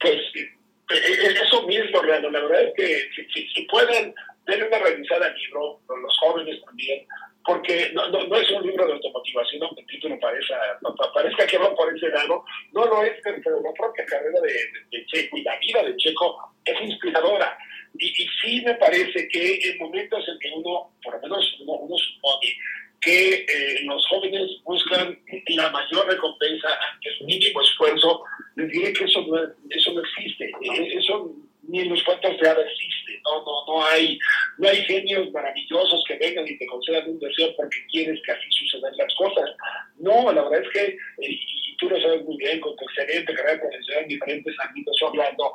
Pues 0.00 0.14
eh, 0.14 1.34
eso 1.44 1.66
mismo, 1.66 2.02
La 2.02 2.20
es 2.60 2.74
que 2.74 3.24
si, 3.54 3.62
pueden, 3.62 4.14
denle 4.46 4.68
una 4.68 4.78
revisada 4.78 5.26
al 5.26 5.34
libro, 5.36 5.80
los 5.88 6.18
jóvenes 6.18 6.60
también, 6.64 7.06
porque 7.44 7.90
no, 7.94 8.08
no, 8.08 8.36
es 8.36 8.50
un 8.50 8.66
libro 8.66 8.86
de 8.86 8.92
automotivación, 8.92 9.62
aunque 9.62 9.80
el 9.80 9.86
título 9.86 10.20
parezca, 10.20 10.78
parezca 11.14 11.46
que 11.46 11.58
va 11.58 11.74
por 11.74 11.94
ese 11.96 12.08
lado, 12.08 12.44
no 12.72 12.84
lo 12.86 13.02
es, 13.02 13.12
pero 13.22 13.62
la 13.62 13.72
propia 13.72 14.04
carrera 14.04 14.40
de, 14.40 15.06
Checo 15.06 15.36
y 15.38 15.42
la 15.42 15.58
vida 15.58 15.82
de 15.82 15.96
Checo 15.96 16.36
es 16.64 16.80
inspiradora. 16.82 17.56
Y, 17.98 18.06
y, 18.06 18.28
sí 18.42 18.62
me 18.64 18.74
parece 18.74 19.26
que 19.28 19.58
en 19.64 19.78
momentos 19.78 20.28
en 20.28 20.38
que 20.38 20.50
uno, 20.54 20.92
por 21.02 21.14
lo 21.14 21.20
menos 21.22 21.56
uno, 21.60 21.96
supone 21.96 22.54
que 23.00 23.34
eh, 23.34 23.80
los 23.84 24.06
jóvenes 24.08 24.50
buscan 24.64 25.18
la 25.48 25.70
mayor 25.70 26.06
recompensa 26.06 26.68
ante 26.92 27.16
su 27.16 27.24
mínimo 27.24 27.62
esfuerzo, 27.62 28.24
les 28.56 28.68
diré 28.70 28.92
que 28.92 29.04
eso 29.04 29.22
no, 29.22 29.38
eso 29.70 29.92
no 29.92 30.00
existe. 30.00 30.44
Eh, 30.44 30.98
eso 30.98 31.32
ni 31.68 31.80
en 31.80 31.90
los 31.90 32.02
cuentos 32.02 32.38
de 32.40 32.48
hadas 32.48 32.66
existe, 32.66 33.20
no, 33.24 33.44
no, 33.44 33.66
no 33.66 33.86
hay, 33.86 34.18
no 34.56 34.68
hay 34.68 34.78
genios 34.84 35.30
maravillosos 35.30 36.02
que 36.08 36.16
vengan 36.16 36.48
y 36.48 36.56
te 36.56 36.66
concedan 36.66 37.10
un 37.10 37.20
deseo 37.20 37.54
porque 37.56 37.76
quieres 37.90 38.18
que 38.24 38.32
así 38.32 38.50
sucedan 38.52 38.96
las 38.96 39.14
cosas. 39.14 39.50
No, 39.98 40.32
la 40.32 40.48
verdad 40.48 40.62
es 40.62 40.70
que, 40.70 40.84
eh, 40.86 40.96
y 41.18 41.76
tú 41.76 41.90
lo 41.90 42.00
sabes 42.00 42.24
muy 42.24 42.38
bien, 42.38 42.58
con 42.60 42.74
tu 42.76 42.84
excelente 42.84 43.34
carrera 43.34 43.60
profesional 43.60 44.02
en 44.02 44.08
diferentes 44.08 44.56
ámbitos 44.60 44.96
hablando, 45.06 45.52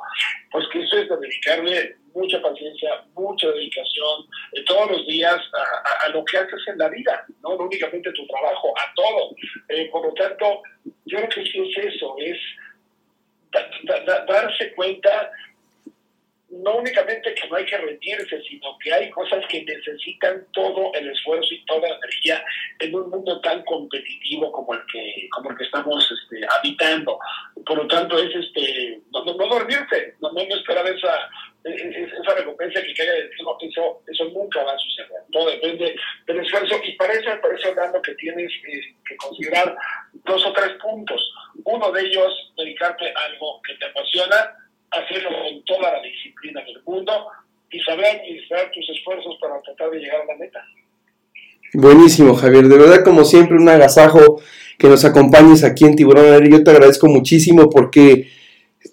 pues 0.52 0.66
que 0.72 0.82
eso 0.82 0.98
es 0.98 1.08
de 1.08 1.16
dedicarle 1.16 1.96
mucha 2.14 2.40
paciencia, 2.40 3.04
mucha 3.14 3.48
dedicación, 3.50 4.20
eh, 4.52 4.64
todos 4.66 4.92
los 4.92 5.06
días 5.08 5.36
a, 6.04 6.08
lo 6.10 6.24
que 6.24 6.38
haces 6.38 6.60
en 6.68 6.78
la 6.78 6.88
vida, 6.90 7.26
no, 7.42 7.56
no 7.56 7.64
únicamente 7.64 8.12
tu 8.12 8.24
trabajo, 8.28 8.72
a 8.78 8.94
todo. 8.94 9.34
Eh, 9.68 9.88
por 9.90 10.06
lo 10.06 10.14
tanto, 10.14 10.62
yo 11.06 11.18
creo 11.18 11.28
que 11.28 11.44
sí 11.44 11.58
es 11.58 11.92
eso, 11.92 12.14
es 12.20 12.38
darse 14.26 14.74
cuenta 14.74 15.30
no 16.62 16.76
únicamente 16.76 17.34
que 17.34 17.48
no 17.48 17.56
hay 17.56 17.64
que 17.64 17.76
rendirse, 17.78 18.42
sino 18.42 18.78
que 18.78 18.92
hay 18.92 19.10
cosas 19.10 19.44
que 19.48 19.64
necesitan 19.64 20.46
todo 20.52 20.92
el 20.94 21.10
esfuerzo 21.10 21.52
y 21.52 21.64
toda 21.64 21.88
la 21.88 21.96
energía 21.96 22.44
en 22.78 22.94
un 22.94 23.10
mundo 23.10 23.40
tan 23.40 23.62
competitivo 23.64 24.52
como 24.52 24.74
el 24.74 24.80
que, 24.92 25.28
como 25.34 25.50
el 25.50 25.56
que 25.56 25.64
estamos 25.64 26.04
este, 26.10 26.46
habitando. 26.58 27.18
Por 27.66 27.78
lo 27.78 27.86
tanto, 27.88 28.18
es 28.18 28.34
este, 28.34 29.00
no, 29.12 29.24
no, 29.24 29.46
dormirse, 29.46 30.14
no, 30.20 30.32
no, 30.32 30.40
esperar 30.40 30.86
esa, 30.86 31.28
esa 31.64 32.34
recompensa 32.36 32.82
que 32.82 32.94
caiga 32.94 33.12
del 33.12 33.30
cielo, 33.34 33.58
eso, 33.60 34.02
eso 34.06 34.24
nunca 34.26 34.62
va 34.62 34.72
a 34.72 34.78
suceder. 34.78 35.22
Todo 35.32 35.50
depende 35.50 35.96
del 36.26 36.40
esfuerzo 36.40 36.76
y 36.84 36.92
para 36.92 37.14
eso, 37.14 37.30
para 37.40 37.56
eso 37.56 37.68
hablando 37.68 38.02
que 38.02 38.14
tienes 38.14 38.52
eh, 38.68 38.94
que 39.08 39.16
considerar 39.16 39.76
dos 40.24 40.44
o 40.46 40.52
tres 40.52 40.72
puntos. 40.80 41.20
Uno 41.64 41.90
de 41.90 42.02
ellos, 42.02 42.52
dedicarte 42.56 43.08
a 43.08 43.24
algo 43.24 43.60
que 43.62 43.74
te 43.74 43.86
apasiona, 43.86 44.63
hacerlo 45.00 45.30
con 45.30 45.64
toda 45.64 45.92
la 45.92 46.02
disciplina 46.02 46.62
del 46.64 46.82
mundo 46.84 47.12
y 47.70 47.80
saber 47.80 48.06
administrar 48.06 48.70
tus 48.72 48.88
esfuerzos 48.90 49.36
para 49.40 49.60
tratar 49.62 49.90
de 49.90 49.98
llegar 49.98 50.22
a 50.22 50.26
la 50.26 50.36
meta. 50.36 50.64
Buenísimo, 51.72 52.34
Javier. 52.34 52.68
De 52.68 52.78
verdad, 52.78 53.04
como 53.04 53.24
siempre, 53.24 53.56
un 53.56 53.68
agasajo 53.68 54.40
que 54.78 54.88
nos 54.88 55.04
acompañes 55.04 55.64
aquí 55.64 55.84
en 55.84 55.96
Tiburón 55.96 56.48
Yo 56.48 56.62
te 56.62 56.70
agradezco 56.70 57.08
muchísimo 57.08 57.68
porque, 57.68 58.28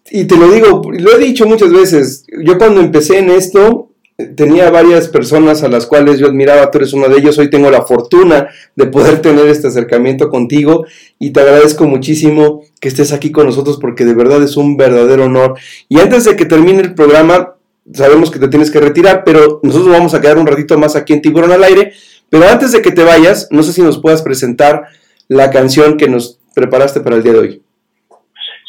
y 0.10 0.26
te 0.26 0.36
lo 0.36 0.52
digo, 0.52 0.82
lo 0.92 1.16
he 1.16 1.20
dicho 1.20 1.46
muchas 1.46 1.72
veces, 1.72 2.26
yo 2.44 2.58
cuando 2.58 2.82
empecé 2.82 3.20
en 3.20 3.30
esto, 3.30 3.91
tenía 4.28 4.70
varias 4.70 5.08
personas 5.08 5.64
a 5.64 5.68
las 5.68 5.86
cuales 5.86 6.20
yo 6.20 6.28
admiraba, 6.28 6.72
tú 6.72 6.78
eres 6.78 6.94
uno 6.94 7.08
de 7.10 7.18
ellos, 7.18 7.38
hoy 7.38 7.50
tengo 7.50 7.70
la 7.70 7.84
fortuna 7.84 8.50
de 8.76 8.88
poder 8.88 9.22
tener 9.22 9.48
este 9.48 9.68
acercamiento 9.68 10.30
contigo 10.30 10.86
y 11.20 11.32
te 11.32 11.42
agradezco 11.42 11.86
muchísimo 11.86 12.64
que 12.80 12.88
estés 12.88 13.14
aquí 13.14 13.32
con 13.32 13.46
nosotros 13.46 13.78
porque 13.80 14.06
de 14.06 14.14
verdad 14.14 14.42
es 14.44 14.58
un 14.58 14.78
verdadero 14.78 15.26
honor. 15.26 15.58
Y 15.90 16.00
antes 16.00 16.26
de 16.26 16.36
que 16.36 16.46
termine 16.46 16.82
el 16.82 16.96
programa, 16.96 17.56
sabemos 17.94 18.32
que 18.32 18.40
te 18.40 18.48
tienes 18.48 18.72
que 18.72 18.80
retirar, 18.80 19.24
pero 19.24 19.60
nosotros 19.64 19.92
vamos 19.92 20.14
a 20.14 20.22
quedar 20.22 20.38
un 20.38 20.48
ratito 20.48 20.78
más 20.78 20.96
aquí 20.96 21.14
en 21.14 21.22
Tiburón 21.22 21.52
al 21.52 21.64
aire, 21.64 21.94
pero 22.30 22.48
antes 22.48 22.72
de 22.72 22.82
que 22.82 22.92
te 22.92 23.04
vayas, 23.04 23.48
no 23.52 23.64
sé 23.64 23.74
si 23.74 23.82
nos 23.82 24.00
puedas 24.00 24.22
presentar 24.22 24.88
la 25.28 25.50
canción 25.50 25.98
que 25.98 26.08
nos 26.08 26.40
preparaste 26.54 27.02
para 27.02 27.16
el 27.16 27.24
día 27.24 27.34
de 27.34 27.40
hoy. 27.40 27.64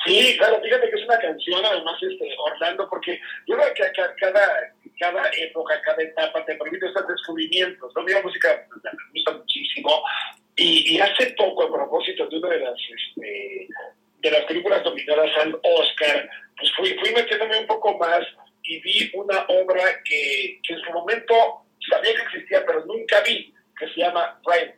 Sí, 0.05 0.34
claro, 0.36 0.61
fíjate 0.61 0.90
que 0.90 0.96
es 0.96 1.05
una 1.05 1.18
canción, 1.18 1.64
además, 1.64 1.94
este, 2.03 2.28
Orlando, 2.38 2.88
porque 2.90 3.20
yo 3.46 3.57
creo 3.57 3.68
que 3.72 3.82
cada, 4.18 4.72
cada 5.03 5.28
época, 5.36 5.82
cada 5.82 6.00
etapa 6.00 6.44
te 6.44 6.55
permite 6.55 6.86
estos 6.86 7.09
descubrimientos. 7.09 7.92
¿no? 7.96 8.03
Mi 8.05 8.12
música 8.22 8.66
me 8.70 9.12
gusta 9.12 9.32
muchísimo. 9.32 10.00
Y, 10.55 11.00
hace 11.00 11.34
poco, 11.36 11.64
a 11.64 11.72
propósito 11.72 12.28
de 12.28 12.38
una 12.38 12.48
de 12.50 12.61
las, 12.61 12.78
este, 12.78 13.68
de 14.18 14.30
las 14.30 14.44
películas 14.44 14.84
nominadas 14.84 15.30
al 15.38 15.59
Oscar, 15.61 16.30
pues 16.57 16.72
fui, 16.76 16.94
fui 17.00 17.12
metiéndome 17.12 17.59
un 17.59 17.66
poco 17.66 17.98
más 17.98 18.20
y 18.62 18.80
vi 18.80 19.11
una 19.14 19.44
obra 19.48 19.82
que, 20.05 20.61
que 20.62 20.74
en 20.74 20.80
su 20.80 20.92
momento 20.92 21.34
sabía 21.90 22.14
que 22.14 22.22
existía, 22.22 22.64
pero 22.64 22.84
nunca 22.84 23.22
vi, 23.22 23.53
que 23.76 23.88
se 23.88 24.00
llama 24.03 24.40
Rent, 24.46 24.76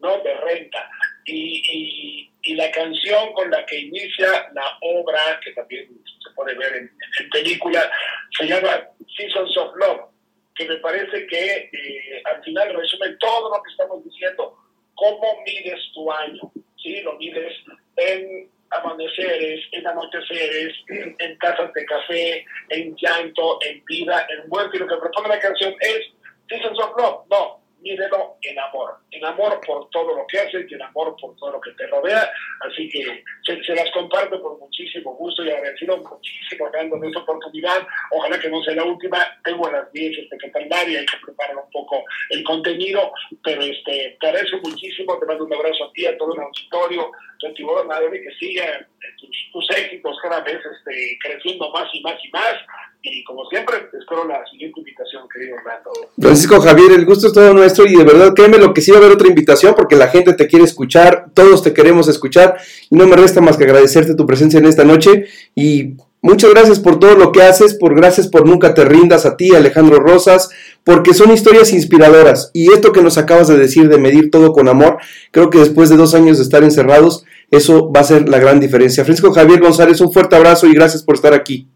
¿no? 0.00 0.18
De 0.20 0.34
renta. 0.38 0.88
Y, 1.26 2.29
y, 2.42 2.54
la 2.54 2.70
canción 2.70 3.32
con 3.32 3.50
la 3.50 3.64
que 3.66 3.78
inicia 3.78 4.48
la 4.52 4.78
obra, 4.82 5.40
que 5.44 5.52
también 5.52 5.88
se 6.22 6.30
puede 6.34 6.54
ver 6.54 6.74
en, 6.76 6.90
en 7.20 7.30
película, 7.30 7.90
se 8.38 8.46
llama 8.46 8.88
Seasons 9.16 9.56
of 9.56 9.74
Love, 9.76 10.10
que 10.54 10.66
me 10.66 10.76
parece 10.76 11.26
que 11.26 11.70
eh, 11.72 12.22
al 12.24 12.42
final 12.42 12.74
resume 12.74 13.16
todo 13.18 13.56
lo 13.56 13.62
que 13.62 13.70
estamos 13.70 14.04
diciendo. 14.04 14.56
¿Cómo 14.94 15.42
mides 15.46 15.80
tu 15.94 16.12
año? 16.12 16.52
¿Sí? 16.76 17.00
Lo 17.00 17.14
mides 17.14 17.56
en 17.96 18.50
amaneceres, 18.70 19.64
en 19.72 19.86
anocheceres, 19.86 20.74
en, 20.88 21.16
en 21.18 21.38
tazas 21.38 21.72
de 21.72 21.84
café, 21.86 22.44
en 22.68 22.94
llanto, 22.96 23.58
en 23.62 23.84
vida, 23.86 24.26
en 24.28 24.48
muerte. 24.48 24.76
Y 24.76 24.80
lo 24.80 24.88
que 24.88 24.96
propone 24.96 25.28
la 25.28 25.40
canción 25.40 25.74
es 25.80 26.00
Seasons 26.48 26.78
of 26.78 26.96
Love. 26.96 27.26
No, 27.30 27.60
mírelo 27.80 28.29
en 28.29 28.29
amor, 28.70 28.96
en 29.10 29.24
amor 29.24 29.60
por 29.66 29.88
todo 29.90 30.16
lo 30.16 30.26
que 30.26 30.38
haces 30.38 30.66
y 30.70 30.74
en 30.74 30.82
amor 30.82 31.14
por 31.20 31.36
todo 31.36 31.52
lo 31.52 31.60
que 31.60 31.72
te 31.72 31.86
rodea. 31.86 32.30
Así 32.60 32.88
que 32.88 33.24
se, 33.44 33.74
las 33.74 33.90
comparto 33.92 34.40
con 34.40 34.58
muchísimo 34.58 35.14
gusto 35.14 35.44
y 35.44 35.50
agradecido 35.50 35.96
muchísimo 35.98 36.70
dándome 36.72 37.08
esta 37.08 37.20
oportunidad. 37.20 37.86
Ojalá 38.10 38.38
que 38.40 38.48
no 38.48 38.62
sea 38.62 38.74
la 38.74 38.84
última. 38.84 39.18
Tengo 39.44 39.70
las 39.70 39.90
10 39.92 40.18
este 40.18 40.50
calendario, 40.50 40.98
hay 40.98 41.06
que 41.06 41.18
preparar 41.24 41.56
un 41.56 41.70
poco 41.70 42.04
el 42.30 42.44
contenido, 42.44 43.12
pero 43.42 43.62
este, 43.62 44.16
te 44.20 44.26
agradezco 44.26 44.58
muchísimo. 44.62 45.18
Te 45.18 45.26
mando 45.26 45.44
un 45.44 45.54
abrazo 45.54 45.84
a 45.84 45.92
ti, 45.92 46.06
a 46.06 46.16
todo 46.16 46.34
el 46.34 46.40
auditorio, 46.40 47.10
a 47.46 47.54
Tiburón 47.54 47.88
Madre, 47.88 48.22
que 48.22 48.30
siga 48.38 48.86
tus, 49.18 49.30
tus 49.52 49.70
éxitos 49.76 50.18
cada 50.22 50.40
vez 50.40 50.58
este, 50.58 51.18
creciendo 51.22 51.70
más 51.70 51.88
y 51.92 52.00
más 52.02 52.16
y 52.24 52.30
más 52.30 52.54
y 53.02 53.24
como 53.24 53.44
siempre, 53.46 53.76
espero 53.98 54.26
la 54.26 54.44
siguiente 54.50 54.80
invitación, 54.80 55.22
querido 55.32 55.56
Orlando. 55.56 55.90
Francisco 56.20 56.60
Javier, 56.60 56.92
el 56.92 57.06
gusto 57.06 57.28
es 57.28 57.32
todo 57.32 57.54
nuestro 57.54 57.86
y 57.86 57.96
de 57.96 58.04
verdad 58.04 58.34
créeme 58.34 58.58
lo 58.58 58.74
que 58.74 58.82
sí 58.82 58.90
va 58.90 58.98
a 58.98 59.00
haber 59.00 59.12
otra 59.12 59.28
invitación 59.28 59.74
porque 59.74 59.96
la 59.96 60.08
gente 60.08 60.34
te 60.34 60.46
quiere 60.46 60.64
escuchar, 60.64 61.26
todos 61.32 61.62
te 61.62 61.72
queremos 61.72 62.08
escuchar 62.08 62.58
y 62.90 62.96
no 62.96 63.06
me 63.06 63.16
resta 63.16 63.40
más 63.40 63.56
que 63.56 63.64
agradecerte 63.64 64.14
tu 64.14 64.26
presencia 64.26 64.58
en 64.58 64.66
esta 64.66 64.84
noche 64.84 65.26
y 65.54 65.96
Muchas 66.22 66.50
gracias 66.50 66.78
por 66.78 66.98
todo 66.98 67.14
lo 67.14 67.32
que 67.32 67.40
haces, 67.40 67.72
por 67.72 67.94
gracias 67.94 68.28
por 68.28 68.46
nunca 68.46 68.74
te 68.74 68.84
rindas 68.84 69.24
a 69.24 69.38
ti, 69.38 69.54
Alejandro 69.54 70.00
Rosas, 70.00 70.50
porque 70.84 71.14
son 71.14 71.32
historias 71.32 71.72
inspiradoras. 71.72 72.50
Y 72.52 72.70
esto 72.74 72.92
que 72.92 73.00
nos 73.00 73.16
acabas 73.16 73.48
de 73.48 73.56
decir 73.56 73.88
de 73.88 73.96
medir 73.96 74.30
todo 74.30 74.52
con 74.52 74.68
amor, 74.68 74.98
creo 75.30 75.48
que 75.48 75.56
después 75.56 75.88
de 75.88 75.96
dos 75.96 76.14
años 76.14 76.36
de 76.36 76.42
estar 76.42 76.62
encerrados, 76.62 77.24
eso 77.50 77.90
va 77.90 78.00
a 78.00 78.04
ser 78.04 78.28
la 78.28 78.38
gran 78.38 78.60
diferencia. 78.60 79.02
Francisco 79.04 79.32
Javier 79.32 79.60
González, 79.60 79.98
un 80.02 80.12
fuerte 80.12 80.36
abrazo 80.36 80.66
y 80.66 80.74
gracias 80.74 81.02
por 81.02 81.14
estar 81.14 81.32
aquí. 81.32 81.66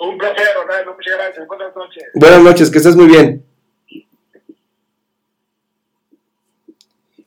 Un 0.00 0.16
placer, 0.16 0.46
Ronaldo, 0.56 0.94
muchas 0.94 1.14
gracias. 1.14 1.46
Buenas 1.46 1.76
noches. 1.76 2.04
Buenas 2.14 2.42
noches, 2.42 2.70
que 2.70 2.78
estés 2.78 2.96
muy 2.96 3.06
bien. 3.06 3.44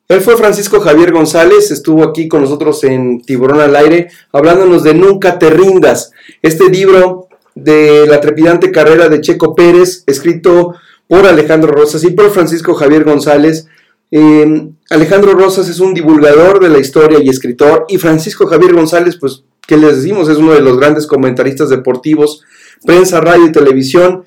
Él 0.08 0.22
fue 0.22 0.36
Francisco 0.38 0.80
Javier 0.80 1.12
González, 1.12 1.70
estuvo 1.70 2.04
aquí 2.04 2.28
con 2.28 2.42
nosotros 2.42 2.84
en 2.84 3.22
Tiburón 3.22 3.62
al 3.62 3.76
Aire, 3.76 4.10
hablándonos 4.32 4.84
de 4.84 4.96
Nunca 4.96 5.38
te 5.38 5.52
rindas, 5.52 6.12
este 6.42 6.70
libro 6.70 7.28
de 7.54 8.08
la 8.08 8.20
trepidante 8.20 8.72
carrera 8.72 9.08
de 9.08 9.22
Checo 9.22 9.54
Pérez, 9.54 10.04
escrito 10.08 10.76
por 11.08 11.28
Alejandro 11.28 11.72
Rosas 11.72 12.04
y 12.04 12.12
por 12.12 12.32
Francisco 12.32 12.74
Javier 12.74 13.04
González. 13.04 13.68
Eh, 14.10 14.68
Alejandro 14.90 15.34
Rosas 15.34 15.70
es 15.70 15.80
un 15.80 15.94
divulgador 15.94 16.60
de 16.60 16.70
la 16.70 16.80
historia 16.80 17.20
y 17.22 17.30
escritor, 17.30 17.86
y 17.88 18.00
Francisco 18.00 18.48
Javier 18.48 18.74
González, 18.74 19.18
pues, 19.20 19.44
¿qué 19.68 19.78
les 19.78 19.98
decimos? 19.98 20.28
Es 20.28 20.38
uno 20.38 20.54
de 20.54 20.62
los 20.62 20.78
grandes 20.78 21.06
comentaristas 21.06 21.70
deportivos, 21.70 22.44
prensa, 22.86 23.22
radio 23.22 23.48
y 23.48 23.52
televisión 23.52 24.24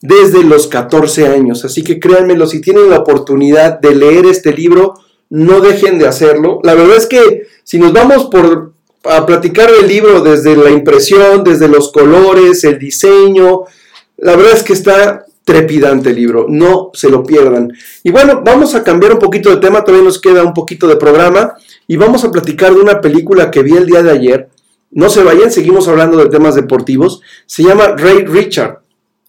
desde 0.00 0.44
los 0.44 0.66
14 0.66 1.26
años. 1.26 1.64
Así 1.64 1.82
que 1.82 1.98
créanmelo, 1.98 2.46
si 2.46 2.60
tienen 2.60 2.90
la 2.90 2.98
oportunidad 2.98 3.80
de 3.80 3.94
leer 3.94 4.26
este 4.26 4.52
libro, 4.52 4.94
no 5.30 5.60
dejen 5.60 5.98
de 5.98 6.06
hacerlo. 6.06 6.60
La 6.62 6.74
verdad 6.74 6.96
es 6.96 7.06
que 7.06 7.46
si 7.64 7.78
nos 7.78 7.92
vamos 7.92 8.26
por 8.26 8.72
a 9.04 9.24
platicar 9.24 9.70
el 9.70 9.88
libro 9.88 10.20
desde 10.20 10.56
la 10.56 10.70
impresión, 10.70 11.44
desde 11.44 11.68
los 11.68 11.92
colores, 11.92 12.64
el 12.64 12.78
diseño, 12.78 13.64
la 14.18 14.36
verdad 14.36 14.54
es 14.54 14.62
que 14.62 14.72
está 14.72 15.24
trepidante 15.44 16.10
el 16.10 16.16
libro, 16.16 16.46
no 16.48 16.90
se 16.92 17.08
lo 17.08 17.22
pierdan. 17.22 17.72
Y 18.02 18.10
bueno, 18.10 18.42
vamos 18.44 18.74
a 18.74 18.82
cambiar 18.84 19.14
un 19.14 19.18
poquito 19.18 19.48
de 19.48 19.56
tema, 19.56 19.82
todavía 19.82 20.04
nos 20.04 20.20
queda 20.20 20.42
un 20.42 20.52
poquito 20.52 20.86
de 20.86 20.96
programa 20.96 21.54
y 21.86 21.96
vamos 21.96 22.24
a 22.24 22.30
platicar 22.30 22.74
de 22.74 22.80
una 22.80 23.00
película 23.00 23.50
que 23.50 23.62
vi 23.62 23.74
el 23.76 23.86
día 23.86 24.02
de 24.02 24.10
ayer. 24.10 24.48
No 24.90 25.08
se 25.08 25.22
vayan, 25.22 25.50
seguimos 25.50 25.88
hablando 25.88 26.18
de 26.18 26.30
temas 26.30 26.54
deportivos. 26.54 27.20
Se 27.46 27.62
llama 27.62 27.94
Ray 27.96 28.24
Richard, 28.24 28.80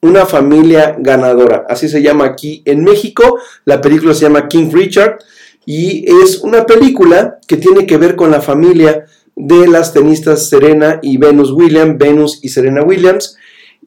una 0.01 0.25
familia 0.25 0.95
ganadora. 0.97 1.65
Así 1.67 1.89
se 1.89 2.01
llama 2.01 2.25
aquí 2.25 2.61
en 2.65 2.83
México. 2.83 3.39
La 3.65 3.81
película 3.81 4.13
se 4.13 4.21
llama 4.21 4.47
King 4.47 4.69
Richard 4.71 5.19
y 5.65 6.05
es 6.23 6.39
una 6.39 6.65
película 6.65 7.39
que 7.47 7.57
tiene 7.57 7.85
que 7.85 7.97
ver 7.97 8.15
con 8.15 8.31
la 8.31 8.41
familia 8.41 9.05
de 9.35 9.67
las 9.67 9.93
tenistas 9.93 10.49
Serena 10.49 10.99
y 11.01 11.17
Venus 11.17 11.51
Williams, 11.51 11.97
Venus 11.97 12.39
y 12.41 12.49
Serena 12.49 12.83
Williams. 12.83 13.37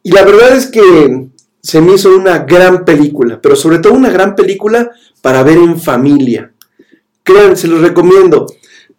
Y 0.03 0.13
la 0.13 0.25
verdad 0.25 0.57
es 0.57 0.67
que 0.67 1.29
se 1.63 1.81
me 1.81 1.95
hizo 1.95 2.15
una 2.15 2.41
gran 2.41 2.85
película, 2.85 3.41
pero 3.41 3.57
sobre 3.57 3.79
todo 3.79 3.95
una 3.95 4.11
gran 4.11 4.35
película 4.35 4.91
para 5.21 5.43
ver 5.43 5.59
en 5.59 5.81
familia. 5.81 6.53
Créanme, 7.23 7.57
se 7.57 7.69
los 7.69 7.81
recomiendo. 7.81 8.47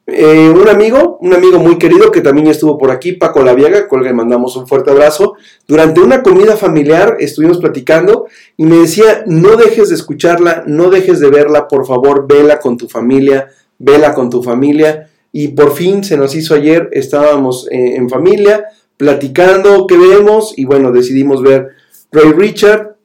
Eh, 0.06 0.49
un 0.49 0.68
amigo, 0.68 1.18
un 1.22 1.34
amigo 1.34 1.60
muy 1.60 1.78
querido 1.78 2.12
que 2.12 2.20
también 2.20 2.47
estuvo 2.47 2.78
por 2.78 2.91
aquí, 2.91 3.14
Paco 3.14 3.41
Laviaga, 3.41 3.88
con 3.88 4.01
el 4.01 4.08
que 4.08 4.14
mandamos 4.14 4.56
un 4.58 4.68
fuerte 4.68 4.91
abrazo. 4.91 5.36
Durante 5.66 6.01
una 6.01 6.22
comida 6.24 6.58
familiar 6.58 7.16
estuvimos 7.20 7.60
platicando 7.60 8.26
y 8.58 8.66
me 8.66 8.78
decía, 8.78 9.24
no 9.28 9.56
dejes 9.56 9.89
de 9.89 9.95
escucharla, 9.95 10.64
no 10.68 10.89
dejes 10.89 11.22
de 11.22 11.30
verla, 11.30 11.70
por 11.70 11.86
favor, 11.86 12.28
vela 12.28 12.60
con 12.60 12.78
tu 12.78 12.89
familia, 12.89 13.47
vela 13.80 14.14
con 14.14 14.30
tu 14.30 14.43
familia. 14.43 15.10
Y 15.32 15.49
por 15.49 15.74
fin 15.74 16.04
se 16.04 16.18
nos 16.18 16.36
hizo 16.36 16.54
ayer, 16.54 16.89
estábamos 16.91 17.68
eh, 17.72 17.95
en 17.95 18.10
familia, 18.10 18.66
platicando 18.97 19.88
qué 19.88 19.97
vemos 19.97 20.54
y 20.58 20.66
bueno, 20.66 20.91
decidimos 20.91 21.41
ver 21.41 21.70
Ray 22.12 22.34
Richard, 22.34 22.97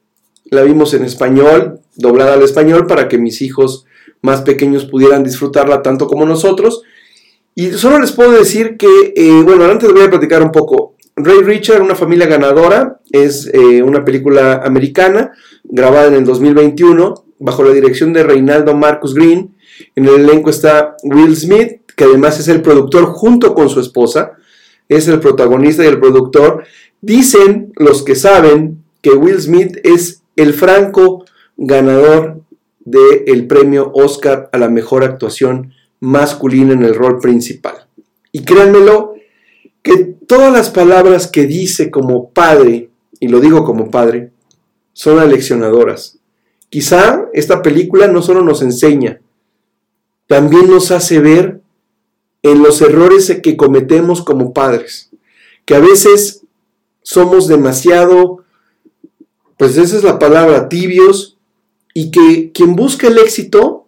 la 0.51 0.63
vimos 0.63 0.93
en 0.93 1.05
español, 1.05 1.79
doblada 1.95 2.33
al 2.33 2.43
español 2.43 2.87
para 2.87 3.07
que 3.07 3.17
mis 3.17 3.41
hijos 3.41 3.85
más 4.21 4.41
pequeños 4.41 4.85
pudieran 4.85 5.23
disfrutarla 5.23 5.81
tanto 5.81 6.07
como 6.07 6.25
nosotros. 6.25 6.83
Y 7.59 7.73
solo 7.73 7.99
les 7.99 8.13
puedo 8.13 8.31
decir 8.31 8.77
que, 8.77 9.11
eh, 9.17 9.43
bueno, 9.43 9.65
antes 9.65 9.91
voy 9.91 10.03
a 10.03 10.09
platicar 10.09 10.41
un 10.41 10.49
poco. 10.49 10.95
Ray 11.17 11.41
Richard, 11.41 11.81
una 11.81 11.93
familia 11.93 12.25
ganadora, 12.25 13.01
es 13.11 13.51
eh, 13.53 13.83
una 13.83 14.05
película 14.05 14.61
americana 14.63 15.33
grabada 15.65 16.07
en 16.07 16.13
el 16.13 16.23
2021 16.23 17.25
bajo 17.37 17.65
la 17.65 17.73
dirección 17.73 18.13
de 18.13 18.23
Reinaldo 18.23 18.77
Marcus 18.77 19.13
Green. 19.13 19.57
En 19.93 20.05
el 20.05 20.21
elenco 20.21 20.49
está 20.49 20.95
Will 21.03 21.35
Smith, 21.35 21.81
que 21.97 22.05
además 22.05 22.39
es 22.39 22.47
el 22.47 22.61
productor 22.61 23.07
junto 23.07 23.53
con 23.53 23.67
su 23.67 23.81
esposa, 23.81 24.37
es 24.87 25.09
el 25.09 25.19
protagonista 25.19 25.83
y 25.83 25.87
el 25.87 25.99
productor. 25.99 26.63
Dicen 27.01 27.73
los 27.75 28.03
que 28.03 28.15
saben 28.15 28.85
que 29.01 29.09
Will 29.09 29.41
Smith 29.41 29.79
es 29.83 30.21
el 30.37 30.53
franco 30.53 31.25
ganador 31.57 32.39
del 32.79 33.47
premio 33.47 33.91
Oscar 33.93 34.47
a 34.53 34.57
la 34.57 34.69
mejor 34.69 35.03
actuación 35.03 35.73
masculina 35.99 36.73
en 36.73 36.83
el 36.83 36.95
rol 36.95 37.19
principal. 37.19 37.87
Y 38.31 38.43
créanmelo, 38.43 39.13
que 39.81 39.97
todas 39.97 40.51
las 40.51 40.69
palabras 40.69 41.27
que 41.27 41.45
dice 41.45 41.89
como 41.89 42.29
padre, 42.29 42.89
y 43.19 43.27
lo 43.27 43.39
digo 43.39 43.63
como 43.63 43.89
padre, 43.89 44.31
son 44.93 45.19
aleccionadoras. 45.19 46.19
Quizá 46.69 47.25
esta 47.33 47.61
película 47.61 48.07
no 48.07 48.21
solo 48.21 48.43
nos 48.43 48.61
enseña, 48.61 49.21
también 50.27 50.69
nos 50.69 50.91
hace 50.91 51.19
ver 51.19 51.61
en 52.43 52.61
los 52.61 52.81
errores 52.81 53.39
que 53.41 53.57
cometemos 53.57 54.21
como 54.21 54.53
padres, 54.53 55.09
que 55.65 55.75
a 55.75 55.79
veces 55.79 56.43
somos 57.01 57.47
demasiado, 57.47 58.43
pues 59.57 59.77
esa 59.77 59.97
es 59.97 60.03
la 60.03 60.19
palabra, 60.19 60.69
tibios, 60.69 61.37
y 61.93 62.11
que 62.11 62.51
quien 62.53 62.75
busca 62.75 63.07
el 63.07 63.17
éxito 63.17 63.87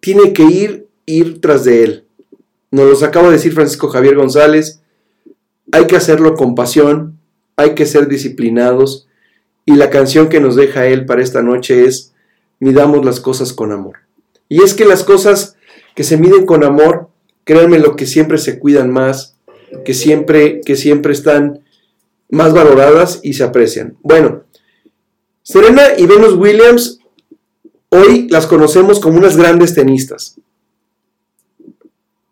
tiene 0.00 0.32
que 0.32 0.42
ir, 0.42 0.88
ir 1.06 1.40
tras 1.40 1.64
de 1.64 1.84
él. 1.84 2.04
Nos 2.70 2.88
los 2.88 3.02
acaba 3.02 3.26
de 3.26 3.34
decir 3.34 3.52
Francisco 3.52 3.88
Javier 3.88 4.16
González, 4.16 4.80
hay 5.70 5.86
que 5.86 5.96
hacerlo 5.96 6.34
con 6.34 6.54
pasión, 6.54 7.18
hay 7.56 7.74
que 7.74 7.86
ser 7.86 8.08
disciplinados 8.08 9.08
y 9.64 9.74
la 9.76 9.90
canción 9.90 10.28
que 10.28 10.40
nos 10.40 10.56
deja 10.56 10.86
él 10.86 11.06
para 11.06 11.22
esta 11.22 11.42
noche 11.42 11.84
es 11.84 12.10
Midamos 12.58 13.04
las 13.04 13.18
cosas 13.18 13.52
con 13.52 13.72
amor. 13.72 13.98
Y 14.48 14.62
es 14.62 14.74
que 14.74 14.84
las 14.84 15.02
cosas 15.02 15.56
que 15.96 16.04
se 16.04 16.16
miden 16.16 16.46
con 16.46 16.62
amor, 16.62 17.08
créanme 17.42 17.80
lo 17.80 17.96
que 17.96 18.06
siempre 18.06 18.38
se 18.38 18.60
cuidan 18.60 18.88
más, 18.88 19.36
que 19.84 19.94
siempre, 19.94 20.60
que 20.60 20.76
siempre 20.76 21.12
están 21.12 21.64
más 22.30 22.54
valoradas 22.54 23.18
y 23.24 23.32
se 23.32 23.42
aprecian. 23.42 23.96
Bueno, 24.02 24.44
Serena 25.42 25.82
y 25.98 26.06
Venus 26.06 26.34
Williams 26.34 27.00
Hoy 27.94 28.26
las 28.30 28.46
conocemos 28.46 29.00
como 29.00 29.18
unas 29.18 29.36
grandes 29.36 29.74
tenistas. 29.74 30.40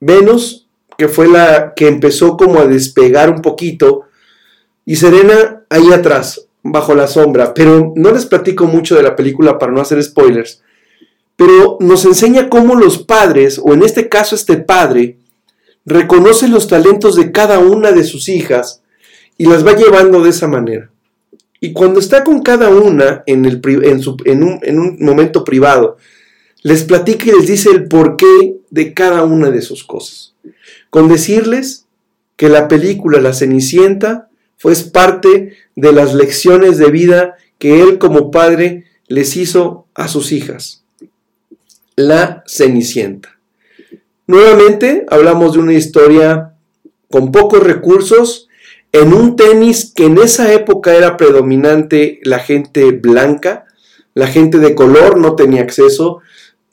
Venus, 0.00 0.66
que 0.96 1.08
fue 1.08 1.28
la 1.28 1.74
que 1.74 1.88
empezó 1.88 2.36
como 2.36 2.58
a 2.58 2.66
despegar 2.66 3.30
un 3.30 3.42
poquito, 3.42 4.02
y 4.84 4.96
Serena 4.96 5.62
ahí 5.68 5.92
atrás, 5.92 6.46
bajo 6.62 6.94
la 6.94 7.06
sombra. 7.06 7.54
Pero 7.54 7.92
no 7.94 8.10
les 8.10 8.26
platico 8.26 8.66
mucho 8.66 8.96
de 8.96 9.02
la 9.02 9.14
película 9.14 9.58
para 9.58 9.72
no 9.72 9.80
hacer 9.80 10.02
spoilers. 10.02 10.62
Pero 11.36 11.78
nos 11.80 12.04
enseña 12.04 12.48
cómo 12.48 12.74
los 12.74 12.98
padres, 12.98 13.60
o 13.62 13.72
en 13.72 13.82
este 13.82 14.08
caso 14.08 14.34
este 14.34 14.56
padre, 14.56 15.18
reconoce 15.86 16.48
los 16.48 16.68
talentos 16.68 17.16
de 17.16 17.32
cada 17.32 17.58
una 17.58 17.92
de 17.92 18.04
sus 18.04 18.28
hijas 18.28 18.82
y 19.38 19.46
las 19.46 19.66
va 19.66 19.74
llevando 19.74 20.22
de 20.22 20.30
esa 20.30 20.48
manera. 20.48 20.90
Y 21.60 21.72
cuando 21.72 22.00
está 22.00 22.24
con 22.24 22.42
cada 22.42 22.68
una 22.70 23.22
en, 23.26 23.44
un, 23.44 24.60
en 24.62 24.78
un 24.78 24.96
momento 25.00 25.44
privado, 25.44 25.96
les 26.62 26.84
platica 26.84 27.26
y 27.26 27.32
les 27.32 27.46
dice 27.46 27.70
el 27.70 27.88
porqué 27.88 28.59
de 28.70 28.94
cada 28.94 29.24
una 29.24 29.50
de 29.50 29.62
sus 29.62 29.84
cosas. 29.84 30.34
Con 30.88 31.08
decirles 31.08 31.86
que 32.36 32.48
la 32.48 32.68
película 32.68 33.20
La 33.20 33.34
Cenicienta 33.34 34.28
fue 34.56 34.74
parte 34.92 35.56
de 35.76 35.92
las 35.92 36.14
lecciones 36.14 36.78
de 36.78 36.90
vida 36.90 37.36
que 37.58 37.82
él 37.82 37.98
como 37.98 38.30
padre 38.30 38.84
les 39.08 39.36
hizo 39.36 39.86
a 39.94 40.08
sus 40.08 40.32
hijas. 40.32 40.82
La 41.96 42.44
Cenicienta. 42.46 43.38
Nuevamente 44.26 45.04
hablamos 45.08 45.54
de 45.54 45.58
una 45.58 45.74
historia 45.74 46.54
con 47.10 47.32
pocos 47.32 47.62
recursos, 47.62 48.48
en 48.92 49.12
un 49.12 49.36
tenis 49.36 49.92
que 49.94 50.06
en 50.06 50.18
esa 50.18 50.52
época 50.52 50.94
era 50.94 51.16
predominante 51.16 52.20
la 52.22 52.38
gente 52.38 52.92
blanca, 52.92 53.66
la 54.14 54.26
gente 54.26 54.58
de 54.58 54.74
color 54.74 55.18
no 55.18 55.34
tenía 55.34 55.62
acceso. 55.62 56.20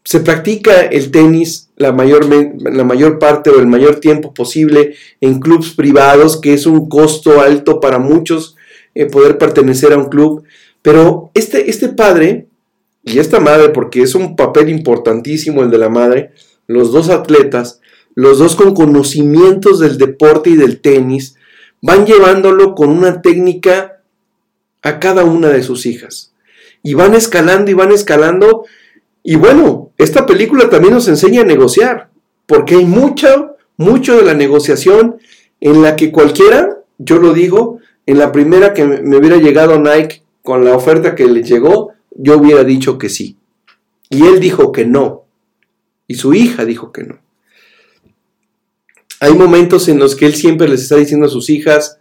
Se 0.08 0.22
practica 0.22 0.84
el 0.84 1.12
tenis 1.12 1.68
la 1.76 1.92
mayor, 1.92 2.30
la 2.64 2.86
mayor 2.86 3.20
parte 3.20 3.50
o 3.50 3.60
el 3.60 3.68
mayor 3.68 4.00
tiempo 4.00 4.34
posible 4.34 4.96
en 5.20 5.42
clubes 5.42 5.72
privados, 5.72 6.40
que 6.40 6.54
es 6.54 6.66
un 6.66 6.88
costo 6.88 7.42
alto 7.42 7.82
para 7.82 8.00
muchos 8.00 8.56
eh, 8.96 9.08
poder 9.08 9.38
pertenecer 9.38 9.92
a 9.92 9.98
un 9.98 10.06
club. 10.06 10.46
Pero 10.82 11.30
este, 11.34 11.70
este 11.70 11.90
padre 11.90 12.48
y 13.04 13.20
esta 13.20 13.42
madre, 13.42 13.68
porque 13.68 14.02
es 14.02 14.16
un 14.16 14.38
papel 14.38 14.70
importantísimo 14.70 15.62
el 15.62 15.72
de 15.72 15.78
la 15.78 15.90
madre, 15.90 16.32
los 16.68 16.94
dos 16.94 17.10
atletas, 17.10 17.82
los 18.16 18.40
dos 18.40 18.56
con 18.56 18.74
conocimientos 18.74 19.78
del 19.82 19.98
deporte 19.98 20.52
y 20.52 20.56
del 20.56 20.80
tenis, 20.80 21.36
van 21.82 22.06
llevándolo 22.06 22.76
con 22.76 22.92
una 22.92 23.22
técnica 23.22 24.00
a 24.84 25.02
cada 25.02 25.26
una 25.26 25.50
de 25.50 25.64
sus 25.64 25.86
hijas. 25.86 26.32
Y 26.82 26.94
van 26.94 27.14
escalando 27.14 27.70
y 27.72 27.74
van 27.74 27.92
escalando. 27.92 28.64
Y 29.30 29.36
bueno, 29.36 29.92
esta 29.98 30.26
película 30.26 30.70
también 30.70 30.94
nos 30.94 31.10
enseña 31.10 31.42
a 31.42 31.44
negociar, 31.44 32.10
porque 32.46 32.76
hay 32.76 32.86
mucho, 32.86 33.58
mucho 33.76 34.16
de 34.16 34.24
la 34.24 34.34
negociación 34.34 35.18
en 35.60 35.82
la 35.82 35.98
que 35.98 36.14
cualquiera, 36.14 36.78
yo 36.98 37.18
lo 37.20 37.34
digo, 37.34 37.80
en 38.06 38.20
la 38.20 38.32
primera 38.32 38.74
que 38.74 38.86
me 38.86 39.18
hubiera 39.18 39.36
llegado 39.36 39.78
Nike 39.82 40.24
con 40.42 40.64
la 40.64 40.74
oferta 40.74 41.14
que 41.14 41.28
le 41.28 41.44
llegó, 41.44 41.92
yo 42.12 42.38
hubiera 42.38 42.64
dicho 42.64 42.98
que 42.98 43.10
sí. 43.10 43.36
Y 44.10 44.26
él 44.26 44.40
dijo 44.40 44.72
que 44.72 44.86
no. 44.86 45.26
Y 46.08 46.16
su 46.16 46.34
hija 46.34 46.64
dijo 46.64 46.94
que 46.94 47.04
no. 47.04 47.20
Hay 49.20 49.34
momentos 49.34 49.90
en 49.90 50.00
los 50.00 50.16
que 50.16 50.26
él 50.26 50.36
siempre 50.36 50.70
les 50.70 50.84
está 50.84 50.96
diciendo 50.96 51.26
a 51.26 51.30
sus 51.30 51.50
hijas, 51.50 52.00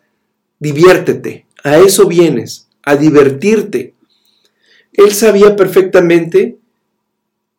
diviértete, 0.60 1.44
a 1.64 1.78
eso 1.78 2.06
vienes, 2.06 2.68
a 2.84 2.94
divertirte. 2.94 3.94
Él 4.92 5.10
sabía 5.10 5.56
perfectamente 5.56 6.58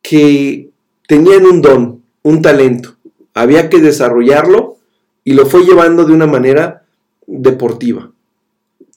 que 0.02 0.70
tenían 1.06 1.46
un 1.46 1.62
don, 1.62 2.02
un 2.22 2.42
talento, 2.42 2.96
había 3.34 3.68
que 3.68 3.80
desarrollarlo 3.80 4.76
y 5.24 5.34
lo 5.34 5.46
fue 5.46 5.64
llevando 5.64 6.04
de 6.04 6.12
una 6.12 6.26
manera 6.26 6.84
deportiva, 7.26 8.10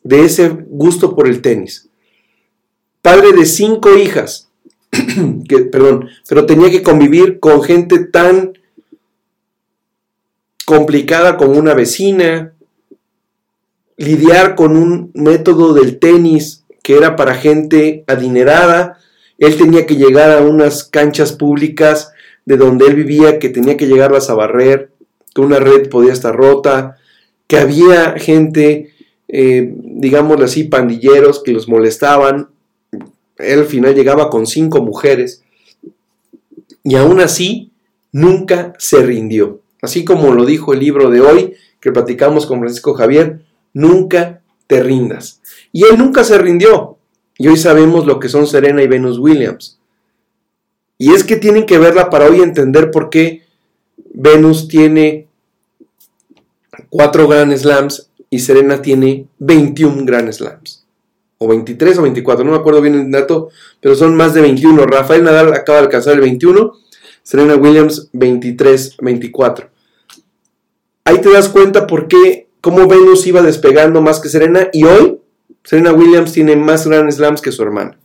de 0.04 0.26
ese 0.26 0.50
gusto 0.50 1.16
por 1.16 1.28
el 1.28 1.42
tenis. 1.42 1.90
Padre 3.02 3.34
de 3.34 3.46
cinco 3.46 3.98
hijas, 3.98 4.50
perdón, 5.72 6.10
pero 6.28 6.46
tenía 6.46 6.70
que 6.70 6.84
convivir 6.84 7.40
con 7.40 7.64
gente 7.64 8.06
tan 8.06 8.54
complicada 10.66 11.38
como 11.38 11.58
una 11.58 11.74
vecina, 11.74 12.54
lidiar 13.98 14.56
con 14.56 14.78
un 14.78 15.12
método 15.14 15.74
del 15.74 16.00
tenis 16.00 16.64
que 16.82 16.96
era 16.96 17.16
para 17.16 17.36
gente 17.36 18.04
adinerada, 18.08 19.01
él 19.42 19.58
tenía 19.58 19.88
que 19.88 19.96
llegar 19.96 20.30
a 20.30 20.44
unas 20.44 20.84
canchas 20.84 21.34
públicas 21.34 22.12
de 22.46 22.58
donde 22.58 22.86
él 22.86 22.94
vivía, 22.94 23.40
que 23.40 23.50
tenía 23.50 23.76
que 23.76 23.88
llegarlas 23.88 24.30
a 24.30 24.36
barrer, 24.36 24.92
que 25.34 25.42
una 25.42 25.58
red 25.58 25.90
podía 25.90 26.14
estar 26.14 26.36
rota, 26.36 26.98
que 27.48 27.58
había 27.58 28.20
gente, 28.20 28.94
eh, 29.28 29.74
digámoslo 29.76 30.46
así, 30.46 30.66
pandilleros 30.66 31.42
que 31.42 31.54
los 31.54 31.68
molestaban. 31.68 32.50
Él 33.40 33.60
al 33.60 33.66
final 33.66 33.96
llegaba 33.96 34.30
con 34.30 34.46
cinco 34.46 34.84
mujeres 34.84 35.42
y 36.84 36.94
aún 36.94 37.20
así 37.20 37.72
nunca 38.12 38.74
se 38.78 39.02
rindió. 39.02 39.62
Así 39.82 40.06
como 40.06 40.36
lo 40.36 40.46
dijo 40.46 40.74
el 40.74 40.82
libro 40.82 41.10
de 41.10 41.22
hoy 41.22 41.54
que 41.80 41.92
platicamos 41.92 42.46
con 42.46 42.60
Francisco 42.60 42.94
Javier, 42.94 43.42
nunca 43.74 44.42
te 44.68 44.84
rindas. 44.84 45.42
Y 45.72 45.86
él 45.86 45.98
nunca 45.98 46.24
se 46.24 46.38
rindió. 46.38 47.00
Y 47.42 47.48
hoy 47.48 47.58
sabemos 47.58 48.06
lo 48.06 48.20
que 48.20 48.30
son 48.30 48.46
Serena 48.46 48.84
y 48.84 48.88
Venus 48.88 49.18
Williams. 49.18 49.80
Y 51.00 51.12
es 51.12 51.24
que 51.24 51.38
tienen 51.38 51.66
que 51.66 51.80
verla 51.80 52.12
para 52.12 52.28
hoy 52.28 52.42
entender 52.42 52.92
por 52.92 53.10
qué 53.10 53.42
Venus 54.14 54.68
tiene 54.68 55.28
cuatro 56.90 57.28
Grand 57.28 57.52
Slams 57.58 58.12
y 58.30 58.38
Serena 58.38 58.84
tiene 58.84 59.26
21 59.40 60.06
Grand 60.06 60.32
Slams. 60.32 60.86
O 61.40 61.48
23 61.48 61.98
o 61.98 62.04
24, 62.04 62.46
no 62.46 62.52
me 62.52 62.58
acuerdo 62.58 62.80
bien 62.82 62.94
el 62.94 63.10
dato, 63.10 63.50
pero 63.80 63.96
son 63.96 64.16
más 64.16 64.36
de 64.36 64.42
21. 64.42 64.86
Rafael 64.86 65.24
Nadal 65.24 65.52
acaba 65.56 65.80
de 65.80 65.86
alcanzar 65.86 66.14
el 66.14 66.22
21, 66.22 66.74
Serena 67.24 67.56
Williams 67.56 68.10
23, 68.14 68.98
24 69.02 69.72
ahí 71.04 71.20
te 71.20 71.32
das 71.32 71.50
cuenta 71.50 71.88
por 71.88 72.08
qué, 72.08 72.48
cómo 72.62 72.88
Venus 72.88 73.26
iba 73.26 73.42
despegando 73.42 74.02
más 74.02 74.20
que 74.20 74.30
Serena 74.30 74.70
y 74.72 74.84
hoy 74.84 75.21
Serena 75.64 75.94
Williams 75.94 76.32
tiene 76.32 76.56
más 76.56 76.88
Grand 76.88 77.12
Slams 77.12 77.42
que 77.42 77.52
su 77.52 77.64
hermana. 77.64 77.98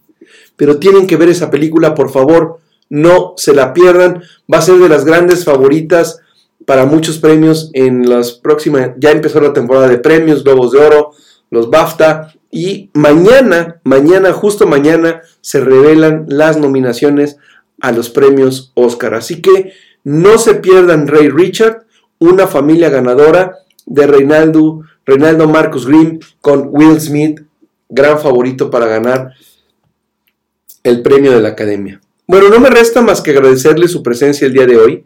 Pero 0.56 0.78
tienen 0.78 1.06
que 1.06 1.16
ver 1.16 1.28
esa 1.28 1.50
película, 1.50 1.94
por 1.94 2.10
favor, 2.10 2.58
no 2.88 3.34
se 3.36 3.54
la 3.54 3.72
pierdan. 3.72 4.22
Va 4.52 4.58
a 4.58 4.62
ser 4.62 4.76
de 4.76 4.88
las 4.88 5.04
grandes 5.04 5.44
favoritas 5.44 6.20
para 6.64 6.86
muchos 6.86 7.18
premios 7.18 7.70
en 7.74 8.08
las 8.08 8.32
próximas. 8.32 8.90
Ya 8.98 9.10
empezó 9.10 9.40
la 9.40 9.52
temporada 9.52 9.88
de 9.88 9.98
premios, 9.98 10.44
Globos 10.44 10.72
de 10.72 10.78
Oro, 10.80 11.12
los 11.50 11.70
BAFTA. 11.70 12.34
Y 12.50 12.90
mañana, 12.94 13.80
mañana, 13.84 14.32
justo 14.32 14.66
mañana, 14.66 15.22
se 15.40 15.60
revelan 15.60 16.26
las 16.28 16.58
nominaciones 16.58 17.36
a 17.80 17.92
los 17.92 18.10
premios 18.10 18.72
Oscar. 18.74 19.14
Así 19.14 19.42
que 19.42 19.72
no 20.04 20.38
se 20.38 20.54
pierdan 20.54 21.08
Ray 21.08 21.28
Richard 21.28 21.86
una 22.18 22.46
familia 22.46 22.88
ganadora 22.88 23.58
de 23.84 24.06
Reinaldo, 24.06 24.82
Reinaldo 25.04 25.48
Marcus 25.48 25.86
Grimm 25.86 26.18
con 26.40 26.68
Will 26.70 27.00
Smith, 27.00 27.40
gran 27.88 28.18
favorito 28.18 28.70
para 28.70 28.86
ganar 28.86 29.32
el 30.82 31.02
premio 31.02 31.32
de 31.32 31.40
la 31.40 31.50
academia. 31.50 32.00
Bueno, 32.26 32.48
no 32.48 32.60
me 32.60 32.70
resta 32.70 33.02
más 33.02 33.20
que 33.20 33.30
agradecerles 33.30 33.92
su 33.92 34.02
presencia 34.02 34.46
el 34.46 34.52
día 34.52 34.66
de 34.66 34.76
hoy. 34.76 35.04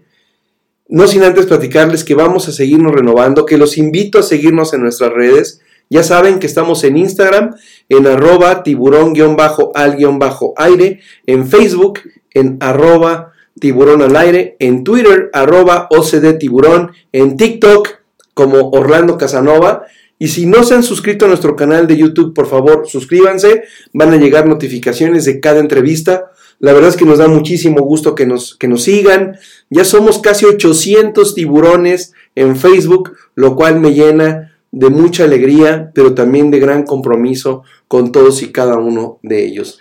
No 0.88 1.06
sin 1.06 1.22
antes 1.22 1.46
platicarles 1.46 2.04
que 2.04 2.14
vamos 2.14 2.48
a 2.48 2.52
seguirnos 2.52 2.92
renovando, 2.92 3.46
que 3.46 3.58
los 3.58 3.78
invito 3.78 4.18
a 4.18 4.22
seguirnos 4.22 4.74
en 4.74 4.82
nuestras 4.82 5.12
redes. 5.12 5.60
Ya 5.88 6.02
saben 6.02 6.38
que 6.38 6.46
estamos 6.46 6.84
en 6.84 6.96
Instagram, 6.96 7.54
en 7.88 8.06
arroba 8.06 8.62
tiburón-al-aire, 8.62 11.00
en 11.26 11.48
Facebook, 11.48 12.00
en 12.32 12.56
arroba 12.60 13.32
Tiburón 13.60 14.00
al 14.00 14.16
aire, 14.16 14.56
en 14.58 14.84
Twitter, 14.84 15.28
arroba 15.32 15.86
OCD 15.90 16.38
Tiburón, 16.38 16.92
en 17.12 17.36
TikTok 17.36 17.88
como 18.32 18.70
Orlando 18.70 19.18
Casanova. 19.18 19.84
Y 20.20 20.28
si 20.28 20.46
no 20.46 20.62
se 20.62 20.74
han 20.74 20.84
suscrito 20.84 21.24
a 21.24 21.28
nuestro 21.28 21.56
canal 21.56 21.88
de 21.88 21.96
YouTube, 21.96 22.32
por 22.32 22.46
favor, 22.46 22.86
suscríbanse. 22.86 23.64
Van 23.92 24.12
a 24.12 24.18
llegar 24.18 24.46
notificaciones 24.46 25.24
de 25.24 25.40
cada 25.40 25.58
entrevista. 25.58 26.30
La 26.60 26.72
verdad 26.72 26.90
es 26.90 26.96
que 26.96 27.04
nos 27.04 27.18
da 27.18 27.26
muchísimo 27.26 27.80
gusto 27.80 28.14
que 28.14 28.26
nos, 28.26 28.54
que 28.54 28.68
nos 28.68 28.84
sigan. 28.84 29.38
Ya 29.70 29.84
somos 29.84 30.20
casi 30.20 30.46
800 30.46 31.34
tiburones 31.34 32.12
en 32.36 32.54
Facebook, 32.54 33.16
lo 33.34 33.56
cual 33.56 33.80
me 33.80 33.94
llena 33.94 34.56
de 34.70 34.90
mucha 34.90 35.24
alegría, 35.24 35.90
pero 35.94 36.14
también 36.14 36.52
de 36.52 36.60
gran 36.60 36.84
compromiso 36.84 37.64
con 37.88 38.12
todos 38.12 38.42
y 38.42 38.52
cada 38.52 38.76
uno 38.76 39.18
de 39.24 39.44
ellos. 39.44 39.80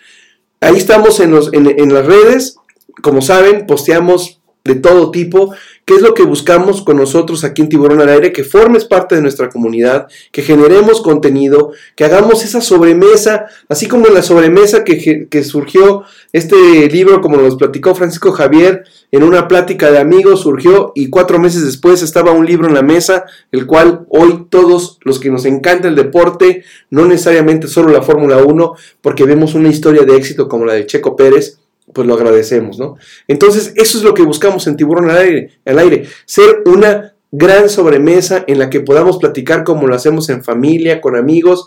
Ahí 0.62 0.78
estamos 0.78 1.20
en, 1.20 1.36
en 1.54 1.94
las 1.94 2.06
redes 2.08 2.56
como 3.02 3.22
saben, 3.22 3.66
posteamos 3.66 4.42
de 4.64 4.76
todo 4.76 5.12
tipo. 5.12 5.54
¿Qué 5.90 5.96
es 5.96 6.04
lo 6.04 6.14
que 6.14 6.22
buscamos 6.22 6.84
con 6.84 6.98
nosotros 6.98 7.44
aquí 7.44 7.64
en 7.64 7.70
Tiburón 7.70 8.00
al 8.00 8.10
Aire? 8.10 8.32
Que 8.32 8.44
formes 8.44 8.86
parte 8.86 9.16
de 9.16 9.24
nuestra 9.24 9.50
comunidad, 9.50 10.08
que 10.32 10.44
generemos 10.44 11.02
contenido, 11.02 11.72
que 11.96 12.06
hagamos 12.06 12.46
esa 12.46 12.62
sobremesa, 12.62 13.48
así 13.70 13.88
como 13.88 14.06
en 14.06 14.14
la 14.14 14.22
sobremesa 14.22 14.84
que, 14.84 15.28
que 15.28 15.44
surgió 15.44 16.04
este 16.32 16.88
libro, 16.90 17.22
como 17.22 17.38
nos 17.38 17.56
platicó 17.56 17.96
Francisco 17.96 18.32
Javier, 18.34 18.84
en 19.12 19.24
una 19.24 19.48
plática 19.48 19.90
de 19.92 19.98
amigos 19.98 20.42
surgió 20.42 20.92
y 20.94 21.10
cuatro 21.10 21.40
meses 21.40 21.66
después 21.66 22.04
estaba 22.04 22.34
un 22.34 22.46
libro 22.46 22.68
en 22.68 22.76
la 22.76 22.84
mesa, 22.84 23.26
el 23.52 23.66
cual 23.66 24.06
hoy 24.10 24.46
todos 24.52 25.00
los 25.02 25.20
que 25.20 25.32
nos 25.32 25.46
encanta 25.46 25.88
el 25.88 25.96
deporte, 25.96 26.64
no 26.92 27.06
necesariamente 27.06 27.68
solo 27.68 27.92
la 27.92 28.04
Fórmula 28.04 28.38
1, 28.38 28.76
porque 29.02 29.24
vemos 29.24 29.56
una 29.56 29.70
historia 29.70 30.04
de 30.04 30.16
éxito 30.16 30.48
como 30.48 30.66
la 30.66 30.74
de 30.74 30.86
Checo 30.86 31.16
Pérez, 31.16 31.59
pues 31.94 32.08
lo 32.08 32.14
agradecemos, 32.14 32.78
¿no? 32.78 32.98
Entonces, 33.28 33.74
eso 33.76 33.98
es 33.98 34.04
lo 34.04 34.14
que 34.14 34.24
buscamos 34.24 34.68
en 34.68 34.78
Tiburón 34.78 35.10
al 35.10 35.18
aire, 35.18 35.60
al 35.66 35.80
aire, 35.80 36.08
ser 36.26 36.64
una 36.66 37.16
gran 37.32 37.70
sobremesa 37.70 38.44
en 38.48 38.60
la 38.60 38.70
que 38.70 38.82
podamos 38.82 39.18
platicar 39.18 39.64
como 39.64 39.88
lo 39.88 39.96
hacemos 39.96 40.30
en 40.30 40.44
familia, 40.44 41.02
con 41.02 41.16
amigos. 41.16 41.66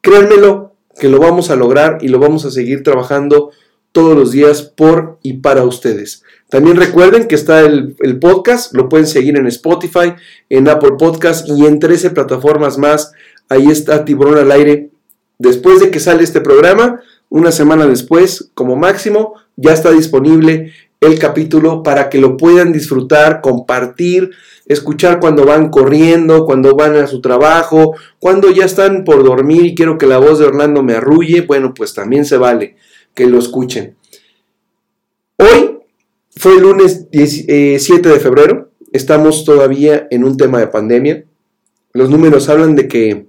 Créanmelo 0.00 0.74
que 0.98 1.08
lo 1.08 1.18
vamos 1.18 1.50
a 1.50 1.56
lograr 1.56 1.98
y 2.00 2.08
lo 2.08 2.18
vamos 2.18 2.44
a 2.44 2.50
seguir 2.50 2.82
trabajando 2.82 3.50
todos 3.92 4.16
los 4.16 4.32
días 4.32 4.62
por 4.62 5.18
y 5.22 5.34
para 5.34 5.64
ustedes. 5.64 6.24
También 6.48 6.76
recuerden 6.76 7.26
que 7.26 7.34
está 7.34 7.60
el, 7.60 7.96
el, 8.00 8.18
podcast, 8.18 8.74
lo 8.74 8.88
pueden 8.88 9.06
seguir 9.06 9.36
en 9.36 9.46
Spotify, 9.46 10.14
en 10.48 10.68
Apple 10.68 10.94
Podcast 10.98 11.48
y 11.48 11.66
en 11.66 11.78
13 11.78 12.10
plataformas 12.10 12.78
más. 12.78 13.12
Ahí 13.48 13.68
está 13.68 14.04
Tiburón 14.04 14.38
al 14.38 14.50
aire. 14.52 14.90
Después 15.38 15.80
de 15.80 15.90
que 15.90 16.00
sale 16.00 16.22
este 16.22 16.40
programa, 16.40 17.00
una 17.28 17.50
semana 17.50 17.86
después, 17.86 18.50
como 18.54 18.76
máximo, 18.76 19.34
ya 19.56 19.72
está 19.72 19.90
disponible 19.90 20.72
el 21.00 21.18
capítulo 21.18 21.82
para 21.82 22.08
que 22.08 22.18
lo 22.18 22.36
puedan 22.36 22.72
disfrutar, 22.72 23.40
compartir, 23.40 24.30
escuchar 24.66 25.20
cuando 25.20 25.44
van 25.44 25.70
corriendo, 25.70 26.46
cuando 26.46 26.74
van 26.74 26.96
a 26.96 27.06
su 27.06 27.20
trabajo, 27.20 27.94
cuando 28.18 28.50
ya 28.50 28.64
están 28.64 29.04
por 29.04 29.22
dormir 29.22 29.64
y 29.66 29.74
quiero 29.74 29.98
que 29.98 30.06
la 30.06 30.18
voz 30.18 30.38
de 30.38 30.46
Orlando 30.46 30.82
me 30.82 30.94
arrulle, 30.94 31.42
bueno, 31.42 31.74
pues 31.74 31.94
también 31.94 32.24
se 32.24 32.36
vale 32.36 32.76
que 33.12 33.26
lo 33.26 33.38
escuchen. 33.38 33.96
Hoy 35.36 35.78
fue 36.36 36.54
el 36.54 36.62
lunes 36.62 37.06
7 37.12 37.44
eh, 37.48 37.78
de 37.78 38.20
febrero, 38.20 38.70
estamos 38.92 39.44
todavía 39.44 40.06
en 40.10 40.24
un 40.24 40.36
tema 40.36 40.58
de 40.58 40.68
pandemia. 40.68 41.24
Los 41.92 42.10
números 42.10 42.48
hablan 42.48 42.74
de 42.74 42.88
que 42.88 43.26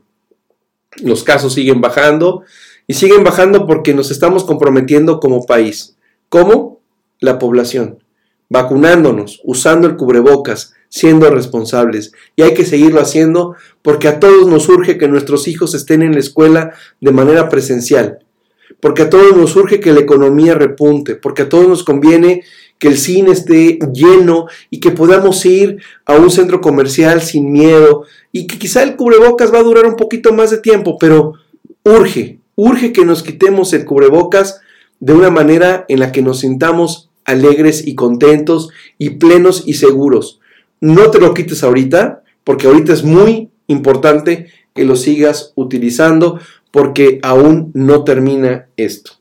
los 1.04 1.24
casos 1.24 1.54
siguen 1.54 1.82
bajando 1.82 2.44
y 2.88 2.94
siguen 2.94 3.24
bajando 3.24 3.66
porque 3.68 3.94
nos 3.94 4.12
estamos 4.12 4.44
comprometiendo 4.44 5.20
como 5.20 5.46
país. 5.46 5.95
¿Cómo? 6.30 6.82
La 7.20 7.40
población. 7.40 8.00
Vacunándonos, 8.50 9.42
usando 9.44 9.88
el 9.88 9.96
cubrebocas, 9.96 10.74
siendo 10.90 11.30
responsables. 11.30 12.12
Y 12.36 12.44
hay 12.44 12.54
que 12.54 12.66
seguirlo 12.66 13.02
haciendo 13.02 13.56
porque 13.82 14.08
a 14.08 14.20
todos 14.20 14.48
nos 14.48 14.70
urge 14.70 14.98
que 14.98 15.08
nuestros 15.08 15.48
hijos 15.48 15.74
estén 15.74 16.02
en 16.02 16.14
la 16.14 16.20
escuela 16.20 16.74
de 17.02 17.12
manera 17.12 17.50
presencial. 17.50 18.20
Porque 18.80 19.04
a 19.04 19.10
todos 19.10 19.36
nos 19.36 19.56
urge 19.56 19.80
que 19.80 19.94
la 19.94 20.02
economía 20.02 20.54
repunte. 20.54 21.16
Porque 21.16 21.44
a 21.44 21.50
todos 21.50 21.68
nos 21.68 21.84
conviene 21.84 22.44
que 22.80 22.88
el 22.88 22.98
cine 22.98 23.32
esté 23.32 23.80
lleno 23.94 24.48
y 24.70 24.80
que 24.80 24.92
podamos 24.92 25.46
ir 25.46 25.82
a 26.06 26.16
un 26.16 26.30
centro 26.30 26.62
comercial 26.62 27.22
sin 27.22 27.52
miedo 27.52 28.04
y 28.32 28.48
que 28.48 28.60
quizá 28.60 28.84
el 28.84 28.96
cubrebocas 28.96 29.54
va 29.54 29.60
a 29.60 29.64
durar 29.64 29.86
un 29.86 29.96
poquito 29.96 30.34
más 30.34 30.52
de 30.52 30.58
tiempo, 30.58 30.98
pero 31.00 31.34
urge, 31.84 32.40
urge 32.56 32.92
que 32.92 33.06
nos 33.06 33.24
quitemos 33.24 33.72
el 33.74 33.86
cubrebocas 33.86 34.60
de 35.00 35.14
una 35.14 35.30
manera 35.30 35.86
en 35.88 36.00
la 36.00 36.12
que 36.12 36.22
nos 36.22 36.40
sintamos 36.40 37.10
alegres 37.26 37.86
y 37.86 37.96
contentos 37.96 38.70
y 38.98 39.12
plenos 39.12 39.64
y 39.66 39.74
seguros. 39.74 40.40
No 40.80 41.12
te 41.12 41.20
lo 41.20 41.34
quites 41.34 41.64
ahorita, 41.64 42.24
porque 42.44 42.68
ahorita 42.68 42.94
es 42.94 43.04
muy 43.04 43.50
importante 43.68 44.48
que 44.74 44.86
lo 44.86 44.96
sigas 44.96 45.54
utilizando 45.56 46.40
porque 46.72 47.20
aún 47.24 47.72
no 47.74 48.04
termina 48.04 48.68
esto. 48.78 49.14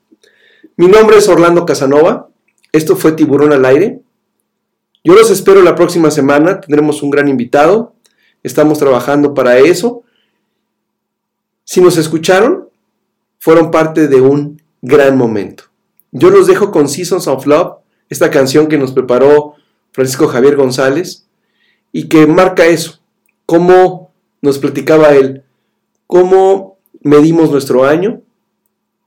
Mi 0.77 0.89
nombre 0.89 1.19
es 1.19 1.29
Orlando 1.29 1.65
Casanova, 1.65 2.29
esto 2.73 2.97
fue 2.97 3.13
Tiburón 3.13 3.53
al 3.53 3.65
Aire. 3.65 4.01
Yo 5.05 5.15
los 5.15 5.31
espero 5.31 5.63
la 5.63 5.77
próxima 5.77 6.11
semana, 6.11 6.61
tendremos 6.61 7.03
un 7.03 7.11
gran 7.11 7.29
invitado, 7.29 7.95
estamos 8.43 8.79
trabajando 8.79 9.35
para 9.35 9.59
eso. 9.59 10.03
Si 11.63 11.81
nos 11.81 11.97
escucharon, 11.97 12.69
fueron 13.39 13.71
parte 13.71 14.09
de 14.09 14.21
un 14.21 14.61
gran 14.85 15.17
momento. 15.17 15.65
Yo 16.13 16.31
los 16.31 16.47
dejo 16.47 16.71
con 16.71 16.89
Seasons 16.89 17.27
of 17.27 17.47
Love, 17.47 17.79
esta 18.11 18.31
canción 18.31 18.69
que 18.69 18.77
nos 18.77 18.93
preparó 18.93 19.55
Francisco 19.93 20.29
Javier 20.29 20.57
González 20.57 21.27
y 21.91 22.09
que 22.09 22.27
marca 22.27 22.67
eso, 22.67 23.01
cómo 23.47 24.13
nos 24.43 24.59
platicaba 24.59 25.15
él, 25.15 25.43
cómo 26.07 26.77
medimos 27.03 27.51
nuestro 27.51 27.85
año 27.85 28.21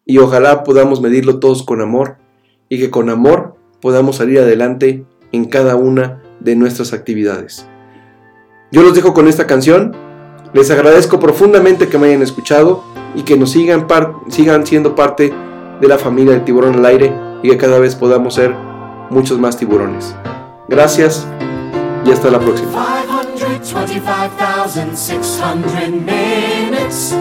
y 0.03 0.17
ojalá 0.17 0.63
podamos 0.63 0.99
medirlo 0.99 1.39
todos 1.39 1.61
con 1.61 1.79
amor 1.79 2.17
y 2.69 2.79
que 2.79 2.89
con 2.89 3.09
amor 3.09 3.55
podamos 3.79 4.15
salir 4.15 4.39
adelante 4.39 5.05
en 5.31 5.45
cada 5.45 5.75
una 5.75 6.23
de 6.39 6.55
nuestras 6.55 6.91
actividades. 6.91 7.67
Yo 8.71 8.81
los 8.81 8.95
dejo 8.95 9.13
con 9.13 9.27
esta 9.27 9.45
canción. 9.45 9.95
Les 10.53 10.71
agradezco 10.71 11.19
profundamente 11.19 11.87
que 11.87 11.99
me 11.99 12.07
hayan 12.07 12.23
escuchado 12.23 12.83
y 13.15 13.21
que 13.21 13.37
nos 13.37 13.51
sigan, 13.51 13.85
sigan 14.29 14.65
siendo 14.65 14.95
parte 14.95 15.31
de 15.79 15.87
la 15.87 15.97
familia 15.97 16.33
de 16.33 16.41
Tiburón 16.41 16.75
al 16.75 16.85
Aire 16.85 17.13
y 17.43 17.49
que 17.49 17.57
cada 17.57 17.79
vez 17.79 17.95
podamos 17.95 18.35
ser 18.35 18.53
muchos 19.09 19.39
más 19.39 19.57
tiburones. 19.57 20.15
Gracias 20.67 21.25
y 22.05 22.11
hasta 22.11 22.29
la 22.29 22.39
próxima. 22.39 22.69
minutes, 26.05 27.15